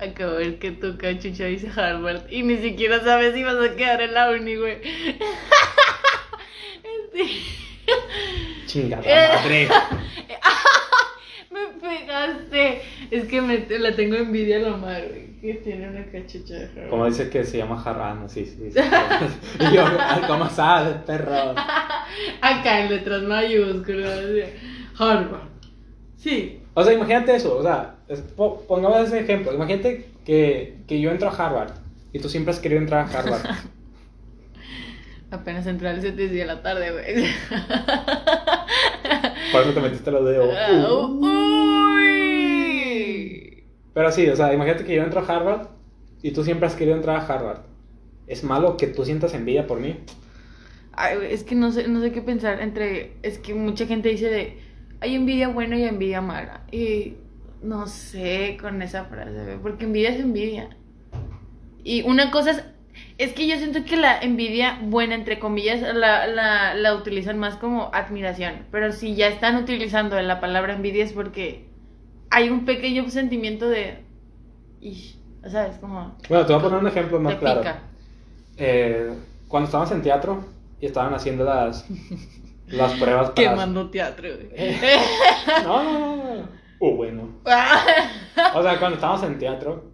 Acabo 0.00 0.32
de 0.32 0.38
ver 0.38 0.58
que 0.58 0.70
tu 0.70 0.96
cachucha 0.96 1.44
dice 1.44 1.68
Harvard 1.76 2.22
y 2.30 2.42
ni 2.42 2.56
siquiera 2.56 3.04
sabes 3.04 3.34
si 3.34 3.44
vas 3.44 3.56
a 3.56 3.76
quedar 3.76 4.00
en 4.00 4.14
la 4.14 4.30
uni, 4.30 4.56
güey. 4.56 4.78
Chingada 8.66 9.02
Eh. 9.06 9.28
madre. 9.36 9.68
Me 11.50 11.66
pegaste. 11.80 12.82
Es 13.10 13.24
que 13.24 13.42
me, 13.42 13.66
la 13.78 13.94
tengo 13.94 14.16
envidia 14.16 14.56
a 14.56 14.60
la 14.60 14.76
madre, 14.78 15.08
güey, 15.40 15.54
que 15.54 15.60
tiene 15.60 15.88
una 15.90 16.06
cachucha 16.06 16.54
de 16.54 16.64
Harvard. 16.64 16.88
Como 16.88 17.04
dice 17.04 17.28
que 17.28 17.44
se 17.44 17.58
llama 17.58 17.76
jarrano, 17.76 18.26
sí, 18.26 18.46
sí. 18.46 18.70
sí. 18.70 18.80
y 19.58 19.74
yo, 19.74 19.84
¿cómo 20.28 20.48
sabes, 20.48 20.94
perro? 21.04 21.54
Acá 22.40 22.80
en 22.84 22.90
letras 22.90 23.22
mayúsculas. 23.24 24.20
Harvard. 25.00 25.48
Sí. 26.16 26.60
O 26.74 26.84
sea, 26.84 26.92
imagínate 26.92 27.34
eso, 27.34 27.56
o 27.56 27.62
sea, 27.62 27.96
es- 28.08 28.20
pongamos 28.68 29.06
ese 29.08 29.20
ejemplo. 29.20 29.52
Imagínate 29.54 30.06
que, 30.24 30.78
que 30.86 31.00
yo 31.00 31.10
entro 31.10 31.28
a 31.28 31.32
Harvard 31.34 31.72
y 32.12 32.18
tú 32.20 32.28
siempre 32.28 32.52
has 32.52 32.60
querido 32.60 32.80
entrar 32.80 33.06
a 33.06 33.18
Harvard. 33.18 33.42
Apenas 35.30 35.66
entré 35.66 35.88
al 35.88 36.00
7 36.00 36.28
de 36.28 36.44
la 36.44 36.60
tarde, 36.62 36.90
güey. 36.90 37.04
Por 39.52 39.62
eso 39.62 39.72
te 39.74 39.80
metiste 39.80 40.10
los 40.10 40.24
dedos. 40.24 40.52
Ah, 40.58 40.88
Uy. 42.30 43.64
Pero 43.94 44.10
sí, 44.12 44.28
o 44.28 44.36
sea, 44.36 44.52
imagínate 44.54 44.84
que 44.84 44.94
yo 44.96 45.02
entro 45.02 45.20
a 45.20 45.24
Harvard 45.24 45.68
y 46.22 46.32
tú 46.32 46.44
siempre 46.44 46.66
has 46.66 46.74
querido 46.74 46.96
entrar 46.96 47.16
a 47.16 47.26
Harvard. 47.26 47.60
¿Es 48.26 48.44
malo 48.44 48.76
que 48.76 48.86
tú 48.88 49.04
sientas 49.04 49.34
envidia 49.34 49.66
por 49.66 49.80
mí? 49.80 49.96
Ay, 50.92 51.18
es 51.30 51.44
que 51.44 51.54
no 51.54 51.72
sé, 51.72 51.88
no 51.88 52.00
sé 52.00 52.12
qué 52.12 52.22
pensar 52.22 52.60
entre. 52.60 53.12
Es 53.22 53.38
que 53.38 53.54
mucha 53.54 53.86
gente 53.86 54.08
dice 54.08 54.28
de. 54.28 54.58
Hay 55.00 55.14
envidia 55.14 55.48
buena 55.48 55.78
y 55.78 55.84
envidia 55.84 56.20
mala. 56.20 56.62
Y 56.70 57.14
no 57.62 57.86
sé 57.86 58.56
con 58.60 58.82
esa 58.82 59.04
frase, 59.04 59.58
porque 59.62 59.84
envidia 59.84 60.10
es 60.10 60.20
envidia. 60.20 60.76
Y 61.84 62.02
una 62.02 62.30
cosa 62.30 62.52
es. 62.52 62.64
Es 63.16 63.32
que 63.32 63.46
yo 63.46 63.56
siento 63.56 63.84
que 63.84 63.96
la 63.96 64.18
envidia 64.18 64.78
buena, 64.82 65.14
entre 65.14 65.38
comillas, 65.38 65.80
la, 65.80 66.26
la, 66.26 66.74
la 66.74 66.94
utilizan 66.94 67.38
más 67.38 67.56
como 67.56 67.90
admiración. 67.94 68.66
Pero 68.70 68.92
si 68.92 69.14
ya 69.14 69.28
están 69.28 69.56
utilizando 69.56 70.20
la 70.20 70.40
palabra 70.40 70.74
envidia 70.74 71.04
es 71.04 71.12
porque 71.12 71.66
hay 72.30 72.48
un 72.48 72.64
pequeño 72.64 73.08
sentimiento 73.10 73.68
de. 73.68 74.04
Ish, 74.80 75.18
¿Sabes? 75.46 75.78
Como. 75.78 76.16
Bueno, 76.28 76.46
te 76.46 76.52
voy 76.52 76.60
a 76.60 76.64
poner 76.64 76.78
un 76.80 76.88
ejemplo 76.88 77.20
más 77.20 77.36
claro. 77.36 77.62
Eh, 78.56 79.12
cuando 79.48 79.66
estábamos 79.66 79.92
en 79.92 80.02
teatro 80.02 80.44
y 80.80 80.86
estaban 80.86 81.14
haciendo 81.14 81.44
las, 81.44 81.86
las 82.70 82.92
pruebas 82.94 83.30
para... 83.30 83.50
Quemando 83.50 83.90
teatro, 83.90 84.28
güey. 84.28 84.76
No, 85.64 85.82
no, 85.82 85.92
no, 85.98 86.16
no. 86.16 86.48
Uh, 86.78 86.96
bueno. 86.96 87.28
O 88.54 88.62
sea, 88.62 88.78
cuando 88.78 88.94
estábamos 88.96 89.22
en 89.24 89.38
teatro 89.38 89.92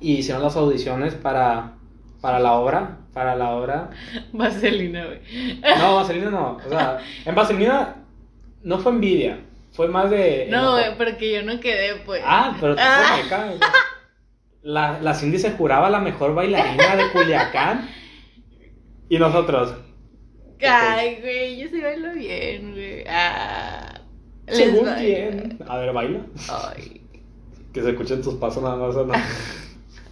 y 0.00 0.16
hicieron 0.18 0.42
las 0.42 0.56
audiciones 0.56 1.14
para, 1.14 1.74
para 2.20 2.38
la 2.38 2.52
obra, 2.52 2.98
para 3.14 3.34
la 3.34 3.50
obra... 3.50 3.90
Vaselina, 4.32 5.06
güey. 5.06 5.20
No, 5.78 5.96
Vaselina 5.96 6.30
no. 6.30 6.58
O 6.64 6.68
sea, 6.68 6.98
en 7.24 7.34
Vaselina 7.34 7.96
no 8.62 8.78
fue 8.78 8.92
envidia, 8.92 9.40
fue 9.72 9.88
más 9.88 10.10
de... 10.10 10.48
No, 10.50 10.72
güey, 10.72 10.96
porque 10.98 11.32
yo 11.32 11.42
no 11.42 11.58
quedé, 11.60 11.96
pues. 12.04 12.22
Ah, 12.26 12.56
pero 12.60 12.74
tú 12.74 12.82
Ah. 12.84 13.18
acá, 13.24 13.52
la, 14.62 15.00
la 15.00 15.14
Cindy 15.14 15.38
se 15.38 15.52
juraba 15.52 15.88
la 15.90 16.00
mejor 16.00 16.34
bailarina 16.34 16.96
de 16.96 17.10
Culiacán. 17.10 17.88
Y 19.08 19.18
nosotros, 19.18 19.74
Ay, 20.62 21.18
güey, 21.20 21.58
yo 21.60 21.68
sí 21.68 21.80
bailo 21.80 22.12
bien, 22.12 22.72
güey. 22.72 23.04
Ah, 23.08 24.00
según 24.46 24.84
bailo. 24.84 24.98
quién. 24.98 25.58
A 25.66 25.78
ver, 25.78 25.92
baila. 25.92 26.20
Ay. 26.48 27.00
Que 27.72 27.82
se 27.82 27.90
escuchen 27.90 28.22
tus 28.22 28.34
pasos 28.34 28.62
nada 28.62 28.76
más. 28.76 28.94
¿no? 28.94 29.12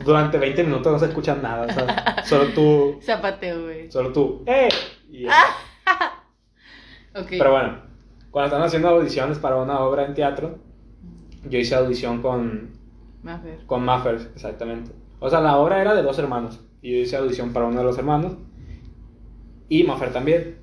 Durante 0.05 0.39
20 0.39 0.65
minutos 0.65 0.93
no 0.93 0.99
se 0.99 1.07
escucha 1.07 1.35
nada. 1.35 1.67
o 1.67 1.73
sea, 1.73 2.25
solo 2.25 2.53
tú. 2.55 2.99
Zapateo, 3.03 3.63
güey. 3.65 3.91
Solo 3.91 4.13
tú. 4.13 4.43
¡Eh! 4.47 4.69
Y 5.11 5.23
ya. 5.25 5.33
Ok. 7.13 7.27
Pero 7.31 7.51
bueno, 7.51 7.83
cuando 8.31 8.47
estaban 8.47 8.67
haciendo 8.69 8.89
audiciones 8.89 9.41
para 9.41 9.57
una 9.57 9.81
obra 9.81 10.07
en 10.07 10.15
teatro, 10.15 10.61
yo 11.49 11.59
hice 11.59 11.75
audición 11.75 12.23
con, 12.23 12.71
Maffer. 13.25 13.67
con 13.67 13.85
Maffers, 13.85 14.29
exactamente. 14.33 14.93
O 15.19 15.29
sea, 15.29 15.41
la 15.41 15.57
obra 15.59 15.81
era 15.81 15.93
de 15.95 16.03
dos 16.03 16.21
hermanos. 16.21 16.61
Y 16.83 16.93
yo 16.93 16.99
hice 16.99 17.17
audición 17.17 17.53
para 17.53 17.67
uno 17.67 17.79
de 17.79 17.85
los 17.85 17.99
hermanos. 17.99 18.37
Y 19.71 19.85
Maffer 19.85 20.13
también. 20.13 20.57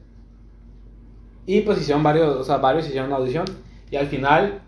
Y 1.48 1.62
pues 1.62 1.80
hicieron 1.80 2.04
varios, 2.04 2.36
o 2.36 2.44
sea, 2.44 2.58
varios 2.58 2.86
hicieron 2.86 3.10
la 3.10 3.16
audición. 3.16 3.46
Y 3.90 3.96
al 3.96 4.08
final 4.08 4.62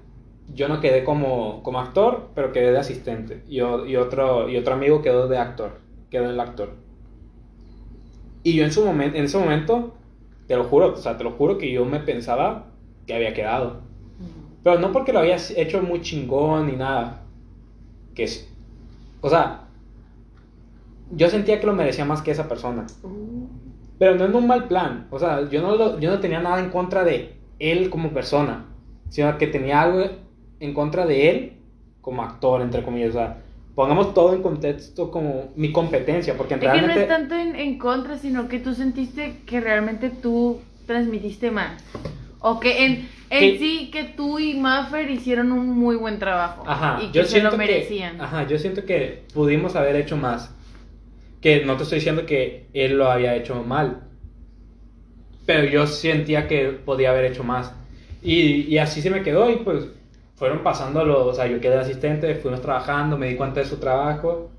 yo 0.55 0.69
no 0.69 0.79
quedé 0.79 1.03
como, 1.03 1.61
como 1.61 1.79
actor, 1.79 2.29
pero 2.33 2.51
quedé 2.51 2.71
de 2.71 2.79
asistente. 2.79 3.43
Y, 3.47 3.57
y 3.57 3.95
otro, 3.97 4.49
y 4.49 4.55
otro 4.55 4.73
amigo 4.73 5.01
quedó 5.01 5.27
de 5.27 5.37
actor. 5.37 5.79
Quedó 6.09 6.29
el 6.29 6.39
actor. 6.39 6.71
Y 8.43 8.53
yo 8.53 8.63
en, 8.63 8.71
su 8.71 8.85
momento, 8.85 9.17
en 9.17 9.25
ese 9.25 9.37
momento, 9.37 9.93
te 10.47 10.55
lo 10.55 10.63
juro, 10.63 10.93
o 10.93 10.97
sea, 10.97 11.17
te 11.17 11.25
lo 11.25 11.31
juro 11.31 11.57
que 11.57 11.69
yo 11.71 11.83
me 11.83 11.99
pensaba 11.99 12.67
que 13.05 13.13
había 13.13 13.33
quedado. 13.33 13.81
Pero 14.63 14.79
no 14.79 14.93
porque 14.93 15.11
lo 15.11 15.19
había 15.19 15.35
hecho 15.35 15.81
muy 15.81 16.01
chingón 16.01 16.67
ni 16.67 16.77
nada. 16.77 17.25
Que 18.15 18.23
es. 18.23 18.49
O 19.19 19.29
sea, 19.29 19.67
yo 21.11 21.29
sentía 21.29 21.59
que 21.59 21.67
lo 21.67 21.73
merecía 21.73 22.05
más 22.05 22.21
que 22.21 22.31
esa 22.31 22.47
persona. 22.47 22.85
Pero 23.99 24.15
no 24.15 24.25
en 24.25 24.33
un 24.35 24.47
mal 24.47 24.63
plan. 24.67 25.07
O 25.11 25.19
sea, 25.19 25.47
yo 25.49 25.61
no, 25.61 25.75
lo- 25.75 25.99
yo 25.99 26.09
no 26.09 26.19
tenía 26.19 26.39
nada 26.39 26.59
en 26.59 26.69
contra 26.69 27.03
de 27.03 27.33
él 27.59 27.89
como 27.89 28.09
persona. 28.11 28.65
Sino 29.09 29.37
que 29.37 29.47
tenía 29.47 29.81
algo 29.81 30.03
en 30.59 30.73
contra 30.73 31.05
de 31.05 31.29
él 31.29 31.53
como 32.01 32.23
actor, 32.23 32.61
entre 32.61 32.81
comillas. 32.83 33.09
O 33.09 33.13
sea, 33.13 33.37
pongamos 33.75 34.13
todo 34.13 34.33
en 34.33 34.41
contexto 34.41 35.11
como 35.11 35.49
mi 35.55 35.71
competencia. 35.71 36.35
Porque 36.37 36.53
Es 36.55 36.59
que 36.61 36.65
no 36.67 36.73
realmente. 36.73 37.01
es 37.01 37.07
tanto 37.07 37.35
en, 37.35 37.55
en 37.55 37.77
contra, 37.77 38.17
sino 38.17 38.47
que 38.47 38.59
tú 38.59 38.73
sentiste 38.73 39.41
que 39.45 39.59
realmente 39.59 40.09
tú 40.09 40.59
transmitiste 40.85 41.51
más. 41.51 41.83
O 42.39 42.59
que 42.61 42.85
en, 42.85 43.09
en 43.29 43.39
Que- 43.53 43.59
sí, 43.59 43.89
que 43.91 44.05
tú 44.05 44.39
y 44.39 44.53
Maffer 44.57 45.09
hicieron 45.11 45.51
un 45.51 45.69
muy 45.77 45.97
buen 45.97 46.19
trabajo. 46.19 46.63
Ajá, 46.65 46.99
y 47.03 47.07
que 47.11 47.19
yo 47.19 47.25
se 47.25 47.41
lo 47.41 47.51
merecían. 47.57 48.15
Que, 48.17 48.23
ajá, 48.23 48.47
yo 48.47 48.57
siento 48.57 48.85
que 48.85 49.23
pudimos 49.33 49.75
haber 49.75 49.97
hecho 49.97 50.15
más. 50.15 50.55
Que 51.41 51.65
no 51.65 51.77
te 51.77 51.83
estoy 51.83 51.97
diciendo 51.99 52.25
que 52.25 52.69
él 52.73 52.97
lo 52.97 53.11
había 53.11 53.35
hecho 53.35 53.63
mal. 53.63 54.09
Pero 55.45 55.65
yo 55.65 55.87
sentía 55.87 56.47
que 56.47 56.69
podía 56.71 57.09
haber 57.11 57.25
hecho 57.25 57.43
más. 57.43 57.73
Y, 58.21 58.61
y 58.73 58.77
así 58.77 59.01
se 59.01 59.09
me 59.09 59.23
quedó 59.23 59.49
y 59.49 59.57
pues 59.57 59.87
fueron 60.35 60.63
pasando 60.63 61.03
los... 61.05 61.17
O 61.27 61.33
sea, 61.33 61.47
yo 61.47 61.59
quedé 61.59 61.77
asistente, 61.77 62.35
fuimos 62.35 62.61
trabajando, 62.61 63.17
me 63.17 63.27
di 63.29 63.35
cuenta 63.35 63.59
de 63.61 63.65
su 63.65 63.77
trabajo. 63.79 64.51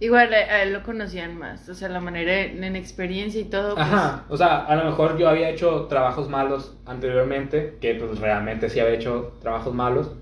Igual 0.00 0.32
a, 0.34 0.38
a 0.38 0.62
él 0.62 0.72
lo 0.72 0.82
conocían 0.82 1.36
más, 1.38 1.68
o 1.68 1.74
sea, 1.74 1.88
la 1.88 2.00
manera 2.00 2.40
en, 2.42 2.64
en 2.64 2.74
experiencia 2.76 3.40
y 3.40 3.44
todo. 3.44 3.84
pues, 3.84 3.94
Ajá, 3.94 4.26
o 4.28 4.36
sea, 4.36 4.66
a 4.66 4.76
lo 4.76 4.84
mejor 4.84 5.16
yo 5.16 5.26
había 5.28 5.48
hecho 5.48 5.86
trabajos 5.86 6.28
malos 6.28 6.76
anteriormente, 6.84 7.78
que 7.80 7.94
pues 7.94 8.18
realmente 8.18 8.68
sí 8.68 8.78
había 8.80 8.94
hecho 8.96 9.38
trabajos 9.40 9.72
malos. 9.74 10.14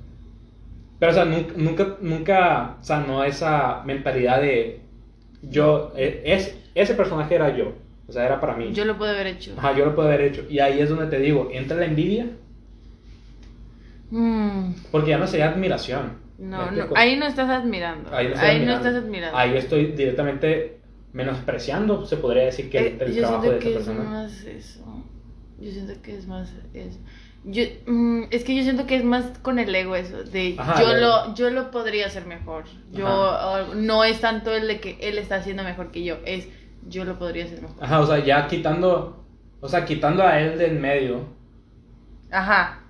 Pero, 0.99 1.13
o 1.13 1.15
sea, 1.15 1.25
nunca, 1.25 1.53
nunca, 1.57 1.97
nunca 2.01 2.79
sanó 2.81 3.25
esa 3.25 3.83
mentalidad 3.85 4.41
de 4.41 4.86
yo, 5.51 5.93
eh, 5.97 6.23
es, 6.25 6.55
ese 6.75 6.95
personaje 6.95 7.35
era 7.35 7.57
yo, 7.57 7.73
o 8.09 8.13
sea, 8.13 8.25
era 8.27 8.41
para 8.41 8.57
mí. 8.57 8.73
Yo 8.73 8.85
lo 8.85 8.97
pude 8.97 9.11
haber 9.11 9.27
hecho. 9.29 9.53
Ajá, 9.57 9.77
yo 9.77 9.85
lo 9.87 9.95
puedo 9.95 10.09
haber 10.09 10.23
hecho. 10.23 10.45
Y 10.49 10.59
ahí 10.61 10.81
es 10.81 10.89
donde 10.89 11.07
te 11.07 11.19
digo, 11.19 11.49
entra 11.53 11.77
la 11.77 11.87
envidia, 11.87 12.27
Mm, 14.11 14.73
porque 14.91 15.11
ya 15.11 15.19
no 15.19 15.27
sería 15.27 15.49
admiración. 15.51 16.25
¿me 16.39 16.47
no, 16.47 16.71
no, 16.71 16.89
ahí 16.95 17.17
no 17.17 17.27
estás 17.27 17.49
admirando. 17.51 18.09
Ahí 18.15 18.29
no 18.29 18.35
admirando. 18.37 18.73
estás 18.89 18.95
admirando. 19.03 19.37
Ahí 19.37 19.57
estoy 19.57 19.87
directamente 19.93 20.79
menospreciando, 21.13 22.05
se 22.07 22.17
podría 22.19 22.45
decir, 22.45 22.71
que 22.71 22.79
Eh, 22.79 22.97
el, 23.01 23.09
el 23.09 23.15
yo 23.15 23.21
trabajo 23.23 23.43
siento 23.43 23.59
de 23.59 23.59
que 23.59 23.71
esa 23.71 23.81
es 23.81 23.87
persona. 23.87 24.11
más 24.11 24.45
eso. 24.45 25.05
Yo 25.61 25.71
siento 25.73 25.95
que 26.03 26.17
es 26.17 26.27
más 26.29 26.53
eso. 26.75 26.99
Yo, 27.49 27.63
mm, 27.87 28.25
es 28.33 28.43
que 28.43 28.57
yo 28.57 28.63
siento 28.65 28.87
que 28.87 28.97
es 28.97 29.05
más 29.05 29.25
con 29.41 29.61
el 29.61 29.73
ego 29.73 29.95
eso, 29.95 30.25
de 30.25 30.57
Ajá, 30.59 30.83
yo 30.83 30.95
lo 30.95 31.35
yo 31.35 31.51
lo 31.51 31.71
podría 31.71 32.07
hacer 32.07 32.27
mejor. 32.27 32.65
Yo 32.93 33.07
uh, 33.07 33.75
no 33.77 34.03
es 34.03 34.21
tanto 34.21 34.53
el 34.53 34.67
de 34.67 34.81
que 34.81 34.99
él 35.01 35.17
está 35.19 35.37
haciendo 35.37 35.63
mejor 35.63 35.93
que 35.93 36.03
yo, 36.03 36.17
es 36.25 36.49
yo 36.89 37.05
lo 37.05 37.19
podría 37.21 37.45
hacer 37.45 37.63
mejor. 37.63 37.77
Ajá, 37.83 38.01
o 38.01 38.07
sea, 38.07 38.19
ya 38.19 38.49
quitando, 38.49 39.25
o 39.61 39.69
sea, 39.69 39.85
quitando 39.85 40.25
a 40.25 40.41
él 40.41 40.59
del 40.59 40.79
medio, 40.81 41.21
Ajá. 42.31 42.81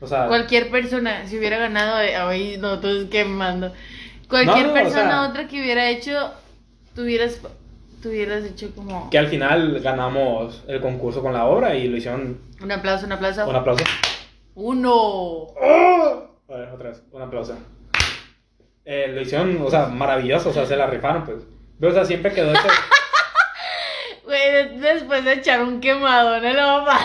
o 0.00 0.06
sea, 0.06 0.26
Cualquier 0.26 0.70
persona 0.70 1.26
si 1.26 1.38
hubiera 1.38 1.56
ganado 1.58 2.00
eh, 2.02 2.14
ay, 2.16 2.56
no, 2.58 2.74
entonces 2.74 3.08
quemando. 3.10 3.72
Cualquier 4.28 4.66
No, 4.66 4.74
no, 4.74 4.80
o 4.80 4.82
persona 4.82 5.10
sea- 5.10 5.28
otra 5.30 5.48
que 5.48 5.60
hubiera 5.60 5.88
hecho 5.88 6.32
tuvieras 6.94 7.40
tuvieras 8.02 8.44
hecho 8.44 8.74
como 8.74 9.08
que 9.08 9.18
al 9.18 9.28
final 9.28 9.80
ganamos 9.80 10.64
el 10.66 10.80
concurso 10.80 11.22
con 11.22 11.32
la 11.32 11.46
obra 11.46 11.74
y 11.74 11.88
lo 11.88 11.96
hicieron 11.96 12.40
un 12.60 12.72
aplauso, 12.72 13.06
un 13.06 13.12
aplauso. 13.12 13.48
un 13.48 13.56
aplauso. 13.56 13.84
Uno. 14.54 15.46
A 16.48 16.56
ver, 16.56 16.68
otra 16.68 16.90
vez, 16.90 17.02
un 17.10 17.22
aplauso. 17.22 17.56
Eh, 18.84 19.10
lo 19.14 19.20
hicieron, 19.20 19.62
o 19.62 19.70
sea, 19.70 19.86
maravilloso, 19.86 20.50
o 20.50 20.52
sea, 20.52 20.66
se 20.66 20.76
la 20.76 20.86
rifaron, 20.86 21.24
pues. 21.24 21.38
Pero, 21.78 21.92
o 21.92 21.94
sea, 21.94 22.04
siempre 22.04 22.32
quedó 22.32 22.52
ese... 22.52 22.68
Güey, 24.24 24.78
después 24.78 25.24
de 25.24 25.34
echar 25.34 25.62
un 25.62 25.80
quemado 25.80 26.36
en 26.36 26.44
el 26.44 26.56
mamá. 26.56 26.98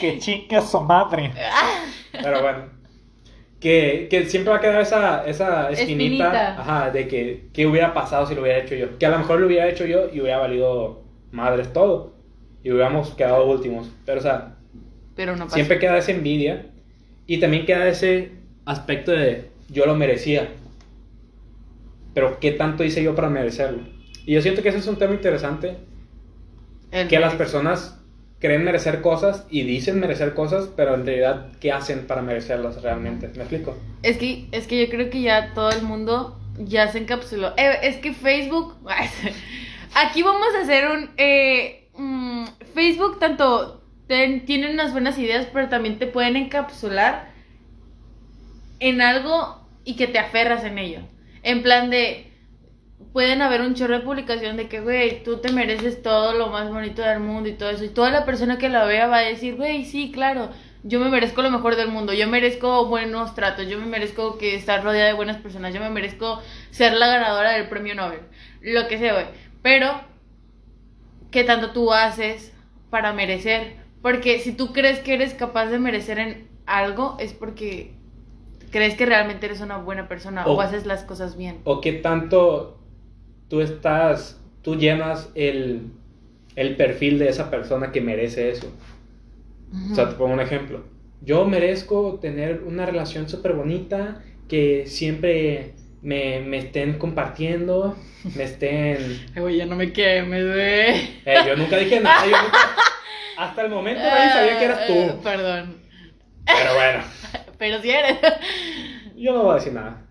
Que 0.00 0.18
chinga 0.18 0.60
su 0.62 0.80
madre. 0.80 1.32
Pero 2.12 2.40
bueno. 2.40 2.77
Que, 3.60 4.06
que 4.08 4.26
siempre 4.26 4.52
va 4.52 4.58
a 4.58 4.60
quedar 4.60 4.80
esa, 4.80 5.26
esa 5.26 5.70
espinita, 5.70 6.26
Espinita. 6.26 6.60
Ajá, 6.60 6.90
de 6.90 7.08
que 7.08 7.48
qué 7.52 7.66
hubiera 7.66 7.92
pasado 7.92 8.24
si 8.26 8.34
lo 8.34 8.42
hubiera 8.42 8.58
hecho 8.58 8.76
yo. 8.76 8.98
Que 8.98 9.06
a 9.06 9.10
lo 9.10 9.18
mejor 9.18 9.40
lo 9.40 9.46
hubiera 9.48 9.68
hecho 9.68 9.84
yo 9.84 10.08
y 10.12 10.20
hubiera 10.20 10.38
valido 10.38 11.02
madres 11.32 11.72
todo. 11.72 12.14
Y 12.62 12.70
hubiéramos 12.70 13.10
quedado 13.14 13.46
últimos. 13.46 13.90
Pero, 14.04 14.20
o 14.20 14.22
sea, 14.22 14.56
Pero 15.16 15.34
no 15.36 15.50
siempre 15.50 15.78
queda 15.78 15.98
esa 15.98 16.12
envidia. 16.12 16.66
Y 17.26 17.40
también 17.40 17.66
queda 17.66 17.88
ese 17.88 18.32
aspecto 18.64 19.10
de 19.10 19.50
yo 19.68 19.86
lo 19.86 19.96
merecía. 19.96 20.48
Pero 22.14 22.38
¿qué 22.40 22.52
tanto 22.52 22.84
hice 22.84 23.02
yo 23.02 23.14
para 23.14 23.28
merecerlo? 23.28 23.82
Y 24.24 24.34
yo 24.34 24.42
siento 24.42 24.62
que 24.62 24.68
ese 24.68 24.78
es 24.78 24.86
un 24.86 24.96
tema 24.96 25.14
interesante. 25.14 25.76
El 26.90 27.08
Que 27.08 27.18
las 27.18 27.32
merece. 27.32 27.38
personas 27.38 27.97
creen 28.38 28.64
merecer 28.64 29.00
cosas 29.00 29.46
y 29.50 29.62
dicen 29.62 30.00
merecer 30.00 30.34
cosas, 30.34 30.68
pero 30.76 30.94
en 30.94 31.04
realidad, 31.06 31.48
¿qué 31.60 31.72
hacen 31.72 32.06
para 32.06 32.22
merecerlas 32.22 32.82
realmente? 32.82 33.28
¿Me 33.28 33.40
explico? 33.42 33.76
Es 34.02 34.16
que, 34.18 34.48
es 34.52 34.66
que 34.66 34.84
yo 34.84 34.90
creo 34.90 35.10
que 35.10 35.22
ya 35.22 35.52
todo 35.54 35.70
el 35.70 35.82
mundo 35.82 36.38
ya 36.58 36.88
se 36.92 36.98
encapsuló. 36.98 37.54
Eh, 37.56 37.78
es 37.82 37.96
que 37.96 38.12
Facebook. 38.12 38.74
Aquí 39.94 40.22
vamos 40.22 40.48
a 40.56 40.62
hacer 40.62 40.88
un. 40.88 41.10
eh, 41.16 41.88
mm, 41.96 42.44
Facebook, 42.74 43.18
tanto. 43.18 43.82
ten- 44.06 44.44
tienen 44.44 44.72
unas 44.72 44.92
buenas 44.92 45.18
ideas, 45.18 45.46
pero 45.52 45.68
también 45.68 45.98
te 45.98 46.06
pueden 46.06 46.36
encapsular 46.36 47.32
en 48.80 49.00
algo 49.00 49.66
y 49.84 49.96
que 49.96 50.06
te 50.06 50.18
aferras 50.18 50.64
en 50.64 50.78
ello. 50.78 51.00
En 51.42 51.62
plan 51.62 51.90
de. 51.90 52.27
Pueden 53.12 53.42
haber 53.42 53.60
un 53.62 53.74
chorro 53.74 53.94
de 53.94 54.04
publicación 54.04 54.56
de 54.56 54.68
que, 54.68 54.80
güey, 54.80 55.22
tú 55.22 55.38
te 55.38 55.52
mereces 55.52 56.02
todo 56.02 56.34
lo 56.34 56.48
más 56.48 56.68
bonito 56.70 57.02
del 57.02 57.20
mundo 57.20 57.48
y 57.48 57.52
todo 57.54 57.70
eso. 57.70 57.84
Y 57.84 57.88
toda 57.88 58.10
la 58.10 58.24
persona 58.24 58.58
que 58.58 58.68
la 58.68 58.84
vea 58.84 59.06
va 59.06 59.18
a 59.18 59.20
decir, 59.22 59.56
güey, 59.56 59.84
sí, 59.84 60.10
claro, 60.12 60.50
yo 60.82 61.00
me 61.00 61.08
merezco 61.08 61.42
lo 61.42 61.50
mejor 61.50 61.76
del 61.76 61.88
mundo, 61.88 62.12
yo 62.12 62.28
merezco 62.28 62.86
buenos 62.86 63.34
tratos, 63.34 63.66
yo 63.68 63.78
me 63.78 63.86
merezco 63.86 64.36
que 64.38 64.54
estar 64.54 64.82
rodeada 64.84 65.08
de 65.08 65.14
buenas 65.14 65.38
personas, 65.38 65.72
yo 65.74 65.80
me 65.80 65.90
merezco 65.90 66.40
ser 66.70 66.92
la 66.94 67.06
ganadora 67.08 67.52
del 67.52 67.68
premio 67.68 67.94
Nobel, 67.94 68.20
lo 68.62 68.86
que 68.88 68.98
sea, 68.98 69.14
güey. 69.14 69.26
Pero, 69.62 70.00
¿qué 71.30 71.44
tanto 71.44 71.70
tú 71.72 71.92
haces 71.92 72.52
para 72.90 73.12
merecer? 73.12 73.76
Porque 74.02 74.38
si 74.38 74.52
tú 74.52 74.72
crees 74.72 75.00
que 75.00 75.14
eres 75.14 75.34
capaz 75.34 75.66
de 75.66 75.78
merecer 75.78 76.18
en 76.18 76.48
algo, 76.66 77.16
es 77.18 77.32
porque 77.32 77.94
crees 78.70 78.94
que 78.96 79.06
realmente 79.06 79.46
eres 79.46 79.60
una 79.60 79.78
buena 79.78 80.08
persona 80.08 80.46
o, 80.46 80.54
O- 80.54 80.60
haces 80.60 80.86
las 80.86 81.02
cosas 81.04 81.36
bien. 81.36 81.60
¿O 81.64 81.80
qué 81.80 81.92
tanto 81.92 82.77
tú 83.48 83.60
estás, 83.60 84.40
tú 84.62 84.76
llenas 84.76 85.30
el, 85.34 85.92
el 86.56 86.76
perfil 86.76 87.18
de 87.18 87.28
esa 87.28 87.50
persona 87.50 87.92
que 87.92 88.00
merece 88.00 88.50
eso? 88.50 88.72
O 89.90 89.94
sea, 89.94 90.08
te 90.08 90.14
pongo 90.14 90.32
un 90.32 90.40
ejemplo. 90.40 90.84
Yo 91.20 91.44
merezco 91.46 92.18
tener 92.20 92.62
una 92.64 92.86
relación 92.86 93.28
súper 93.28 93.52
bonita, 93.52 94.22
que 94.48 94.86
siempre 94.86 95.74
me, 96.00 96.40
me 96.40 96.58
estén 96.58 96.98
compartiendo, 96.98 97.96
me 98.36 98.44
estén... 98.44 99.20
Ya 99.56 99.66
no 99.66 99.76
me 99.76 99.92
quemes, 99.92 100.46
güey. 100.46 101.20
Eh, 101.24 101.36
yo 101.46 101.56
nunca 101.56 101.76
dije 101.76 102.00
nada, 102.00 102.24
yo 102.24 102.42
nunca... 102.42 102.58
Hasta 103.38 103.62
el 103.62 103.70
momento 103.70 104.02
nadie 104.02 104.30
sabía 104.30 104.58
que 104.58 104.64
eras 104.64 104.86
tú. 104.88 105.22
Perdón. 105.22 105.76
Pero 106.44 106.74
bueno, 106.74 107.02
Pero 107.58 107.80
si 107.80 107.90
eres. 107.90 108.18
yo 109.16 109.32
no 109.32 109.42
voy 109.44 109.52
a 109.52 109.54
decir 109.56 109.72
nada. 109.72 110.07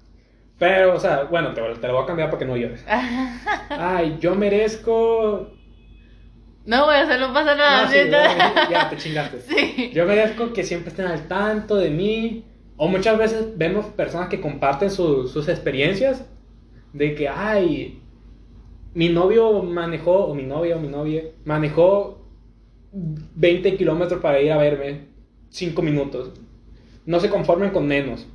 Pero, 0.60 0.96
o 0.96 1.00
sea, 1.00 1.24
bueno, 1.26 1.54
te, 1.54 1.62
te 1.62 1.88
lo 1.88 1.94
voy 1.94 2.04
a 2.04 2.08
cambiar 2.08 2.30
para 2.30 2.40
que 2.40 2.46
no 2.46 2.58
llores. 2.58 2.84
Ay, 3.70 4.18
yo 4.20 4.34
merezco. 4.36 5.52
No, 6.66 6.86
güey, 6.86 7.04
o 7.04 7.06
sea, 7.06 7.18
no 7.18 7.34
pasa 7.34 7.56
nada. 7.56 7.84
No, 7.86 7.92
sí, 7.92 7.98
ya 8.72 8.90
te 8.90 8.98
chingaste. 8.98 9.40
Sí. 9.48 9.92
Yo 9.94 10.06
merezco 10.06 10.52
que 10.54 10.64
siempre 10.64 10.90
estén 10.90 11.06
al 11.08 11.28
tanto 11.28 11.76
de 11.76 11.90
mí. 11.90 12.44
O 12.76 12.88
muchas 12.88 13.18
veces 13.18 13.58
vemos 13.58 13.86
personas 13.88 14.30
que 14.30 14.40
comparten 14.42 14.92
su- 14.92 15.28
sus 15.28 15.48
experiencias 15.48 16.26
de 16.94 17.16
que, 17.16 17.28
ay, 17.28 18.02
mi 18.94 19.10
novio 19.10 19.64
manejó, 19.64 20.26
o 20.26 20.36
mi 20.36 20.44
novia 20.44 20.76
o 20.76 20.80
mi 20.80 20.88
novia, 20.88 21.24
manejó 21.46 22.24
20 22.92 23.76
kilómetros 23.78 24.22
para 24.22 24.40
ir 24.42 24.52
a 24.52 24.58
verme, 24.58 25.06
5 25.50 25.82
minutos. 25.82 26.32
No 27.06 27.20
se 27.20 27.30
conformen 27.30 27.72
con 27.72 27.88
menos. 27.88 28.28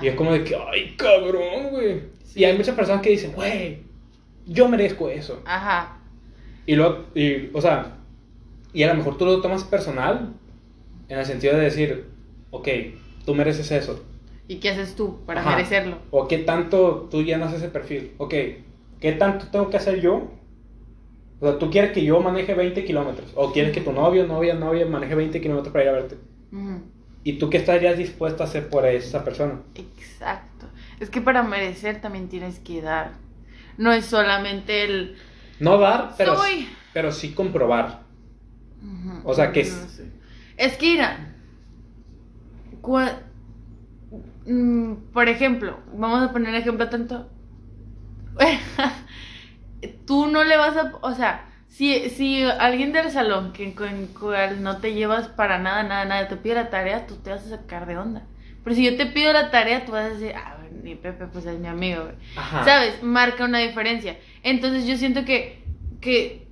Y 0.00 0.08
es 0.08 0.14
como 0.14 0.32
de 0.32 0.44
que, 0.44 0.56
ay, 0.56 0.94
cabrón, 0.96 1.70
güey. 1.70 2.00
Sí. 2.24 2.40
Y 2.40 2.44
hay 2.44 2.56
muchas 2.56 2.74
personas 2.74 3.02
que 3.02 3.10
dicen, 3.10 3.32
güey, 3.32 3.78
yo 4.46 4.68
merezco 4.68 5.08
eso. 5.08 5.42
Ajá. 5.44 5.98
Y 6.66 6.76
luego, 6.76 7.06
y, 7.14 7.50
o 7.54 7.60
sea, 7.60 7.96
y 8.72 8.82
a 8.82 8.88
lo 8.88 8.94
mejor 8.94 9.18
tú 9.18 9.24
lo 9.24 9.40
tomas 9.40 9.64
personal 9.64 10.32
en 11.08 11.18
el 11.18 11.26
sentido 11.26 11.56
de 11.56 11.64
decir, 11.64 12.06
ok, 12.50 12.68
tú 13.24 13.34
mereces 13.34 13.70
eso. 13.72 14.04
¿Y 14.46 14.56
qué 14.56 14.70
haces 14.70 14.94
tú 14.96 15.18
para 15.26 15.40
Ajá. 15.40 15.50
merecerlo? 15.50 15.98
O 16.10 16.26
qué 16.28 16.38
tanto 16.38 17.08
tú 17.10 17.22
llenas 17.22 17.52
ese 17.52 17.68
perfil. 17.68 18.12
Ok, 18.18 18.34
¿qué 19.00 19.12
tanto 19.12 19.46
tengo 19.48 19.70
que 19.70 19.76
hacer 19.76 20.00
yo? 20.00 20.28
O 21.40 21.46
sea, 21.46 21.58
tú 21.58 21.70
quieres 21.70 21.92
que 21.92 22.04
yo 22.04 22.20
maneje 22.20 22.54
20 22.54 22.84
kilómetros. 22.84 23.30
O 23.34 23.52
quieres 23.52 23.72
que 23.72 23.80
tu 23.80 23.92
novio, 23.92 24.26
novia, 24.26 24.54
novia 24.54 24.86
maneje 24.86 25.14
20 25.14 25.40
kilómetros 25.40 25.72
para 25.72 25.84
ir 25.84 25.90
a 25.90 25.92
verte. 25.92 26.16
Ujú. 26.52 26.82
¿Y 27.22 27.34
tú 27.38 27.50
qué 27.50 27.58
estarías 27.58 27.98
dispuesta 27.98 28.44
a 28.44 28.46
hacer 28.46 28.68
por 28.68 28.86
esa 28.86 29.24
persona? 29.24 29.60
Exacto. 29.74 30.66
Es 31.00 31.10
que 31.10 31.20
para 31.20 31.42
merecer 31.42 32.00
también 32.00 32.28
tienes 32.28 32.58
que 32.58 32.80
dar. 32.82 33.12
No 33.76 33.92
es 33.92 34.06
solamente 34.06 34.84
el... 34.84 35.16
No 35.58 35.78
dar, 35.78 36.14
pero, 36.16 36.36
Soy. 36.36 36.68
pero 36.94 37.12
sí 37.12 37.32
comprobar. 37.32 38.02
O 39.24 39.34
sea, 39.34 39.52
que 39.52 39.60
No 39.64 39.68
es- 39.68 39.74
sé. 39.90 40.10
Es 40.56 40.76
que 40.78 40.92
mira, 40.92 41.34
cua- 42.82 43.18
mm, 44.46 44.94
por 45.12 45.28
ejemplo, 45.28 45.78
vamos 45.94 46.22
a 46.22 46.32
poner 46.32 46.54
ejemplo 46.54 46.88
tanto. 46.88 47.28
Tú 50.06 50.26
no 50.26 50.44
le 50.44 50.56
vas 50.56 50.76
a, 50.76 50.92
o 51.02 51.14
sea, 51.14 51.49
si, 51.80 52.10
si 52.10 52.42
alguien 52.42 52.92
del 52.92 53.10
salón 53.10 53.54
que 53.54 53.74
con 53.74 54.06
cual 54.08 54.62
no 54.62 54.76
te 54.82 54.92
llevas 54.92 55.28
para 55.28 55.58
nada, 55.58 55.82
nada, 55.82 56.04
nada, 56.04 56.28
te 56.28 56.36
pide 56.36 56.56
la 56.56 56.68
tarea, 56.68 57.06
tú 57.06 57.16
te 57.16 57.30
vas 57.30 57.46
a 57.46 57.48
sacar 57.56 57.86
de 57.86 57.96
onda. 57.96 58.22
Pero 58.62 58.76
si 58.76 58.84
yo 58.84 58.98
te 58.98 59.06
pido 59.06 59.32
la 59.32 59.50
tarea, 59.50 59.86
tú 59.86 59.92
vas 59.92 60.04
a 60.04 60.10
decir, 60.10 60.34
ah, 60.36 60.58
ni 60.82 60.94
Pepe, 60.94 61.24
pues 61.26 61.46
es 61.46 61.58
mi 61.58 61.68
amigo, 61.68 62.02
güey. 62.02 62.14
Ajá. 62.36 62.64
¿Sabes? 62.66 63.02
Marca 63.02 63.46
una 63.46 63.60
diferencia. 63.60 64.18
Entonces 64.42 64.86
yo 64.86 64.98
siento 64.98 65.24
que, 65.24 65.64
que, 66.02 66.46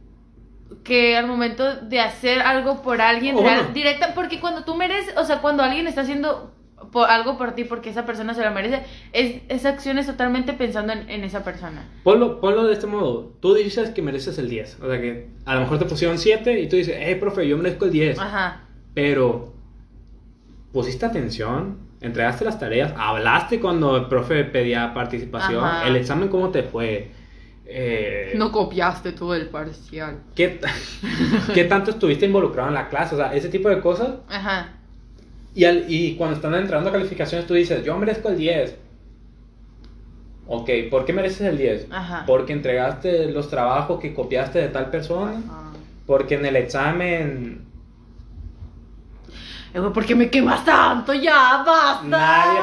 que 0.83 1.17
al 1.19 1.27
momento 1.27 1.77
de 1.77 2.01
hacer 2.01 2.41
algo 2.41 2.81
por 2.81 3.03
alguien, 3.03 3.37
real- 3.37 3.75
directa, 3.75 4.15
porque 4.15 4.41
cuando 4.41 4.65
tú 4.65 4.75
mereces, 4.77 5.15
o 5.19 5.25
sea, 5.25 5.41
cuando 5.43 5.63
alguien 5.63 5.87
está 5.87 6.01
haciendo 6.01 6.55
por, 6.93 7.11
algo 7.11 7.37
por 7.37 7.53
ti 7.53 7.65
porque 7.65 7.91
esa 7.91 8.07
persona 8.07 8.35
se 8.35 8.45
lo 8.45 8.51
merece, 8.51 8.83
es, 9.13 9.43
esa 9.49 9.71
acción 9.71 9.99
es 9.99 10.07
totalmente 10.07 10.53
pensando 10.53 10.93
en, 10.93 11.09
en 11.11 11.25
esa 11.25 11.45
persona. 11.45 11.89
Ponlo, 12.05 12.41
ponlo 12.41 12.65
de 12.65 12.73
este 12.73 12.87
modo. 12.87 13.33
Tú 13.41 13.55
dices 13.55 13.91
que 13.91 14.03
mereces 14.03 14.39
el 14.39 14.49
10. 14.49 14.79
O 14.83 14.89
sea 14.89 15.01
que 15.01 15.29
a 15.45 15.55
lo 15.55 15.61
mejor 15.61 15.79
te 15.79 15.85
pusieron 15.85 16.19
7 16.19 16.61
y 16.61 16.69
tú 16.69 16.77
dices, 16.77 16.97
hey, 16.99 17.17
profe, 17.17 17.47
yo 17.47 17.57
merezco 17.57 17.85
el 17.87 17.93
10. 17.93 18.19
Ajá. 18.19 18.63
Pero, 18.95 19.53
¿pusiste 20.73 21.07
atención? 21.07 21.79
¿Entregaste 22.01 22.45
las 22.45 22.59
tareas? 22.59 22.93
¿Hablaste 22.97 23.61
cuando 23.61 23.97
el 23.97 24.07
profe 24.07 24.45
pedía 24.45 24.95
participación? 24.95 25.65
Ajá. 25.65 25.89
¿El 25.89 25.97
examen 25.97 26.29
cómo 26.29 26.51
te 26.51 26.63
fue? 26.63 27.11
Eh, 27.71 28.33
No 28.37 28.51
copiaste 28.51 29.13
todo 29.13 29.35
el 29.35 29.49
parcial. 29.49 30.21
¿qué, 30.35 30.59
¿Qué 31.55 31.65
tanto 31.65 31.91
estuviste 31.91 32.25
involucrado 32.25 32.69
en 32.69 32.75
la 32.75 32.89
clase? 32.89 33.15
O 33.15 33.19
sea, 33.19 33.35
ese 33.35 33.49
tipo 33.49 33.69
de 33.69 33.81
cosas. 33.81 34.11
Ajá. 34.29 34.78
Y, 35.59 35.65
al- 35.65 35.87
y 35.89 36.15
cuando 36.15 36.37
están 36.37 36.55
entrando 36.55 36.93
calificaciones, 36.93 37.49
tú 37.49 37.55
dices, 37.55 37.85
yo 37.85 37.99
merezco 37.99 38.29
el 38.29 38.37
10. 38.39 38.77
Ok, 40.47 40.71
¿por 40.89 41.05
qué 41.05 41.13
mereces 41.13 41.41
el 41.43 41.59
10? 41.59 41.89
Ajá. 41.91 42.23
Porque 42.29 42.53
entregaste 42.53 43.31
los 43.33 43.51
trabajos 43.51 43.99
que 43.99 44.15
copiaste 44.15 44.61
de 44.61 44.69
tal 44.69 44.89
persona. 44.91 45.43
Ah. 45.51 45.73
Porque 46.07 46.37
en 46.37 46.47
el 46.47 46.55
examen 46.55 47.63
güey, 49.75 49.93
¿Por 49.93 50.07
qué 50.07 50.15
me 50.15 50.31
quemas 50.31 50.65
tanto? 50.65 51.13
Ya, 51.15 51.63
basta. 51.65 52.07
nadie. 52.07 52.61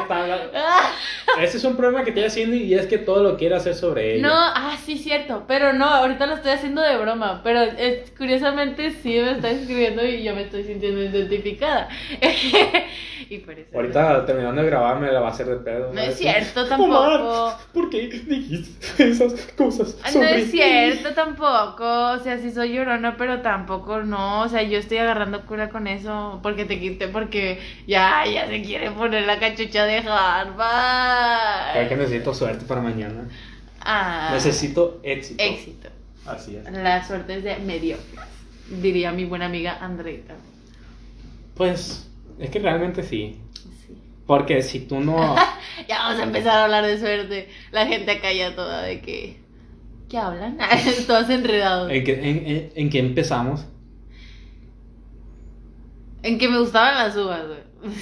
Ah. 0.54 0.90
Ese 1.40 1.58
es 1.58 1.64
un 1.64 1.76
problema 1.76 2.02
que 2.04 2.10
estoy 2.10 2.24
haciendo 2.24 2.56
y 2.56 2.74
es 2.74 2.86
que 2.86 2.98
todo 2.98 3.22
lo 3.22 3.36
quiere 3.36 3.56
hacer 3.56 3.74
sobre 3.74 4.14
ella. 4.14 4.28
No, 4.28 4.34
ah, 4.34 4.76
sí, 4.84 4.96
cierto. 4.96 5.44
Pero 5.46 5.72
no, 5.72 5.84
ahorita 5.86 6.26
lo 6.26 6.34
estoy 6.34 6.52
haciendo 6.52 6.82
de 6.82 6.96
broma. 6.96 7.40
Pero 7.42 7.62
es, 7.62 8.10
curiosamente 8.12 8.90
sí 8.90 9.10
me 9.20 9.32
está 9.32 9.50
escribiendo 9.50 10.04
y 10.04 10.22
yo 10.22 10.34
me 10.34 10.42
estoy 10.42 10.64
sintiendo 10.64 11.02
identificada. 11.02 11.88
y 13.28 13.38
por 13.38 13.58
eso. 13.58 13.70
Ahorita 13.74 14.24
terminando 14.24 14.62
de 14.62 14.68
grabar 14.68 15.00
me 15.00 15.10
la 15.10 15.20
va 15.20 15.28
a 15.28 15.30
hacer 15.30 15.46
de 15.46 15.56
pedo. 15.56 15.92
No 15.92 16.00
es 16.00 16.16
cierto 16.16 16.66
tampoco. 16.66 16.96
"Omar, 16.96 17.56
¿Por 17.72 17.90
qué 17.90 18.08
dijiste 18.08 19.08
esas 19.10 19.32
cosas? 19.56 19.96
No 20.14 20.22
es 20.22 20.46
mí?" 20.46 20.50
cierto 20.52 21.12
tampoco, 21.14 22.12
o 22.12 22.18
sea, 22.18 22.38
sí 22.38 22.50
soy 22.50 22.74
llorona, 22.74 23.16
pero 23.16 23.42
tampoco 23.42 24.02
no, 24.02 24.42
o 24.42 24.48
sea, 24.48 24.62
yo 24.62 24.78
estoy 24.78 24.98
agarrando 24.98 25.44
cura 25.46 25.68
con 25.68 25.86
eso, 25.86 26.40
porque 26.42 26.64
te 26.64 26.78
porque 27.08 27.58
ya, 27.86 28.24
ya 28.26 28.46
se 28.48 28.62
quiere 28.62 28.90
poner 28.90 29.26
la 29.26 29.38
cachucha 29.38 29.84
de 29.84 29.98
Harvard. 29.98 31.72
Creo 31.74 31.88
que 31.88 31.96
necesito 31.96 32.34
suerte 32.34 32.64
para 32.64 32.80
mañana. 32.80 33.28
Ah, 33.80 34.30
Necesito 34.32 35.00
éxito. 35.02 35.42
éxito. 35.42 35.88
Así 36.26 36.56
es. 36.56 36.70
La 36.72 37.06
suerte 37.06 37.36
es 37.36 37.44
de 37.44 37.56
mediocres, 37.58 38.20
diría 38.82 39.12
mi 39.12 39.24
buena 39.24 39.46
amiga 39.46 39.78
Andreita. 39.80 40.34
Pues 41.54 42.08
es 42.38 42.50
que 42.50 42.58
realmente 42.58 43.02
sí. 43.02 43.38
Sí. 43.86 43.94
Porque 44.26 44.62
si 44.62 44.80
tú 44.80 45.00
no. 45.00 45.36
Ya 45.88 45.98
vamos 45.98 46.18
a 46.20 46.24
empezar 46.24 46.56
a 46.58 46.64
hablar 46.64 46.84
de 46.86 46.98
suerte. 46.98 47.48
La 47.70 47.86
gente 47.86 48.10
acá 48.10 48.32
ya 48.32 48.54
toda 48.56 48.82
de 48.82 49.00
que. 49.00 49.36
¿Qué 50.08 50.18
hablan? 50.18 50.56
Todos 51.06 51.28
enredados. 51.30 51.90
¿En 51.92 52.02
qué, 52.04 52.12
en, 52.14 52.46
en- 52.46 52.72
en 52.74 52.90
qué 52.90 52.98
empezamos? 52.98 53.66
En 56.22 56.38
que 56.38 56.48
me 56.48 56.58
gustaban 56.58 56.94
las 56.96 57.16
uvas, 57.16 57.42
güey. 57.46 57.92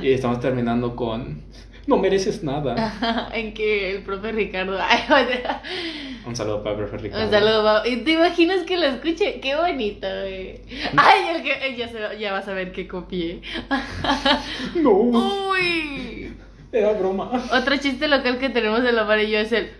Y 0.00 0.12
estamos 0.12 0.40
terminando 0.40 0.94
con. 0.96 1.42
No 1.86 1.96
mereces 1.98 2.44
nada. 2.44 3.28
en 3.34 3.54
que 3.54 3.90
el 3.90 4.02
profe 4.04 4.30
Ricardo. 4.32 4.78
Un 6.26 6.36
saludo 6.36 6.62
para 6.62 6.76
el 6.76 6.82
profe 6.82 6.98
Ricardo. 6.98 7.24
un 7.24 7.30
saludo, 7.32 7.64
Pau. 7.64 7.82
¿Y 7.86 7.96
te 8.04 8.12
imaginas 8.12 8.62
que 8.62 8.76
lo 8.76 8.86
escuche? 8.86 9.40
Qué 9.40 9.56
bonito, 9.56 10.06
güey. 10.06 10.60
Ay, 10.96 11.36
el 11.36 11.42
que, 11.42 11.76
ya, 11.76 11.88
se- 11.88 12.18
ya 12.20 12.32
vas 12.32 12.46
a 12.46 12.52
ver 12.54 12.70
que 12.72 12.86
copié. 12.86 13.42
No, 14.76 14.90
Uy. 14.92 16.32
era 16.72 16.92
broma. 16.92 17.30
Otro 17.52 17.76
chiste 17.78 18.06
local 18.08 18.38
que 18.38 18.48
tenemos 18.50 18.80
en 18.84 18.96
Omar 18.98 19.18
y 19.20 19.30
yo 19.30 19.38
es 19.38 19.50
el. 19.52 19.70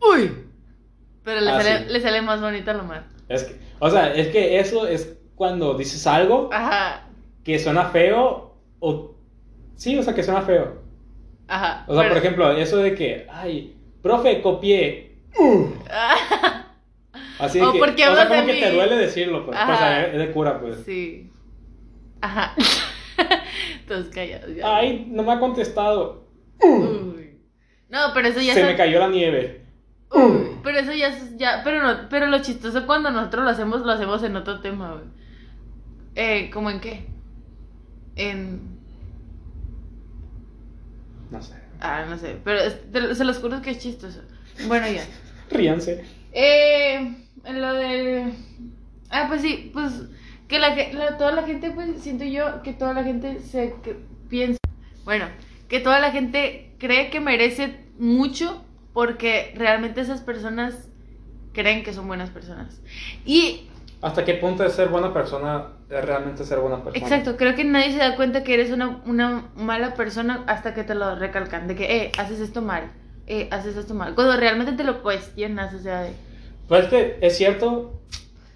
Uy. 0.00 0.30
Pero 1.24 1.40
le, 1.40 1.50
Ah, 1.50 1.60
sale, 1.62 1.78
sí. 1.86 1.92
le 1.92 2.00
sale 2.00 2.22
más 2.22 2.40
bonito 2.40 2.70
al 2.72 2.80
Omar. 2.80 3.04
Es 3.28 3.44
que, 3.44 3.56
o 3.78 3.88
sea, 3.90 4.12
es 4.14 4.28
que 4.28 4.58
eso 4.58 4.86
es 4.88 5.16
cuando 5.36 5.74
dices 5.74 6.06
algo 6.06 6.50
Ajá. 6.52 7.05
Que 7.46 7.58
suena 7.60 7.84
feo 7.90 8.56
o. 8.80 9.14
Sí, 9.76 9.96
o 9.96 10.02
sea, 10.02 10.14
que 10.14 10.24
suena 10.24 10.42
feo. 10.42 10.82
Ajá. 11.46 11.84
O 11.86 11.94
sea, 11.94 12.02
pero- 12.02 12.14
por 12.14 12.18
ejemplo, 12.24 12.50
eso 12.52 12.78
de 12.78 12.94
que, 12.96 13.26
ay, 13.30 13.76
profe, 14.02 14.42
copié. 14.42 15.16
Uh. 15.38 15.66
Así 17.38 17.60
O 17.60 17.72
que, 17.72 17.78
porque 17.78 18.08
o 18.08 18.14
sea, 18.16 18.26
como 18.26 18.40
de 18.40 18.46
que 18.54 18.60
te 18.60 18.72
duele 18.72 18.96
decirlo, 18.96 19.44
pues. 19.46 19.56
Ajá. 19.56 19.72
O 19.74 19.78
sea, 19.78 20.06
es 20.06 20.18
de 20.18 20.32
cura, 20.32 20.58
pues. 20.60 20.82
Sí. 20.84 21.30
Ajá. 22.20 22.52
Todos 23.86 24.06
callados. 24.08 24.54
ya. 24.56 24.76
Ay, 24.78 25.06
no 25.08 25.22
me 25.22 25.32
ha 25.32 25.38
contestado. 25.38 26.26
Uy. 26.62 27.38
No, 27.88 27.98
pero 28.12 28.26
eso 28.28 28.40
ya 28.40 28.54
Se 28.54 28.60
son- 28.60 28.70
me 28.70 28.76
cayó 28.76 28.98
la 28.98 29.08
nieve. 29.08 29.64
Uy, 30.10 30.56
pero 30.64 30.78
eso 30.78 30.92
ya 30.92 31.16
ya, 31.36 31.60
pero 31.62 31.82
no, 31.82 32.08
pero 32.08 32.26
lo 32.26 32.40
chistoso 32.40 32.86
cuando 32.86 33.10
nosotros 33.10 33.44
lo 33.44 33.50
hacemos, 33.50 33.82
lo 33.82 33.92
hacemos 33.92 34.22
en 34.24 34.34
otro 34.36 34.60
tema, 34.60 34.92
güey. 34.94 35.04
Eh, 36.16 36.50
¿cómo 36.52 36.70
en 36.70 36.80
qué? 36.80 37.06
En 38.16 38.60
No 41.30 41.42
sé. 41.42 41.54
ah, 41.80 42.04
no 42.08 42.16
sé, 42.18 42.36
pero 42.44 42.58
es- 42.60 42.90
te- 42.90 43.14
se 43.14 43.24
los 43.24 43.38
juro 43.38 43.60
que 43.62 43.70
es 43.70 43.78
chistoso. 43.78 44.20
Bueno, 44.68 44.86
ya. 44.88 45.04
Ríanse. 45.50 46.04
Eh, 46.32 47.14
en 47.44 47.60
lo 47.60 47.72
del 47.74 48.32
Ah, 49.10 49.26
pues 49.28 49.40
sí, 49.42 49.70
pues 49.72 49.92
que 50.48 50.58
la, 50.58 50.74
la- 50.92 51.16
toda 51.16 51.32
la 51.32 51.42
gente 51.44 51.70
pues 51.70 52.00
siento 52.02 52.24
yo 52.24 52.62
que 52.62 52.72
toda 52.72 52.92
la 52.92 53.04
gente 53.04 53.40
se 53.40 53.74
que- 53.84 53.96
piensa, 54.28 54.58
bueno, 55.04 55.26
que 55.68 55.78
toda 55.80 56.00
la 56.00 56.10
gente 56.10 56.72
cree 56.78 57.10
que 57.10 57.20
merece 57.20 57.76
mucho 57.98 58.64
porque 58.92 59.52
realmente 59.56 60.00
esas 60.00 60.20
personas 60.22 60.88
creen 61.52 61.82
que 61.84 61.92
son 61.92 62.06
buenas 62.08 62.30
personas. 62.30 62.80
Y 63.24 63.68
¿Hasta 64.02 64.24
qué 64.24 64.34
punto 64.34 64.62
de 64.62 64.70
ser 64.70 64.88
buena 64.88 65.12
persona 65.12 65.68
es 65.88 66.04
realmente 66.04 66.44
ser 66.44 66.58
buena 66.58 66.82
persona? 66.82 67.04
exacto, 67.04 67.36
creo 67.36 67.54
que 67.54 67.64
nadie 67.64 67.92
se 67.92 67.98
da 67.98 68.14
cuenta 68.16 68.44
que 68.44 68.54
eres 68.54 68.70
una, 68.70 69.00
una 69.06 69.46
mala 69.56 69.94
persona 69.94 70.44
hasta 70.46 70.74
que 70.74 70.84
te 70.84 70.94
lo 70.94 71.14
recalcan, 71.16 71.66
de 71.66 71.74
que, 71.74 71.96
eh, 71.96 72.12
haces 72.18 72.40
esto 72.40 72.60
mal. 72.62 72.90
eh, 73.26 73.48
haces 73.50 73.76
esto 73.76 73.94
mal. 73.94 74.14
Cuando 74.14 74.36
realmente 74.36 74.72
te 74.72 74.84
lo 74.84 75.02
cuestionas, 75.02 75.74
o 75.74 75.78
sea, 75.80 76.02
de, 76.02 76.12
Pues 76.68 76.84
es 76.84 76.90
que 76.90 77.18
es 77.20 77.36
cierto, 77.36 78.00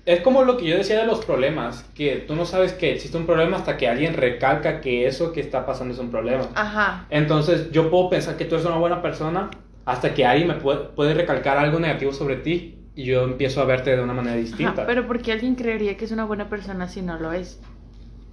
es 0.06 0.20
como 0.20 0.44
lo 0.44 0.56
que 0.56 0.66
yo 0.66 0.76
decía 0.76 0.98
de 1.00 1.06
los 1.06 1.24
problemas, 1.24 1.84
que 1.94 2.16
tú 2.16 2.36
no 2.36 2.44
sabes 2.44 2.72
que 2.74 2.92
existe 2.92 3.16
un 3.16 3.26
problema 3.26 3.56
hasta 3.56 3.76
que 3.76 3.88
alguien 3.88 4.14
recalca 4.14 4.80
que 4.80 5.06
eso 5.06 5.32
que 5.32 5.40
está 5.40 5.66
pasando 5.66 5.94
es 5.94 6.00
un 6.00 6.10
problema. 6.10 6.46
ajá, 6.54 7.06
Entonces 7.10 7.70
yo 7.72 7.90
puedo 7.90 8.10
pensar 8.10 8.36
que 8.36 8.44
tú 8.44 8.54
eres 8.56 8.66
una 8.66 8.76
buena 8.76 9.02
persona 9.02 9.50
hasta 9.86 10.14
que 10.14 10.24
alguien 10.24 10.48
me 10.48 10.54
puede, 10.54 10.80
puede 10.90 11.14
recalcar 11.14 11.58
algo 11.58 11.80
negativo 11.80 12.12
sobre 12.12 12.36
ti 12.36 12.76
y 13.00 13.04
yo 13.04 13.24
empiezo 13.24 13.62
a 13.62 13.64
verte 13.64 13.96
de 13.96 14.02
una 14.02 14.12
manera 14.12 14.36
distinta. 14.36 14.72
ajá, 14.72 14.86
pero 14.86 15.06
¿por 15.06 15.22
qué 15.22 15.32
alguien 15.32 15.54
creería 15.54 15.96
que 15.96 16.04
es 16.04 16.12
una 16.12 16.26
buena 16.26 16.50
persona 16.50 16.86
si 16.86 17.00
no 17.00 17.18
lo 17.18 17.32
es? 17.32 17.58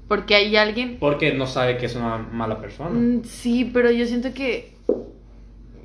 Porque 0.09 0.35
hay 0.35 0.57
alguien... 0.57 0.97
Porque 0.99 1.33
no 1.33 1.47
sabe 1.47 1.77
que 1.77 1.85
es 1.85 1.95
una 1.95 2.17
mala 2.17 2.59
persona. 2.59 2.89
Mm, 2.89 3.23
sí, 3.23 3.69
pero 3.73 3.91
yo 3.91 4.05
siento 4.05 4.33
que... 4.33 4.75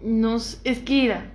No, 0.03 0.35
es 0.37 0.79
que 0.85 0.93
mira. 0.95 1.31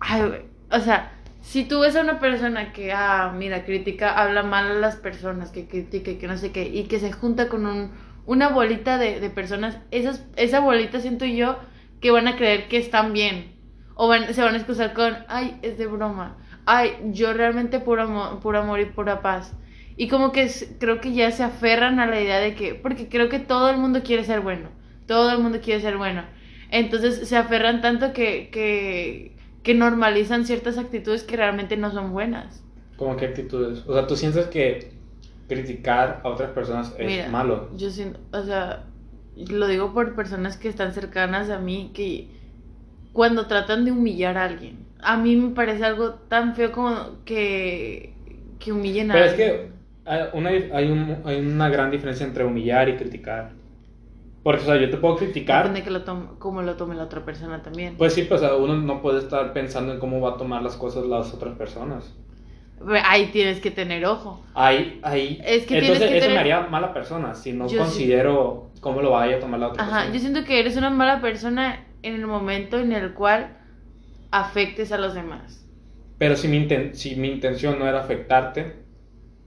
Ay, 0.00 0.22
güey. 0.22 0.40
O 0.72 0.80
sea, 0.80 1.12
si 1.40 1.64
tú 1.64 1.80
ves 1.80 1.94
a 1.94 2.00
una 2.00 2.18
persona 2.18 2.72
que, 2.72 2.92
ah, 2.92 3.32
mira, 3.36 3.64
critica, 3.64 4.20
habla 4.20 4.42
mal 4.42 4.72
a 4.72 4.74
las 4.74 4.96
personas, 4.96 5.52
que 5.52 5.68
critica 5.68 6.10
y 6.10 6.16
que 6.16 6.26
no 6.26 6.36
sé 6.36 6.50
qué, 6.50 6.66
y 6.66 6.84
que 6.84 6.98
se 6.98 7.12
junta 7.12 7.48
con 7.48 7.64
un, 7.66 7.92
una 8.26 8.48
bolita 8.48 8.98
de, 8.98 9.20
de 9.20 9.30
personas, 9.30 9.78
esas, 9.92 10.26
esa 10.34 10.58
bolita 10.58 10.98
siento 10.98 11.26
yo 11.26 11.58
que 12.00 12.10
van 12.10 12.26
a 12.26 12.34
creer 12.34 12.66
que 12.66 12.78
están 12.78 13.12
bien. 13.12 13.59
O 14.02 14.08
van, 14.08 14.32
se 14.32 14.40
van 14.40 14.54
a 14.54 14.56
excusar 14.56 14.94
con, 14.94 15.14
ay, 15.28 15.58
es 15.60 15.76
de 15.76 15.86
broma. 15.86 16.38
Ay, 16.64 16.92
yo 17.12 17.34
realmente 17.34 17.80
puro 17.80 18.04
amor, 18.04 18.40
puro 18.40 18.60
amor 18.60 18.80
y 18.80 18.86
pura 18.86 19.20
paz. 19.20 19.52
Y 19.94 20.08
como 20.08 20.32
que 20.32 20.50
creo 20.78 21.02
que 21.02 21.12
ya 21.12 21.30
se 21.32 21.42
aferran 21.42 22.00
a 22.00 22.06
la 22.06 22.18
idea 22.18 22.38
de 22.38 22.54
que, 22.54 22.74
porque 22.74 23.10
creo 23.10 23.28
que 23.28 23.40
todo 23.40 23.68
el 23.68 23.76
mundo 23.76 24.00
quiere 24.02 24.24
ser 24.24 24.40
bueno. 24.40 24.70
Todo 25.06 25.30
el 25.32 25.40
mundo 25.40 25.58
quiere 25.62 25.82
ser 25.82 25.98
bueno. 25.98 26.24
Entonces 26.70 27.28
se 27.28 27.36
aferran 27.36 27.82
tanto 27.82 28.14
que, 28.14 28.48
que, 28.50 29.36
que 29.62 29.74
normalizan 29.74 30.46
ciertas 30.46 30.78
actitudes 30.78 31.22
que 31.22 31.36
realmente 31.36 31.76
no 31.76 31.92
son 31.92 32.10
buenas. 32.10 32.64
¿Cómo 32.96 33.18
qué 33.18 33.26
actitudes? 33.26 33.84
O 33.86 33.92
sea, 33.92 34.06
tú 34.06 34.16
sientes 34.16 34.46
que 34.46 34.92
criticar 35.46 36.22
a 36.24 36.28
otras 36.30 36.52
personas 36.52 36.94
es 36.98 37.06
Mira, 37.06 37.28
malo. 37.28 37.68
Yo 37.76 37.90
siento, 37.90 38.18
o 38.32 38.42
sea, 38.44 38.86
lo 39.36 39.66
digo 39.66 39.92
por 39.92 40.14
personas 40.14 40.56
que 40.56 40.70
están 40.70 40.94
cercanas 40.94 41.50
a 41.50 41.58
mí, 41.58 41.90
que 41.92 42.39
cuando 43.12 43.46
tratan 43.46 43.84
de 43.84 43.92
humillar 43.92 44.36
a 44.38 44.44
alguien, 44.44 44.78
a 45.02 45.16
mí 45.16 45.36
me 45.36 45.50
parece 45.54 45.84
algo 45.84 46.10
tan 46.28 46.54
feo 46.54 46.72
como 46.72 46.94
que, 47.24 48.12
que 48.58 48.72
humillen 48.72 49.10
a 49.10 49.14
Pero 49.14 49.24
es 49.26 49.32
alguien. 49.32 49.50
que 49.50 50.10
hay 50.10 50.20
una, 50.32 50.50
hay, 50.50 50.90
un- 50.90 51.16
hay 51.24 51.36
una 51.40 51.68
gran 51.68 51.90
diferencia 51.90 52.26
entre 52.26 52.44
humillar 52.44 52.88
y 52.88 52.96
criticar. 52.96 53.50
Porque, 54.42 54.62
o 54.62 54.64
sea, 54.66 54.76
yo 54.76 54.88
te 54.90 54.96
puedo 54.96 55.16
criticar. 55.16 55.64
Depende 55.64 55.82
que 55.84 55.90
lo 55.90 56.02
tome, 56.02 56.26
cómo 56.38 56.62
lo 56.62 56.74
tome 56.76 56.94
la 56.94 57.04
otra 57.04 57.24
persona 57.24 57.62
también. 57.62 57.96
Pues 57.98 58.14
sí, 58.14 58.22
pues 58.22 58.40
o 58.40 58.44
sea, 58.46 58.56
uno 58.56 58.74
no 58.76 59.02
puede 59.02 59.18
estar 59.18 59.52
pensando 59.52 59.92
en 59.92 59.98
cómo 59.98 60.18
va 60.20 60.30
a 60.30 60.36
tomar 60.38 60.62
las 60.62 60.76
cosas 60.76 61.04
las 61.04 61.34
otras 61.34 61.56
personas. 61.58 62.14
Ahí 63.04 63.26
tienes 63.26 63.60
que 63.60 63.70
tener 63.70 64.06
ojo. 64.06 64.40
Ahí, 64.54 64.98
ahí. 65.02 65.38
Es 65.44 65.66
que 65.66 65.78
Entonces, 65.78 66.08
que 66.08 66.16
eso 66.16 66.26
tener- 66.28 66.34
me 66.34 66.40
haría 66.40 66.60
mala 66.70 66.94
persona 66.94 67.34
si 67.34 67.52
no 67.52 67.64
Yo 67.64 67.70
sí. 67.70 67.76
considero 67.76 68.70
cómo 68.80 69.02
lo 69.02 69.10
vaya 69.10 69.36
a 69.36 69.40
tomar 69.40 69.60
la 69.60 69.68
otra 69.68 69.82
Ajá, 69.82 69.92
persona. 69.96 70.14
yo 70.14 70.20
siento 70.20 70.44
que 70.44 70.58
eres 70.60 70.76
una 70.78 70.88
mala 70.88 71.20
persona 71.20 71.84
en 72.02 72.14
el 72.14 72.26
momento 72.26 72.78
en 72.78 72.92
el 72.92 73.14
cual 73.14 73.56
afectes 74.30 74.92
a 74.92 74.98
los 74.98 75.14
demás. 75.14 75.66
Pero 76.18 76.36
si 76.36 76.48
mi, 76.48 76.58
inten- 76.66 76.94
si 76.94 77.16
mi 77.16 77.28
intención 77.28 77.78
no 77.78 77.86
era 77.88 78.00
afectarte, 78.00 78.80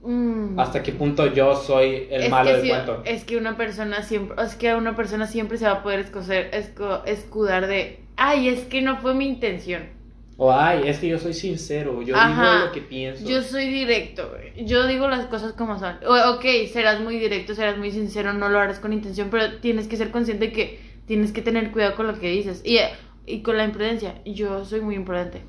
Mm. 0.06 0.58
¿hasta 0.60 0.82
qué 0.82 0.92
punto 0.92 1.32
yo 1.32 1.56
soy 1.56 2.08
el 2.10 2.24
es 2.24 2.30
malo 2.30 2.52
del 2.52 2.60
sí, 2.62 2.68
cuento? 2.68 3.02
Es 3.06 3.24
que 3.24 3.38
una 3.38 3.56
persona 3.56 4.02
siempre, 4.02 4.36
es 4.44 4.54
que 4.54 4.74
una 4.74 4.94
persona 4.96 5.26
siempre 5.26 5.56
se 5.56 5.64
va 5.64 5.72
a 5.72 5.82
poder 5.82 6.00
escocer, 6.00 6.50
esco- 6.52 7.02
escudar 7.06 7.66
de, 7.66 8.00
ay, 8.16 8.48
es 8.48 8.60
que 8.64 8.82
no 8.82 8.98
fue 8.98 9.14
mi 9.14 9.26
intención. 9.26 9.84
O, 10.36 10.52
ay, 10.52 10.82
es 10.88 10.98
que 10.98 11.08
yo 11.08 11.18
soy 11.18 11.32
sincero, 11.32 12.02
yo 12.02 12.16
Ajá. 12.16 12.54
digo 12.56 12.66
lo 12.66 12.72
que 12.72 12.80
pienso. 12.82 13.24
Yo 13.26 13.40
soy 13.40 13.66
directo. 13.68 14.30
Yo 14.56 14.86
digo 14.86 15.08
las 15.08 15.24
cosas 15.26 15.52
como 15.54 15.78
son. 15.78 15.96
O- 16.06 16.32
ok, 16.34 16.44
serás 16.70 17.00
muy 17.00 17.18
directo, 17.18 17.54
serás 17.54 17.78
muy 17.78 17.90
sincero, 17.90 18.34
no 18.34 18.48
lo 18.50 18.58
harás 18.58 18.80
con 18.80 18.92
intención, 18.92 19.28
pero 19.30 19.58
tienes 19.60 19.86
que 19.88 19.96
ser 19.96 20.10
consciente 20.10 20.52
que 20.52 20.80
tienes 21.06 21.32
que 21.32 21.42
tener 21.42 21.70
cuidado 21.72 21.96
con 21.96 22.06
lo 22.06 22.18
que 22.18 22.30
dices. 22.30 22.62
Y, 22.64 22.78
y 23.26 23.42
con 23.42 23.56
la 23.56 23.64
imprudencia. 23.64 24.22
Yo 24.24 24.64
soy 24.64 24.80
muy 24.80 24.94
imprudente. 24.96 25.42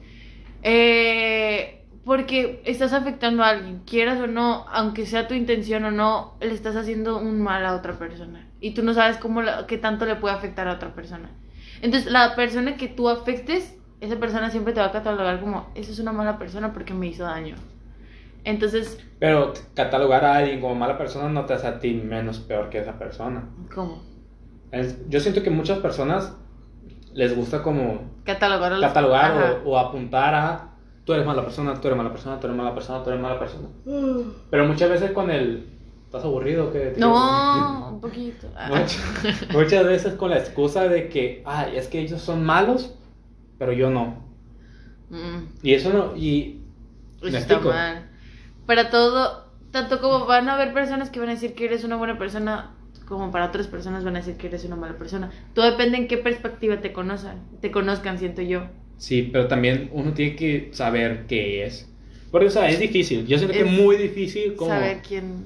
Eh, 0.63 1.81
porque 2.05 2.61
estás 2.65 2.93
afectando 2.93 3.43
a 3.43 3.49
alguien, 3.49 3.81
quieras 3.85 4.19
o 4.19 4.27
no, 4.27 4.65
aunque 4.71 5.05
sea 5.05 5.27
tu 5.27 5.33
intención 5.33 5.85
o 5.85 5.91
no, 5.91 6.35
le 6.39 6.53
estás 6.53 6.75
haciendo 6.75 7.17
un 7.17 7.41
mal 7.41 7.65
a 7.65 7.75
otra 7.75 7.93
persona. 7.97 8.47
Y 8.61 8.71
tú 8.73 8.83
no 8.83 8.93
sabes 8.93 9.17
cómo 9.17 9.41
la- 9.41 9.65
qué 9.67 9.77
tanto 9.77 10.05
le 10.05 10.15
puede 10.15 10.35
afectar 10.35 10.67
a 10.67 10.73
otra 10.73 10.93
persona. 10.93 11.29
Entonces, 11.81 12.11
la 12.11 12.35
persona 12.35 12.77
que 12.77 12.87
tú 12.87 13.09
afectes, 13.09 13.75
esa 14.01 14.17
persona 14.17 14.49
siempre 14.51 14.73
te 14.73 14.79
va 14.79 14.87
a 14.87 14.91
catalogar 14.91 15.39
como, 15.39 15.67
esa 15.75 15.91
es 15.91 15.99
una 15.99 16.11
mala 16.11 16.37
persona 16.37 16.73
porque 16.73 16.93
me 16.93 17.07
hizo 17.07 17.23
daño. 17.23 17.55
Entonces, 18.43 19.03
Pero 19.19 19.53
catalogar 19.73 20.23
a 20.25 20.35
alguien 20.35 20.61
como 20.61 20.75
mala 20.75 20.97
persona 20.97 21.29
no 21.29 21.45
te 21.45 21.53
hace 21.53 21.67
a 21.67 21.79
ti 21.79 21.93
menos 21.93 22.39
peor 22.39 22.69
que 22.69 22.79
esa 22.79 22.99
persona. 22.99 23.43
¿cómo? 23.73 24.01
Es- 24.75 24.97
yo 25.09 25.19
siento 25.19 25.41
que 25.43 25.49
muchas 25.49 25.79
personas 25.79 26.35
les 27.13 27.35
gusta 27.35 27.63
como 27.63 28.01
Catalogar 28.25 28.71
los... 28.73 28.81
catalogar 28.81 29.61
o, 29.65 29.69
o 29.71 29.77
apuntar 29.77 30.33
a 30.35 30.69
tú 31.05 31.13
eres 31.13 31.25
mala 31.25 31.43
persona, 31.43 31.73
tú 31.79 31.87
eres 31.87 31.97
mala 31.97 32.11
persona, 32.11 32.39
tú 32.39 32.47
eres 32.47 32.57
mala 32.57 32.73
persona, 32.73 33.03
tú 33.03 33.09
eres 33.09 33.21
mala 33.21 33.39
persona. 33.39 33.67
Pero 34.49 34.65
muchas 34.65 34.89
veces 34.89 35.11
con 35.11 35.29
el 35.31 35.69
¿estás 36.05 36.23
aburrido 36.23 36.67
o 36.67 36.71
qué? 36.71 36.93
No, 36.97 37.89
un 37.93 38.01
poquito. 38.01 38.47
Ah. 38.55 38.69
Much- 38.69 39.53
muchas 39.53 39.85
veces 39.85 40.13
con 40.15 40.29
la 40.31 40.37
excusa 40.39 40.87
de 40.87 41.09
que, 41.09 41.41
ay, 41.45 41.77
es 41.77 41.87
que 41.87 41.99
ellos 41.99 42.21
son 42.21 42.43
malos, 42.45 42.93
pero 43.59 43.71
yo 43.71 43.89
no. 43.89 44.23
Mm, 45.09 45.43
Y 45.63 45.73
eso 45.73 45.91
no 45.93 46.15
y 46.15 46.61
eso 47.21 47.31
¿me 47.31 47.37
está 47.37 47.59
mal. 47.59 48.09
Para 48.65 48.89
todo, 48.89 49.45
tanto 49.71 50.01
como 50.01 50.25
van 50.25 50.49
a 50.49 50.55
haber 50.55 50.73
personas 50.73 51.09
que 51.11 51.19
van 51.19 51.29
a 51.29 51.33
decir 51.33 51.53
que 51.53 51.65
eres 51.65 51.83
una 51.83 51.95
buena 51.97 52.17
persona, 52.17 52.74
como 53.07 53.31
para 53.31 53.45
otras 53.45 53.67
personas 53.67 54.03
van 54.03 54.15
a 54.15 54.19
decir 54.19 54.35
que 54.35 54.47
eres 54.47 54.65
una 54.65 54.75
mala 54.75 54.97
persona. 54.97 55.31
Todo 55.53 55.69
depende 55.69 55.97
en 55.97 56.07
qué 56.07 56.17
perspectiva 56.17 56.81
te 56.81 56.91
conozcan, 56.93 57.37
te 57.61 57.71
conozcan, 57.71 58.17
siento 58.19 58.41
yo. 58.41 58.63
Sí, 58.97 59.29
pero 59.31 59.47
también 59.47 59.89
uno 59.93 60.13
tiene 60.13 60.35
que 60.35 60.69
saber 60.73 61.25
qué 61.27 61.65
es. 61.65 61.89
Porque, 62.31 62.47
o 62.47 62.51
sea, 62.51 62.69
es 62.69 62.79
difícil. 62.79 63.27
Yo 63.27 63.37
siento 63.37 63.53
que 63.53 63.61
Es 63.61 63.67
es 63.67 63.71
muy 63.71 63.97
difícil 63.97 64.55
como... 64.55 64.71
Saber 64.71 65.01
quién... 65.07 65.45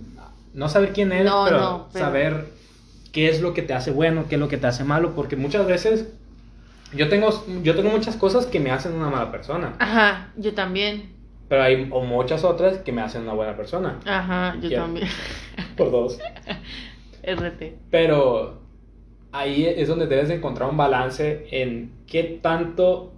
No 0.53 0.67
saber 0.69 0.93
quién 0.93 1.11
eres, 1.11 1.25
No, 1.25 1.45
pero, 1.45 1.59
no, 1.59 1.89
pero- 1.93 2.05
saber 2.05 2.45
qué 3.11 3.29
es 3.29 3.41
lo 3.41 3.53
que 3.53 3.61
te 3.61 3.73
hace 3.73 3.91
bueno, 3.91 4.25
qué 4.27 4.35
es 4.35 4.41
lo 4.41 4.47
que 4.47 4.57
te 4.57 4.67
hace 4.67 4.83
malo. 4.83 5.13
Porque 5.15 5.35
muchas 5.35 5.67
veces 5.67 6.07
yo 6.95 7.07
tengo, 7.09 7.29
yo 7.63 7.75
tengo 7.75 7.89
muchas 7.89 8.15
cosas 8.15 8.45
que 8.47 8.59
me 8.59 8.71
hacen 8.71 8.93
una 8.93 9.09
mala 9.09 9.31
persona. 9.31 9.75
Ajá, 9.79 10.31
yo 10.37 10.53
también. 10.53 11.11
Pero 11.47 11.63
hay 11.63 11.87
o 11.91 12.01
muchas 12.03 12.43
otras 12.43 12.77
que 12.79 12.91
me 12.91 13.01
hacen 13.01 13.23
una 13.23 13.33
buena 13.33 13.55
persona. 13.55 13.99
Ajá, 14.05 14.55
yo 14.61 14.71
también. 14.71 15.07
Por 15.75 15.91
dos. 15.91 16.19
RT. 17.23 17.77
Pero 17.91 18.61
ahí 19.31 19.65
es 19.65 19.87
donde 19.87 20.07
debes 20.07 20.27
de 20.29 20.35
encontrar 20.35 20.69
un 20.69 20.77
balance 20.77 21.47
en 21.51 21.91
qué 22.07 22.39
tanto, 22.41 23.13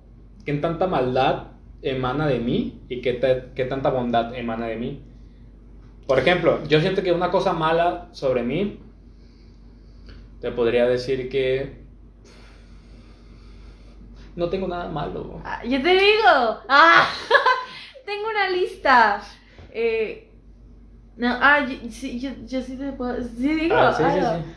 qué 0.45 0.53
tanta 0.55 0.87
maldad 0.87 1.47
emana 1.81 2.27
de 2.27 2.39
mí 2.39 2.81
y 2.89 3.01
qué, 3.01 3.13
ta- 3.13 3.53
qué 3.53 3.65
tanta 3.65 3.89
bondad 3.89 4.35
emana 4.35 4.67
de 4.67 4.75
mí. 4.75 5.01
Por 6.07 6.19
ejemplo, 6.19 6.63
yo 6.67 6.81
siento 6.81 7.03
que 7.03 7.11
una 7.13 7.31
cosa 7.31 7.53
mala 7.53 8.09
sobre 8.11 8.43
mí, 8.43 8.79
te 10.41 10.51
podría 10.51 10.87
decir 10.87 11.29
que 11.29 11.81
no 14.35 14.49
tengo 14.49 14.67
nada 14.67 14.89
malo. 14.89 15.41
Ah, 15.43 15.63
yo 15.63 15.81
te 15.81 15.89
digo. 15.93 16.59
Ah, 16.67 17.07
tengo 18.05 18.29
una 18.29 18.49
lista. 18.49 19.21
Eh, 19.71 20.30
no, 21.17 21.37
ah, 21.41 21.65
yo, 21.65 21.89
sí, 21.91 22.19
yo, 22.19 22.29
yo 22.45 22.61
sí 22.61 22.77
te 22.77 22.91
puedo. 22.93 23.21
Sí 23.23 23.55
digo. 23.55 23.75
Ah, 23.75 23.93
sí, 23.95 24.03
algo. 24.03 24.43
sí. 24.43 24.51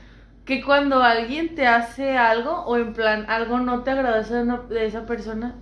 Que 0.45 0.63
cuando 0.63 1.03
alguien 1.03 1.55
te 1.55 1.67
hace 1.67 2.17
algo, 2.17 2.65
o 2.67 2.77
en 2.77 2.93
plan, 2.93 3.25
algo 3.29 3.59
no 3.61 3.83
te 3.83 3.91
agradece 3.91 4.35
de, 4.45 4.87
esa 4.87 5.07
persona, 5.07 5.55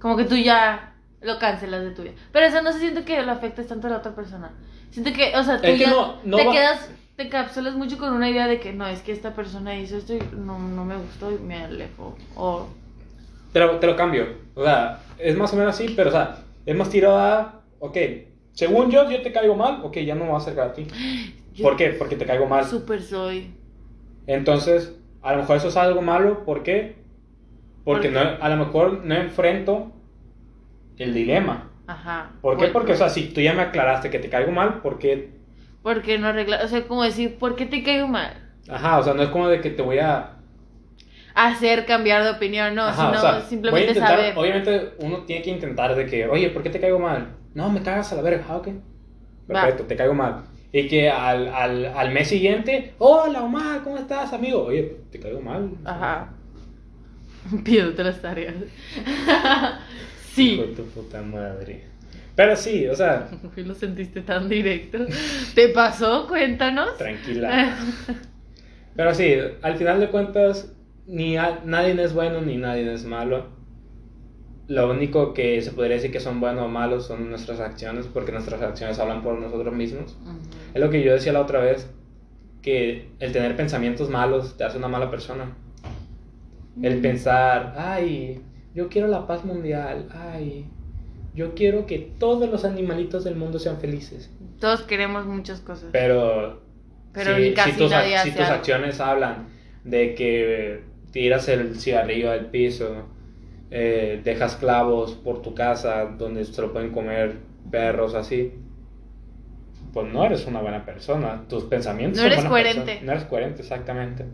como 0.00 0.16
que 0.16 0.24
tú 0.24 0.36
ya 0.36 0.94
lo 1.20 1.38
cancelas 1.38 1.82
de 1.82 1.90
tu 1.90 2.02
vida. 2.02 2.14
Pero 2.32 2.46
eso 2.46 2.62
no 2.62 2.72
se 2.72 2.80
siente 2.80 3.04
que 3.04 3.22
lo 3.22 3.32
afectes 3.32 3.66
tanto 3.66 3.86
a 3.86 3.90
la 3.90 3.96
otra 3.98 4.14
persona. 4.14 4.50
Siento 4.90 5.12
que, 5.12 5.36
o 5.36 5.42
sea, 5.42 5.60
tú 5.60 5.66
Es 5.66 5.78
ya 5.78 5.90
no- 5.90 6.14
no 6.24 6.36
te 6.38 6.44
va- 6.46 6.52
quedas, 6.52 6.88
te 7.16 7.28
capsulas 7.28 7.74
mucho 7.74 7.98
con 7.98 8.12
una 8.14 8.30
idea 8.30 8.46
de 8.46 8.58
que 8.58 8.72
no, 8.72 8.86
es 8.86 9.02
que 9.02 9.12
esta 9.12 9.34
persona 9.34 9.74
hizo 9.76 9.96
esto 9.98 10.14
y 10.14 10.20
no, 10.34 10.58
no 10.58 10.84
me 10.84 10.96
gustó 10.96 11.30
y 11.30 11.38
me 11.38 11.64
alejo. 11.64 12.16
O, 12.36 12.68
Te 13.52 13.60
lo, 13.60 13.78
te 13.78 13.86
lo 13.86 13.96
cambio. 13.96 14.28
O 14.54 14.64
sea, 14.64 15.00
es 15.18 15.36
más 15.36 15.52
o 15.52 15.56
menos 15.56 15.74
así, 15.74 15.92
pero 15.94 16.08
o 16.08 16.12
sea, 16.12 16.38
es 16.64 16.74
más 16.76 16.88
tirado 16.88 17.18
a, 17.18 17.60
ok, 17.80 17.96
según 18.56 18.90
yo, 18.90 19.08
yo 19.10 19.20
te 19.20 19.32
caigo 19.32 19.54
mal, 19.54 19.80
ok, 19.84 19.98
ya 19.98 20.14
no 20.14 20.24
me 20.24 20.30
voy 20.30 20.34
a 20.38 20.42
acercar 20.42 20.68
a 20.68 20.72
ti. 20.72 20.86
yo 21.54 21.62
¿Por 21.62 21.76
qué? 21.76 21.90
Porque 21.90 22.16
te 22.16 22.24
caigo 22.24 22.46
mal. 22.46 22.64
Súper 22.64 23.02
soy. 23.02 23.54
Entonces, 24.26 24.98
a 25.22 25.32
lo 25.32 25.38
mejor 25.40 25.58
eso 25.58 25.68
es 25.68 25.76
algo 25.76 26.00
malo, 26.02 26.44
¿por 26.44 26.62
qué? 26.62 26.96
Porque 27.84 28.08
¿Por 28.08 28.18
qué? 28.18 28.24
no, 28.24 28.42
a 28.44 28.48
lo 28.48 28.56
mejor 28.56 29.04
no 29.04 29.14
enfrento 29.14 29.92
el 30.96 31.12
dilema. 31.14 31.70
Ajá. 31.86 32.32
¿Por 32.40 32.56
qué? 32.56 32.68
Porque, 32.68 32.92
o 32.92 32.96
sea, 32.96 33.10
si 33.10 33.28
tú 33.28 33.40
ya 33.40 33.52
me 33.52 33.62
aclaraste 33.62 34.10
que 34.10 34.18
te 34.18 34.28
caigo 34.30 34.50
mal, 34.50 34.80
¿por 34.80 34.98
qué? 34.98 35.36
Porque 35.82 36.18
no 36.18 36.26
arregla, 36.28 36.60
o 36.64 36.68
sea, 36.68 36.82
como 36.88 37.04
decir, 37.04 37.36
¿por 37.38 37.54
qué 37.54 37.66
te 37.66 37.82
caigo 37.82 38.08
mal? 38.08 38.32
Ajá, 38.68 38.98
o 38.98 39.02
sea, 39.04 39.14
no 39.14 39.22
es 39.22 39.28
como 39.28 39.48
de 39.48 39.60
que 39.60 39.70
te 39.70 39.82
voy 39.82 39.98
a... 39.98 40.38
hacer 41.34 41.84
cambiar 41.86 42.24
de 42.24 42.30
opinión, 42.30 42.74
no, 42.74 42.82
Ajá, 42.82 43.06
sino 43.06 43.18
o 43.18 43.20
sea, 43.20 43.32
voy 43.32 43.40
a 43.40 43.44
simplemente 43.44 43.88
intentar- 43.88 44.16
saber. 44.16 44.34
Obviamente 44.36 44.94
uno 44.98 45.18
tiene 45.18 45.42
que 45.42 45.50
intentar 45.50 45.94
de 45.94 46.06
que, 46.06 46.26
oye, 46.26 46.50
¿por 46.50 46.62
qué 46.64 46.70
te 46.70 46.80
caigo 46.80 46.98
mal? 46.98 47.28
No, 47.56 47.70
me 47.70 47.80
cagas 47.82 48.12
a 48.12 48.16
la 48.16 48.22
verga. 48.22 48.44
Ah, 48.48 48.56
ok. 48.58 48.68
Perfecto, 49.46 49.84
te 49.84 49.96
caigo 49.96 50.12
mal. 50.14 50.44
Y 50.72 50.88
que 50.88 51.08
al, 51.08 51.48
al, 51.48 51.86
al 51.86 52.10
mes 52.12 52.28
siguiente, 52.28 52.92
hola 52.98 53.42
Omar, 53.42 53.82
¿cómo 53.82 53.96
estás, 53.96 54.32
amigo? 54.34 54.64
Oye, 54.64 54.96
te 55.10 55.18
caigo 55.18 55.40
mal. 55.40 55.70
Ajá. 55.84 56.34
Pidiéndote 57.64 58.04
las 58.04 58.20
tareas. 58.20 58.54
Sí. 60.34 60.58
de 60.58 60.66
tu 60.74 60.84
puta 60.90 61.22
madre. 61.22 61.84
Pero 62.34 62.54
sí, 62.56 62.86
o 62.88 62.94
sea, 62.94 63.26
¿Por 63.42 63.52
qué 63.52 63.62
lo 63.62 63.74
sentiste 63.74 64.20
tan 64.20 64.50
directo? 64.50 64.98
¿Te 65.54 65.70
pasó? 65.70 66.26
Cuéntanos. 66.28 66.98
tranquila. 66.98 67.74
Pero 68.94 69.14
sí, 69.14 69.34
al 69.62 69.76
final 69.76 69.98
de 70.00 70.08
cuentas, 70.10 70.70
ni 71.06 71.38
a- 71.38 71.60
nadie 71.64 71.92
es 72.02 72.12
bueno 72.12 72.42
ni 72.42 72.58
nadie 72.58 72.92
es 72.92 73.06
malo. 73.06 73.46
Lo 74.68 74.90
único 74.90 75.32
que 75.32 75.62
se 75.62 75.70
podría 75.72 75.96
decir 75.96 76.10
que 76.10 76.18
son 76.20 76.40
buenos 76.40 76.64
o 76.64 76.68
malos 76.68 77.06
son 77.06 77.30
nuestras 77.30 77.60
acciones, 77.60 78.06
porque 78.12 78.32
nuestras 78.32 78.60
acciones 78.62 78.98
hablan 78.98 79.22
por 79.22 79.38
nosotros 79.38 79.72
mismos. 79.74 80.16
Es 80.74 80.80
lo 80.80 80.90
que 80.90 81.02
yo 81.04 81.12
decía 81.12 81.32
la 81.32 81.40
otra 81.40 81.60
vez, 81.60 81.88
que 82.62 83.10
el 83.20 83.30
tener 83.32 83.56
pensamientos 83.56 84.10
malos 84.10 84.56
te 84.56 84.64
hace 84.64 84.78
una 84.78 84.88
mala 84.88 85.08
persona. 85.10 85.52
El 86.82 87.00
pensar, 87.00 87.74
ay, 87.78 88.42
yo 88.74 88.88
quiero 88.88 89.06
la 89.08 89.26
paz 89.26 89.44
mundial, 89.44 90.08
ay, 90.12 90.66
yo 91.34 91.54
quiero 91.54 91.86
que 91.86 91.98
todos 92.18 92.50
los 92.50 92.64
animalitos 92.64 93.24
del 93.24 93.36
mundo 93.36 93.58
sean 93.58 93.78
felices. 93.78 94.30
Todos 94.60 94.82
queremos 94.82 95.26
muchas 95.26 95.60
cosas. 95.60 95.88
Pero, 95.92 96.60
Pero 97.12 97.36
si, 97.36 97.54
casi 97.54 97.72
si 97.72 97.78
tus, 97.78 97.92
ac- 97.92 97.94
nadie 98.00 98.18
si 98.18 98.30
tus 98.32 98.40
acciones 98.48 99.00
hablan 99.00 99.46
de 99.84 100.14
que 100.14 100.82
tiras 101.12 101.48
el 101.48 101.78
cigarrillo 101.78 102.30
al 102.30 102.46
piso, 102.50 103.04
eh, 103.78 104.20
dejas 104.24 104.56
clavos 104.56 105.12
por 105.12 105.42
tu 105.42 105.52
casa 105.54 106.06
donde 106.16 106.44
se 106.46 106.62
lo 106.62 106.72
pueden 106.72 106.92
comer 106.92 107.36
perros 107.70 108.14
así, 108.14 108.54
pues 109.92 110.10
no 110.12 110.24
eres 110.24 110.46
una 110.46 110.60
buena 110.62 110.84
persona. 110.86 111.42
Tus 111.48 111.64
pensamientos 111.64 112.18
No 112.22 112.24
son 112.28 112.32
eres 112.32 112.44
coherente. 112.46 112.80
personas. 112.80 113.02
No 113.04 113.12
eres 113.12 113.24
coherente, 113.24 113.60
exactamente. 113.62 114.24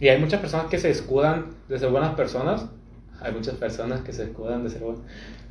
Y 0.00 0.08
hay 0.08 0.18
muchas 0.20 0.40
personas 0.40 0.66
que 0.66 0.78
se 0.78 0.90
escudan 0.90 1.46
de 1.68 1.78
ser 1.78 1.90
buenas 1.90 2.14
personas. 2.14 2.66
Hay 3.20 3.32
muchas 3.32 3.54
personas 3.56 4.00
que 4.00 4.12
se 4.12 4.24
escudan 4.24 4.64
de 4.64 4.70
ser 4.70 4.82
buenas. 4.82 5.02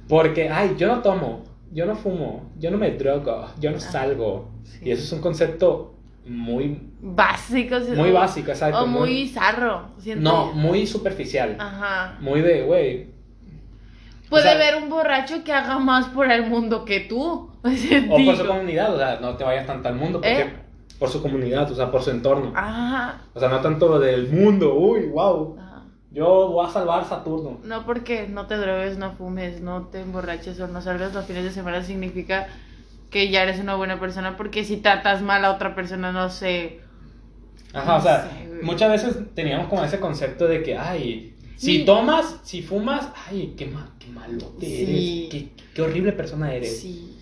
Porque, 0.09 0.49
ay, 0.49 0.75
yo 0.77 0.87
no 0.87 1.01
tomo, 1.01 1.43
yo 1.71 1.85
no 1.85 1.95
fumo, 1.95 2.49
yo 2.57 2.71
no 2.71 2.77
me 2.77 2.91
drogo, 2.91 3.47
yo 3.59 3.71
no 3.71 3.79
salgo. 3.79 4.49
sí. 4.63 4.79
Y 4.85 4.91
eso 4.91 5.03
es 5.03 5.11
un 5.13 5.21
concepto 5.21 5.93
muy, 6.25 6.81
Básicos. 7.01 7.87
muy 7.89 8.11
básico, 8.11 8.51
exacto. 8.51 8.83
O 8.83 8.87
muy 8.87 9.27
zarro. 9.29 9.91
siento 9.99 10.23
No, 10.29 10.47
yo. 10.47 10.53
muy 10.55 10.85
superficial. 10.87 11.55
Ajá. 11.59 12.17
Muy 12.19 12.41
de, 12.41 12.63
güey. 12.63 13.18
Puede 14.29 14.43
sea- 14.43 14.53
haber 14.53 14.75
un 14.81 14.89
borracho 14.89 15.43
que 15.43 15.51
haga 15.53 15.79
más 15.79 16.07
por 16.07 16.31
el 16.31 16.47
mundo 16.47 16.85
que 16.85 17.01
tú. 17.01 17.49
O 18.09 18.25
por 18.25 18.35
su 18.37 18.45
comunidad, 18.45 18.93
o 18.93 18.97
sea, 18.97 19.19
no 19.19 19.35
te 19.35 19.43
vayas 19.43 19.65
tanto 19.67 19.89
al 19.89 19.95
mundo, 19.95 20.19
porque 20.21 20.41
¿Eh? 20.41 20.53
por 20.97 21.09
su 21.09 21.21
comunidad, 21.21 21.69
o 21.71 21.75
sea, 21.75 21.91
por 21.91 22.01
su 22.01 22.11
entorno. 22.11 22.53
Ajá. 22.55 23.21
O 23.33 23.39
sea, 23.39 23.49
no 23.49 23.59
tanto 23.59 23.99
del 23.99 24.29
mundo, 24.29 24.75
uy, 24.75 25.07
wow. 25.07 25.57
Ajá. 25.59 25.81
Yo 26.11 26.49
voy 26.49 26.65
a 26.65 26.69
salvar 26.69 27.05
Saturno. 27.05 27.59
No 27.63 27.85
porque 27.85 28.27
no 28.27 28.47
te 28.47 28.57
drogues, 28.57 28.97
no 28.97 29.11
fumes, 29.13 29.61
no 29.61 29.87
te 29.87 30.01
emborraches 30.01 30.59
o 30.59 30.67
no 30.67 30.81
salgas 30.81 31.13
los 31.13 31.25
fines 31.25 31.43
de 31.43 31.51
semana 31.51 31.83
significa 31.83 32.47
que 33.09 33.29
ya 33.29 33.43
eres 33.43 33.59
una 33.59 33.75
buena 33.75 33.99
persona 33.99 34.37
porque 34.37 34.63
si 34.63 34.77
tratas 34.77 35.21
mal 35.21 35.43
a 35.45 35.51
otra 35.51 35.75
persona, 35.75 36.11
no 36.11 36.29
sé. 36.29 36.79
Ajá, 37.73 37.93
o 37.93 37.97
No 37.97 38.01
sea, 38.03 38.21
sé, 38.23 38.49
muchas 38.63 38.89
veces 38.91 39.17
teníamos 39.35 39.67
como 39.67 39.83
ese 39.83 39.99
concepto 39.99 40.47
de 40.47 40.63
que, 40.63 40.77
ay, 40.77 41.35
si 41.59 41.85
tomas, 41.85 42.39
si 42.43 42.61
fumas, 42.61 43.09
ay, 43.27 43.53
qué, 43.57 43.65
ma 43.67 43.95
qué 43.99 44.07
malote 44.07 44.65
Sí. 44.65 45.27
eres, 45.29 45.29
qué, 45.55 45.63
qué 45.73 45.81
horrible 45.81 46.11
persona 46.13 46.53
eres. 46.53 46.79
Sí. 46.81 47.17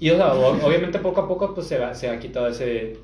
Y, 0.00 0.10
o 0.10 0.16
sea, 0.16 0.32
obviamente 0.34 0.98
poco 0.98 1.20
a 1.22 1.28
poco, 1.28 1.54
pues 1.54 1.66
se, 1.66 1.78
va, 1.78 1.94
se 1.94 2.08
ha 2.08 2.18
quitado 2.18 2.48
ese, 2.48 2.98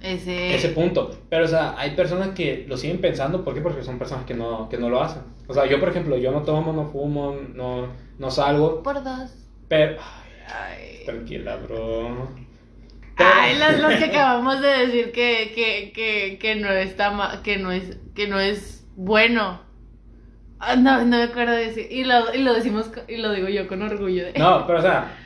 Ese. 0.00 0.54
ese 0.54 0.68
punto. 0.70 1.10
Pero, 1.28 1.44
o 1.44 1.48
sea, 1.48 1.74
hay 1.78 1.92
personas 1.96 2.30
que 2.30 2.64
lo 2.68 2.76
siguen 2.76 3.00
pensando, 3.00 3.42
¿por 3.44 3.54
qué? 3.54 3.60
Porque 3.60 3.82
son 3.82 3.98
personas 3.98 4.24
que 4.26 4.34
no, 4.34 4.68
que 4.68 4.78
no 4.78 4.88
lo 4.90 5.02
hacen. 5.02 5.22
O 5.48 5.54
sea, 5.54 5.66
yo, 5.66 5.80
por 5.80 5.88
ejemplo, 5.88 6.16
yo 6.18 6.30
no 6.32 6.42
tomo, 6.42 6.72
no 6.72 6.86
fumo, 6.86 7.34
no, 7.54 7.88
no 8.18 8.30
salgo, 8.30 8.82
Por 8.82 9.02
dos. 9.02 9.30
pero... 9.68 9.96
Ay. 10.48 11.02
Tranquila, 11.04 11.56
bro. 11.56 12.28
Pero- 13.16 13.30
Ay, 13.34 13.56
las 13.58 13.80
lo 13.80 13.88
que 13.88 14.04
acabamos 14.04 14.60
de 14.60 14.68
decir 14.68 15.12
que, 15.12 15.52
que, 15.54 15.92
que, 15.94 16.38
que 16.38 16.56
no 16.56 16.70
está 16.70 17.10
ma- 17.12 17.42
que 17.42 17.56
no 17.56 17.72
es, 17.72 17.96
que 18.14 18.28
no 18.28 18.38
es 18.38 18.86
bueno. 18.94 19.60
Ah, 20.66 20.76
no, 20.76 20.98
no 21.04 21.16
me 21.16 21.22
acuerdo 21.22 21.52
de 21.52 21.66
decir. 21.66 21.86
Y 21.90 22.04
lo, 22.04 22.34
y 22.34 22.38
lo 22.38 22.52
decimos 22.52 22.90
y 23.06 23.18
lo 23.18 23.32
digo 23.32 23.48
yo 23.48 23.68
con 23.68 23.82
orgullo 23.82 24.24
de. 24.26 24.32
No, 24.38 24.66
pero 24.66 24.80
o 24.80 24.82
sea, 24.82 25.16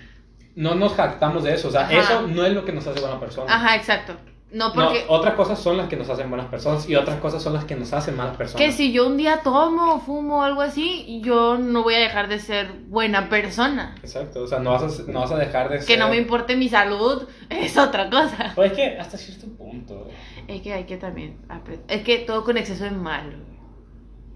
no 0.55 0.75
nos 0.75 0.93
jactamos 0.95 1.45
de 1.45 1.55
eso. 1.55 1.69
O 1.69 1.71
sea, 1.71 1.83
Ajá. 1.83 1.99
eso 1.99 2.27
no 2.27 2.45
es 2.45 2.53
lo 2.53 2.65
que 2.65 2.73
nos 2.73 2.87
hace 2.87 3.01
buena 3.01 3.19
persona. 3.19 3.55
Ajá, 3.55 3.77
exacto. 3.77 4.15
No, 4.53 4.69
No, 4.69 4.75
porque 4.75 5.05
otras 5.07 5.35
cosas 5.35 5.61
son 5.61 5.77
las 5.77 5.89
que 5.89 5.97
nos 5.97 6.11
hacen 6.11 6.29
buenas 6.29 6.49
personas 6.49 6.89
y 6.89 6.97
otras 6.97 7.21
cosas 7.21 7.41
son 7.41 7.53
las 7.53 7.65
que 7.65 7.77
nos 7.77 7.93
hacen 7.93 8.17
malas 8.17 8.37
personas. 8.37 8.67
que 8.67 8.73
si 8.73 8.91
yo 8.91 9.07
un 9.07 9.17
día 9.17 9.43
tomo 9.45 9.95
o 9.95 10.01
fumo 10.01 10.41
o 10.41 10.43
algo 10.43 10.61
así, 10.61 11.21
yo 11.23 11.57
no 11.57 11.85
voy 11.85 11.95
a 11.95 12.01
dejar 12.01 12.29
de 12.29 12.41
ser 12.41 12.73
buena 12.89 13.29
persona. 13.29 13.95
Exacto, 14.03 14.43
o 14.43 14.47
sea, 14.49 14.59
no 14.59 14.73
vas 14.73 14.83
a, 14.83 15.03
no 15.11 15.21
vas 15.21 15.31
a 15.31 15.37
dejar 15.37 15.69
de 15.69 15.79
ser... 15.79 15.87
Que 15.87 15.97
no 15.97 16.09
me 16.09 16.17
importe 16.17 16.57
mi 16.57 16.69
salud 16.69 17.29
es 17.49 17.79
otra 17.79 18.11
cosa. 18.11 18.53
Pues 18.57 18.73
es 18.73 18.77
que 18.77 18.99
hasta 18.99 19.17
cierto 19.17 19.47
punto. 19.57 20.09
Es 20.49 20.61
que 20.63 20.75
hay 20.75 20.83
que 20.83 20.97
también 20.97 21.39
aprender. 21.49 21.85
Es 21.87 22.03
que 22.03 22.19
todo 22.19 22.43
con 22.43 22.57
exceso 22.57 22.85
es 22.87 22.93
malo. 22.93 23.50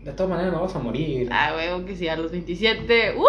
De 0.05 0.13
todas 0.13 0.29
maneras 0.29 0.53
no 0.53 0.61
vas 0.61 0.77
a 0.77 0.79
morir. 0.79 1.29
Ah, 1.33 1.55
huevo, 1.57 1.87
que 1.87 1.97
sí, 1.97 2.09
a 2.09 2.17
los 2.17 2.31
27. 2.31 3.15
¡Woo! 3.17 3.25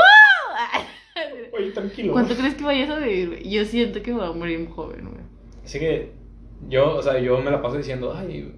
Oye, 1.53 1.71
tranquilo. 1.71 2.11
¿Cuánto 2.11 2.36
crees 2.36 2.55
que 2.55 2.65
vayas 2.65 2.89
a 2.89 2.97
vivir, 2.97 3.30
güey? 3.30 3.49
Yo 3.49 3.63
siento 3.63 4.03
que 4.03 4.11
voy 4.11 4.28
a 4.28 4.32
morir 4.34 4.67
joven, 4.69 5.09
güey. 5.09 5.23
Así 5.63 5.80
que 5.80 6.11
yo, 6.67 6.97
o 6.97 7.01
sea, 7.01 7.17
yo 7.19 7.38
me 7.39 7.49
la 7.49 7.61
paso 7.61 7.78
diciendo, 7.78 8.13
ay, 8.13 8.53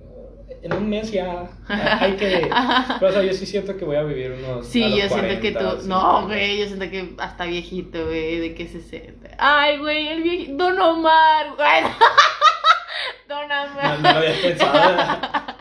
en 0.64 0.74
un 0.74 0.90
mes 0.90 1.12
ya 1.12 1.48
hay 1.70 2.14
que... 2.14 2.50
Pero, 3.00 3.12
o 3.12 3.14
sea, 3.14 3.24
yo 3.24 3.34
sí 3.34 3.46
siento 3.46 3.78
que 3.78 3.86
voy 3.86 3.98
a 3.98 4.04
vivir 4.04 4.32
unos... 4.32 4.66
Sí, 4.66 4.84
a 4.84 4.90
los 4.90 4.98
yo 4.98 5.10
siento 5.10 5.40
que 5.40 5.54
40, 5.54 5.60
tú. 5.82 5.88
No, 5.88 6.22
50. 6.22 6.26
güey, 6.26 6.60
yo 6.60 6.66
siento 6.66 6.90
que 6.90 7.14
hasta 7.20 7.46
viejito, 7.46 8.04
güey, 8.04 8.40
de 8.40 8.56
que 8.56 8.68
60. 8.68 9.30
Ay, 9.38 9.78
güey, 9.78 10.08
el 10.08 10.24
viejito. 10.24 10.58
Don 10.58 10.82
Omar, 10.82 11.56
güey. 11.56 11.84
Don 13.30 13.44
Omar. 13.44 14.00
No, 14.00 14.02
no 14.02 14.12
lo 14.12 14.18
habías 14.18 14.38
pensado. 14.38 15.22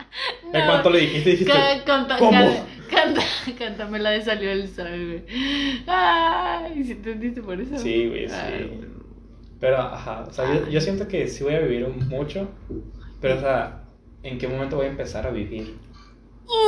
¿En 0.53 0.59
No. 0.61 0.65
cuánto 0.67 0.89
le 0.89 0.99
dijiste? 0.99 1.29
Dijiste, 1.31 1.51
Ca- 1.53 1.83
canta- 1.85 2.17
¿Cómo? 2.17 2.31
ca- 2.31 2.63
Canta, 2.89 3.21
cántame 3.59 3.99
la 3.99 4.11
de 4.11 4.21
salió 4.21 4.49
el 4.51 4.67
sol, 4.67 4.87
güey. 4.87 5.23
Ay, 5.87 6.83
¿sí 6.83 6.91
entendiste 6.93 7.41
por 7.41 7.59
eso? 7.59 7.77
Sí, 7.77 8.07
güey, 8.07 8.27
sí. 8.29 8.35
Ay, 8.35 8.63
güey. 8.73 8.87
Pero, 9.59 9.77
ajá, 9.77 10.23
o 10.27 10.31
sea, 10.31 10.53
yo, 10.53 10.69
yo 10.69 10.79
siento 10.81 11.07
que 11.07 11.27
sí 11.27 11.43
voy 11.43 11.55
a 11.55 11.59
vivir 11.59 11.87
mucho, 11.87 12.47
pero, 13.19 13.37
o 13.37 13.39
sea, 13.39 13.83
¿en 14.23 14.37
qué 14.37 14.47
momento 14.47 14.75
voy 14.77 14.85
a 14.85 14.89
empezar 14.89 15.25
a 15.27 15.31
vivir? 15.31 15.75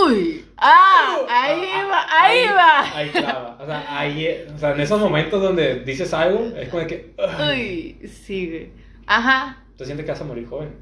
Uy, 0.05 0.43
ah, 0.57 1.19
ahí 1.29 1.61
Ah, 1.73 1.87
va, 1.89 1.99
ah, 2.01 2.25
ahí 2.25 2.45
va. 2.47 2.97
Ahí 2.97 3.09
clava. 3.11 3.57
O 3.61 3.65
sea, 3.65 3.99
ahí, 3.99 4.27
o 4.53 4.57
sea, 4.57 4.71
en 4.73 4.81
esos 4.81 4.99
momentos 4.99 5.41
donde 5.41 5.81
dices 5.85 6.13
algo, 6.13 6.51
es 6.57 6.67
como 6.67 6.81
de 6.81 6.87
que, 6.87 7.13
ugh, 7.17 7.49
Uy, 7.49 7.97
sí, 8.07 8.47
güey. 8.49 8.71
Ajá. 9.07 9.63
te 9.77 9.85
sientes 9.85 10.05
que 10.05 10.11
vas 10.11 10.19
a 10.21 10.25
morir 10.25 10.45
joven. 10.47 10.75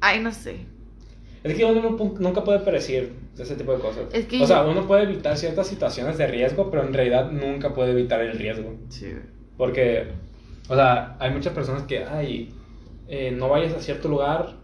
Ay, 0.00 0.18
no 0.20 0.32
sé. 0.32 0.66
Es 1.44 1.54
que 1.56 1.64
uno 1.64 1.80
no 1.82 1.98
pu- 1.98 2.18
nunca 2.18 2.44
puede 2.44 2.60
predecir 2.60 3.12
ese 3.38 3.56
tipo 3.56 3.72
de 3.72 3.80
cosas. 3.80 4.04
Es 4.12 4.26
que 4.26 4.36
o 4.36 4.40
yo- 4.40 4.46
sea, 4.46 4.62
uno 4.64 4.86
puede 4.86 5.02
evitar 5.02 5.36
ciertas 5.36 5.66
situaciones 5.66 6.16
de 6.18 6.26
riesgo, 6.28 6.70
pero 6.70 6.84
en 6.84 6.92
realidad 6.94 7.30
nunca 7.32 7.74
puede 7.74 7.90
evitar 7.92 8.20
el 8.20 8.38
riesgo. 8.38 8.74
Sí, 8.88 9.06
güey. 9.10 9.22
Porque, 9.56 10.06
o 10.68 10.74
sea, 10.74 11.16
hay 11.18 11.30
muchas 11.32 11.52
personas 11.52 11.82
que, 11.82 12.04
ay, 12.04 12.54
eh, 13.08 13.32
no 13.36 13.48
vayas 13.48 13.74
a 13.74 13.80
cierto 13.80 14.08
lugar 14.08 14.54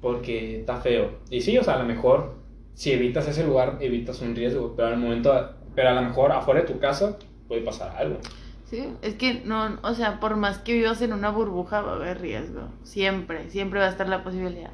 porque 0.00 0.60
está 0.60 0.76
feo. 0.80 1.12
Y 1.30 1.40
sí, 1.40 1.56
o 1.58 1.62
sea, 1.64 1.74
a 1.74 1.78
lo 1.78 1.84
mejor, 1.84 2.34
si 2.74 2.92
evitas 2.92 3.26
ese 3.28 3.44
lugar, 3.46 3.78
evitas 3.80 4.20
un 4.20 4.34
riesgo, 4.34 4.74
pero 4.76 4.88
al 4.88 4.98
momento, 4.98 5.32
pero 5.74 5.90
a 5.90 5.94
lo 5.94 6.02
mejor 6.02 6.32
afuera 6.32 6.60
de 6.60 6.66
tu 6.66 6.78
casa 6.78 7.16
puede 7.48 7.62
pasar 7.62 7.96
algo. 7.96 8.18
Sí, 8.64 8.84
es 9.02 9.14
que 9.14 9.42
no, 9.44 9.78
o 9.82 9.94
sea, 9.94 10.18
por 10.18 10.36
más 10.36 10.58
que 10.58 10.74
vivas 10.74 11.00
en 11.00 11.12
una 11.12 11.30
burbuja 11.30 11.82
va 11.82 11.92
a 11.92 11.96
haber 11.96 12.20
riesgo. 12.20 12.68
Siempre, 12.82 13.48
siempre 13.50 13.78
va 13.78 13.86
a 13.86 13.90
estar 13.90 14.08
la 14.08 14.24
posibilidad. 14.24 14.72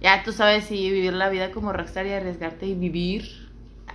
Ya 0.00 0.22
tú 0.22 0.32
sabes 0.32 0.64
si 0.64 0.90
vivir 0.90 1.12
la 1.12 1.28
vida 1.28 1.50
como 1.50 1.72
rockstar 1.72 2.06
y 2.06 2.12
arriesgarte 2.12 2.66
y 2.66 2.74
vivir. 2.74 3.48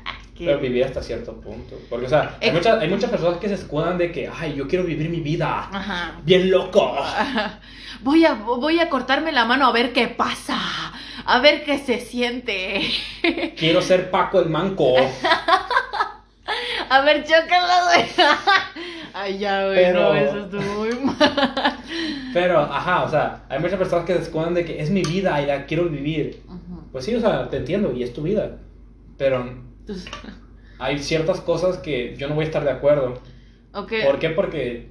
ah, 0.06 0.14
que- 0.38 0.46
Pero 0.46 0.60
vivir 0.60 0.84
hasta 0.84 1.02
cierto 1.02 1.34
punto. 1.42 1.80
Porque, 1.90 2.06
o 2.06 2.10
sea, 2.10 2.38
hay, 2.42 2.52
muchas, 2.52 2.80
hay 2.82 2.90
muchas 2.90 3.10
personas 3.10 3.38
que 3.40 3.48
se 3.48 3.56
escudan 3.56 3.98
de 3.98 4.12
que, 4.12 4.30
ay, 4.34 4.54
yo 4.56 4.68
quiero 4.68 4.84
vivir 4.86 5.10
mi 5.10 5.22
vida. 5.22 5.68
Ajá. 5.72 6.14
Bien 6.24 6.50
loco. 6.52 6.96
Voy 8.02 8.26
a, 8.26 8.34
voy 8.34 8.80
a 8.82 8.90
cortarme 8.90 9.32
la 9.32 9.46
mano 9.46 9.66
a 9.66 9.72
ver 9.72 9.94
qué 9.94 10.08
pasa. 10.10 10.60
A 11.26 11.40
ver 11.40 11.64
qué 11.64 11.80
se 11.80 12.00
siente. 12.02 12.82
Quiero 13.58 13.82
ser 13.82 14.12
Paco 14.12 14.40
el 14.42 14.50
Manco. 14.50 14.96
A 16.90 17.02
ver, 17.02 17.24
chócala, 17.24 17.84
güey. 17.86 18.06
Ay, 19.14 19.38
ya, 19.40 19.66
güey. 19.66 19.76
Pero- 19.78 20.14
No, 20.14 20.16
eso 20.16 20.40
estuvo. 20.40 20.85
Pero, 22.34 22.60
ajá, 22.60 23.04
o 23.04 23.10
sea, 23.10 23.46
hay 23.50 23.60
muchas 23.60 23.78
personas 23.78 24.06
que 24.06 24.14
se 24.14 24.22
escudan 24.24 24.54
de 24.54 24.66
que 24.66 24.82
es 24.82 24.90
mi 24.90 25.02
vida 25.04 25.42
y 25.42 25.46
la 25.46 25.66
quiero 25.66 25.86
vivir. 25.86 26.42
Ujú. 26.48 26.82
Pues 26.92 27.06
sí, 27.06 27.16
o 27.16 27.20
sea, 27.22 27.50
te 27.50 27.58
entiendo 27.58 27.94
y 27.94 28.04
es 28.04 28.14
tu 28.14 28.24
vida. 28.24 28.58
Pero 29.18 29.46
hay 30.80 31.00
ciertas 31.00 31.40
cosas 31.42 31.78
que 31.78 32.16
yo 32.18 32.28
no 32.28 32.36
voy 32.36 32.44
a 32.44 32.48
estar 32.48 32.64
de 32.64 32.72
acuerdo. 32.72 33.14
ok. 33.74 33.94
¿Por 34.06 34.20
qué? 34.20 34.30
Porque 34.32 34.90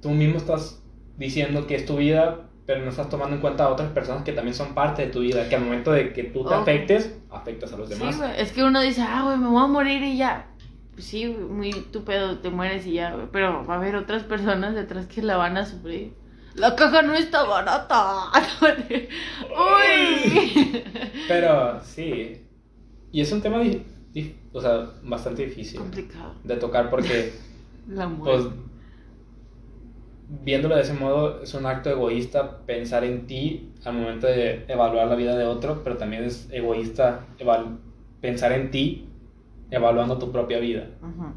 tú 0.00 0.10
mismo 0.10 0.36
estás 0.36 0.82
diciendo 1.16 1.66
que 1.66 1.76
es 1.76 1.86
tu 1.86 1.96
vida, 1.96 2.40
pero 2.66 2.84
no 2.84 2.90
estás 2.90 3.08
tomando 3.08 3.36
en 3.36 3.40
cuenta 3.40 3.64
a 3.64 3.68
otras 3.68 3.90
personas 3.90 4.22
que 4.24 4.32
también 4.32 4.54
son 4.54 4.74
parte 4.74 5.06
de 5.06 5.08
tu 5.12 5.20
vida, 5.20 5.48
que 5.48 5.54
al 5.56 5.62
momento 5.64 5.92
de 5.92 6.12
que 6.12 6.24
tú 6.24 6.44
te 6.44 6.54
Oh. 6.54 6.58
afectes, 6.60 7.16
afectas 7.30 7.72
a 7.72 7.76
los 7.76 7.88
Sí, 7.88 7.94
demás. 7.94 8.18
güey. 8.18 8.30
Es 8.38 8.52
que 8.52 8.62
uno 8.64 8.80
dice, 8.80 9.02
ah, 9.02 9.22
güey, 9.24 9.38
me 9.38 9.48
voy 9.48 9.62
a 9.62 9.66
morir 9.66 10.02
y 10.02 10.16
ya. 10.16 10.46
Pues 10.94 11.06
sí, 11.06 11.26
muy 11.26 11.70
tu 11.90 12.04
pedo, 12.04 12.38
te 12.38 12.50
mueres 12.50 12.86
y 12.86 12.94
ya. 12.94 13.28
Pero 13.32 13.64
va 13.66 13.74
a 13.74 13.76
haber 13.78 13.96
otras 13.96 14.24
personas 14.24 14.74
detrás 14.74 15.06
que 15.06 15.22
la 15.22 15.36
van 15.36 15.56
a 15.56 15.64
sufrir. 15.64 16.12
La 16.54 16.76
caja 16.76 17.00
no 17.02 17.14
está 17.14 17.44
barata. 17.44 18.30
Uy. 19.50 20.84
pero 21.28 21.80
sí. 21.82 22.42
Y 23.10 23.20
es 23.20 23.32
un 23.32 23.40
tema 23.42 23.58
di- 23.60 23.82
di- 24.12 24.34
o 24.52 24.60
sea, 24.60 24.90
bastante 25.02 25.46
difícil 25.46 25.78
Complicado. 25.80 26.34
de 26.44 26.56
tocar 26.56 26.90
porque, 26.90 27.32
La 27.88 28.06
pues, 28.06 28.44
muerte. 28.44 28.60
viéndolo 30.44 30.76
de 30.76 30.82
ese 30.82 30.94
modo, 30.94 31.42
es 31.42 31.54
un 31.54 31.66
acto 31.66 31.90
egoísta 31.90 32.58
pensar 32.66 33.04
en 33.04 33.26
ti 33.26 33.72
al 33.84 33.94
momento 33.94 34.26
de 34.26 34.64
evaluar 34.68 35.06
la 35.08 35.14
vida 35.14 35.36
de 35.36 35.44
otro, 35.44 35.82
pero 35.84 35.96
también 35.96 36.24
es 36.24 36.48
egoísta 36.52 37.26
pensar 38.20 38.52
en 38.52 38.70
ti 38.70 39.08
evaluando 39.72 40.18
tu 40.18 40.30
propia 40.30 40.58
vida, 40.60 40.86
Ajá. 41.02 41.32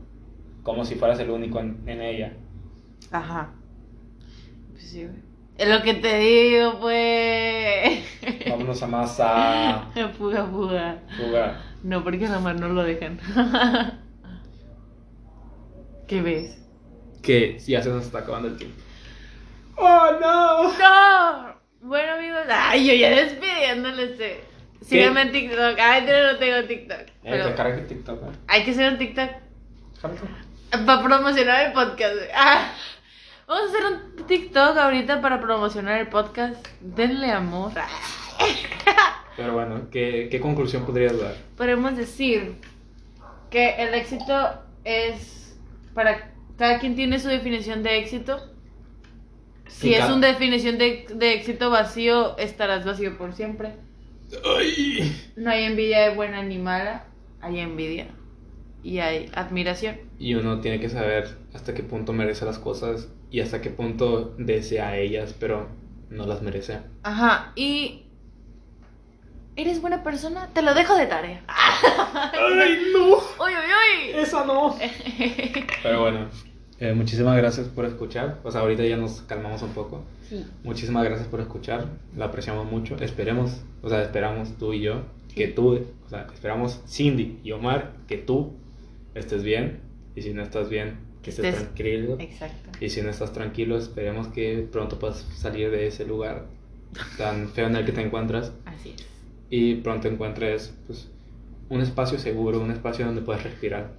como 0.61 0.85
si 0.85 0.95
fueras 0.95 1.19
el 1.19 1.29
único 1.31 1.59
en, 1.59 1.81
en 1.87 2.01
ella. 2.01 2.33
Ajá. 3.11 3.53
Pues 4.71 4.89
sí. 4.89 5.07
Es 5.57 5.69
lo 5.69 5.81
que 5.83 5.93
te 5.93 6.17
digo, 6.19 6.79
pues. 6.81 8.03
Vámonos 8.49 8.83
a 8.83 8.87
más 8.87 9.17
a 9.21 9.87
Fuga, 10.17 10.45
fuga. 10.45 11.01
jugar. 11.17 11.61
No, 11.81 12.03
porque 12.03 12.27
la 12.27 12.39
mar 12.39 12.59
no 12.59 12.67
lo 12.67 12.83
dejan. 12.83 13.19
¿Qué 16.07 16.21
ves? 16.21 16.61
Que 17.23 17.57
ya 17.59 17.81
se 17.81 17.89
nos 17.89 18.05
está 18.05 18.19
acabando 18.19 18.49
el 18.49 18.57
tiempo. 18.57 18.75
¡Oh, 19.77 20.09
no! 20.21 20.63
¡No! 20.77 21.55
Bueno, 21.81 22.13
amigos, 22.13 22.39
ay, 22.49 22.87
yo 22.87 22.93
ya 22.93 23.09
despidiéndole 23.11 24.03
este. 24.11 24.41
Síganme 24.81 25.21
en 25.23 25.31
TikTok. 25.31 25.79
Ay, 25.79 26.05
yo 26.05 26.33
no 26.33 26.37
tengo 26.37 26.67
TikTok. 26.67 27.14
Eh, 27.27 27.53
te 27.55 27.81
TikTok, 27.81 28.21
¿eh? 28.21 28.35
hay 28.47 28.63
que 28.63 28.71
hacer 28.71 28.91
un 28.93 28.99
TikTok 28.99 29.31
para 30.85 31.01
promocionar 31.01 31.65
el 31.65 31.73
podcast. 31.73 32.15
Ah, 32.35 32.71
vamos 33.47 33.63
a 33.63 33.67
hacer 33.67 33.85
un 33.91 34.27
TikTok 34.27 34.77
ahorita 34.77 35.21
para 35.21 35.41
promocionar 35.41 35.99
el 36.01 36.07
podcast. 36.07 36.63
Denle 36.81 37.31
amor. 37.31 37.71
Pero 39.35 39.53
bueno, 39.53 39.89
¿qué, 39.89 40.27
¿qué 40.29 40.39
conclusión 40.39 40.85
podrías 40.85 41.19
dar? 41.19 41.33
Podemos 41.57 41.97
decir 41.97 42.57
que 43.49 43.75
el 43.75 43.95
éxito 43.95 44.59
es 44.83 45.57
para 45.95 46.29
cada 46.59 46.77
quien 46.77 46.95
tiene 46.95 47.17
su 47.17 47.27
definición 47.27 47.81
de 47.81 47.97
éxito. 47.97 48.39
Si 49.67 49.95
es 49.95 50.07
una 50.11 50.27
definición 50.27 50.77
de, 50.77 51.07
de 51.11 51.33
éxito 51.33 51.71
vacío, 51.71 52.37
estarás 52.37 52.85
vacío 52.85 53.17
por 53.17 53.33
siempre. 53.33 53.73
¡Ay! 54.57 55.31
No 55.35 55.49
hay 55.49 55.63
envidia 55.63 56.09
de 56.09 56.15
buena 56.15 56.43
ni 56.43 56.57
mala, 56.57 57.05
hay 57.45 57.59
envidia 57.59 58.07
y 58.83 58.99
hay 58.99 59.29
admiración. 59.33 59.97
Y 60.19 60.35
uno 60.35 60.59
tiene 60.61 60.79
que 60.79 60.89
saber 60.89 61.37
hasta 61.53 61.73
qué 61.73 61.83
punto 61.83 62.13
merece 62.13 62.45
las 62.45 62.59
cosas 62.59 63.09
y 63.31 63.41
hasta 63.41 63.61
qué 63.61 63.69
punto 63.69 64.35
desea 64.37 64.97
ellas, 64.97 65.35
pero 65.39 65.67
no 66.09 66.25
las 66.25 66.41
merece. 66.41 66.79
Ajá, 67.03 67.51
y 67.55 68.05
eres 69.55 69.81
buena 69.81 70.03
persona, 70.03 70.49
te 70.53 70.61
lo 70.61 70.73
dejo 70.73 70.95
de 70.95 71.07
tarea. 71.07 71.43
¡Ay, 71.47 72.91
no! 72.93 73.15
¡Uy, 73.15 73.53
uy, 73.53 74.11
¡Esa 74.15 74.45
no! 74.45 74.67
uy! 74.67 74.81
Pero 75.83 76.01
bueno, 76.01 76.27
eh, 76.79 76.93
muchísimas 76.93 77.37
gracias 77.37 77.67
por 77.67 77.85
escuchar. 77.85 78.39
O 78.43 78.51
sea, 78.51 78.61
ahorita 78.61 78.83
ya 78.83 78.97
nos 78.97 79.21
calmamos 79.21 79.61
un 79.61 79.71
poco. 79.71 80.03
Sí. 80.27 80.45
Muchísimas 80.63 81.05
gracias 81.05 81.27
por 81.27 81.39
escuchar. 81.39 81.85
Lo 82.15 82.25
apreciamos 82.25 82.69
mucho. 82.69 82.95
Esperemos, 82.97 83.61
o 83.81 83.89
sea, 83.89 84.01
esperamos 84.01 84.57
tú 84.57 84.73
y 84.73 84.81
yo 84.81 85.03
que 85.35 85.47
tú, 85.49 85.79
o 86.05 86.09
sea, 86.09 86.27
esperamos 86.33 86.81
Cindy 86.87 87.39
y 87.43 87.51
Omar 87.51 87.93
que 88.07 88.17
tú 88.17 88.53
estés 89.13 89.43
bien. 89.43 89.81
Y 90.15 90.21
si 90.21 90.33
no 90.33 90.41
estás 90.43 90.69
bien, 90.69 90.97
que 91.21 91.29
estés 91.31 91.45
Estés- 91.45 91.57
tranquilo. 91.65 92.15
Exacto. 92.19 92.69
Y 92.79 92.89
si 92.89 93.01
no 93.01 93.09
estás 93.09 93.33
tranquilo, 93.33 93.77
esperemos 93.77 94.27
que 94.29 94.65
pronto 94.71 94.97
puedas 94.97 95.17
salir 95.35 95.69
de 95.71 95.87
ese 95.87 96.05
lugar 96.05 96.47
tan 97.17 97.49
feo 97.49 97.67
en 97.67 97.75
el 97.75 97.85
que 97.85 97.91
te 97.91 98.01
encuentras 98.01 98.53
Así 98.65 98.93
es. 98.95 99.05
y 99.49 99.75
pronto 99.75 100.07
encuentres 100.07 100.73
pues, 100.87 101.09
un 101.67 101.81
espacio 101.81 102.17
seguro, 102.17 102.61
un 102.61 102.71
espacio 102.71 103.05
donde 103.05 103.21
puedas 103.21 103.43
respirar. 103.43 103.91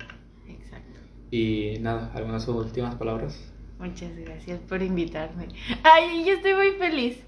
Exacto. 0.49 0.99
Y 1.31 1.75
nada, 1.81 2.11
algunas 2.15 2.49
últimas 2.49 2.95
palabras. 2.95 3.39
Muchas 3.79 4.17
gracias 4.17 4.59
por 4.61 4.81
invitarme. 4.83 5.49
Ay, 5.83 6.25
yo 6.25 6.33
estoy 6.33 6.55
muy 6.55 6.71
feliz. 6.79 7.19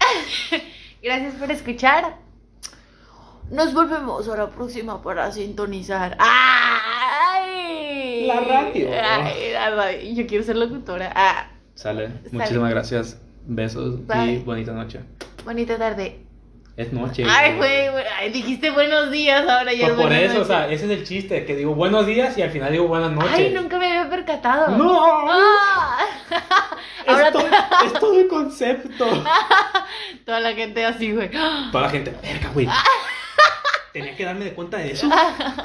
Gracias 1.02 1.34
por 1.34 1.50
escuchar. 1.50 2.16
Nos 3.50 3.74
volvemos 3.74 4.28
a 4.28 4.36
la 4.36 4.48
próxima 4.48 5.02
para 5.02 5.30
sintonizar. 5.32 6.16
¡Ay! 6.20 8.26
La 8.26 8.40
radio. 8.40 8.88
Ay, 8.92 9.52
la 9.52 9.70
radio. 9.70 10.14
Yo 10.14 10.26
quiero 10.26 10.44
ser 10.44 10.56
locutora. 10.56 11.12
Ah, 11.14 11.48
Sale. 11.74 12.06
Sale. 12.08 12.20
Muchísimas 12.32 12.70
gracias. 12.70 13.20
Besos 13.46 14.00
y 14.26 14.36
bonita 14.38 14.72
noche. 14.72 15.00
bonita 15.44 15.76
tarde. 15.78 16.24
Es 16.76 16.92
noche. 16.92 17.24
Ay, 17.28 17.56
güey, 17.56 18.32
dijiste 18.32 18.70
buenos 18.70 19.10
días 19.10 19.46
ahora 19.48 19.72
ya 19.72 19.86
Pues 19.88 19.98
es 19.98 20.02
por 20.04 20.12
eso, 20.12 20.40
o 20.42 20.44
sea, 20.44 20.66
ese 20.70 20.84
es 20.84 20.90
el 20.90 21.04
chiste, 21.04 21.44
que 21.44 21.56
digo 21.56 21.74
buenos 21.74 22.06
días 22.06 22.38
y 22.38 22.42
al 22.42 22.50
final 22.50 22.70
digo 22.72 22.86
buenas 22.86 23.10
noches. 23.12 23.32
Ay, 23.34 23.52
nunca 23.52 23.78
me 23.78 23.86
había 23.88 24.08
percatado. 24.08 24.76
¡No! 24.78 25.26
Ah. 25.28 25.98
Ahora 27.06 27.26
es, 27.28 27.32
to- 27.32 27.40
es 27.86 27.92
todo 27.94 28.20
el 28.20 28.28
concepto. 28.28 29.06
toda 30.24 30.40
la 30.40 30.52
gente 30.52 30.84
así, 30.86 31.12
güey. 31.12 31.30
Toda 31.72 31.84
la 31.84 31.90
gente, 31.90 32.14
verga, 32.22 32.50
güey. 32.54 32.68
Tenía 33.92 34.16
que 34.16 34.24
darme 34.24 34.44
de 34.44 34.54
cuenta 34.54 34.78
de 34.78 34.92
eso. 34.92 35.08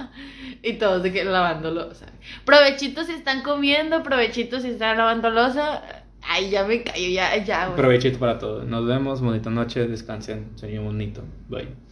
y 0.63 0.73
todos 0.73 1.03
de 1.03 1.13
que 1.13 1.23
lavando 1.23 1.71
losa. 1.71 2.07
Provechitos 2.43 3.07
si 3.07 3.13
están 3.13 3.43
comiendo, 3.43 4.03
provechitos 4.03 4.63
si 4.63 4.69
están 4.69 4.97
lavando 4.97 5.29
losa. 5.29 5.83
Ay, 6.21 6.49
ya 6.49 6.63
me 6.63 6.83
callo, 6.83 7.07
ya, 7.07 7.37
ya, 7.43 7.65
güey. 7.67 7.77
Provechito 7.77 8.17
para 8.17 8.39
todos. 8.39 8.65
Nos 8.65 8.87
vemos, 8.87 9.21
bonita 9.21 9.51
noche, 9.51 9.87
descansen, 9.87 10.57
sueño 10.57 10.81
bonito. 10.81 11.23
Bye. 11.49 11.84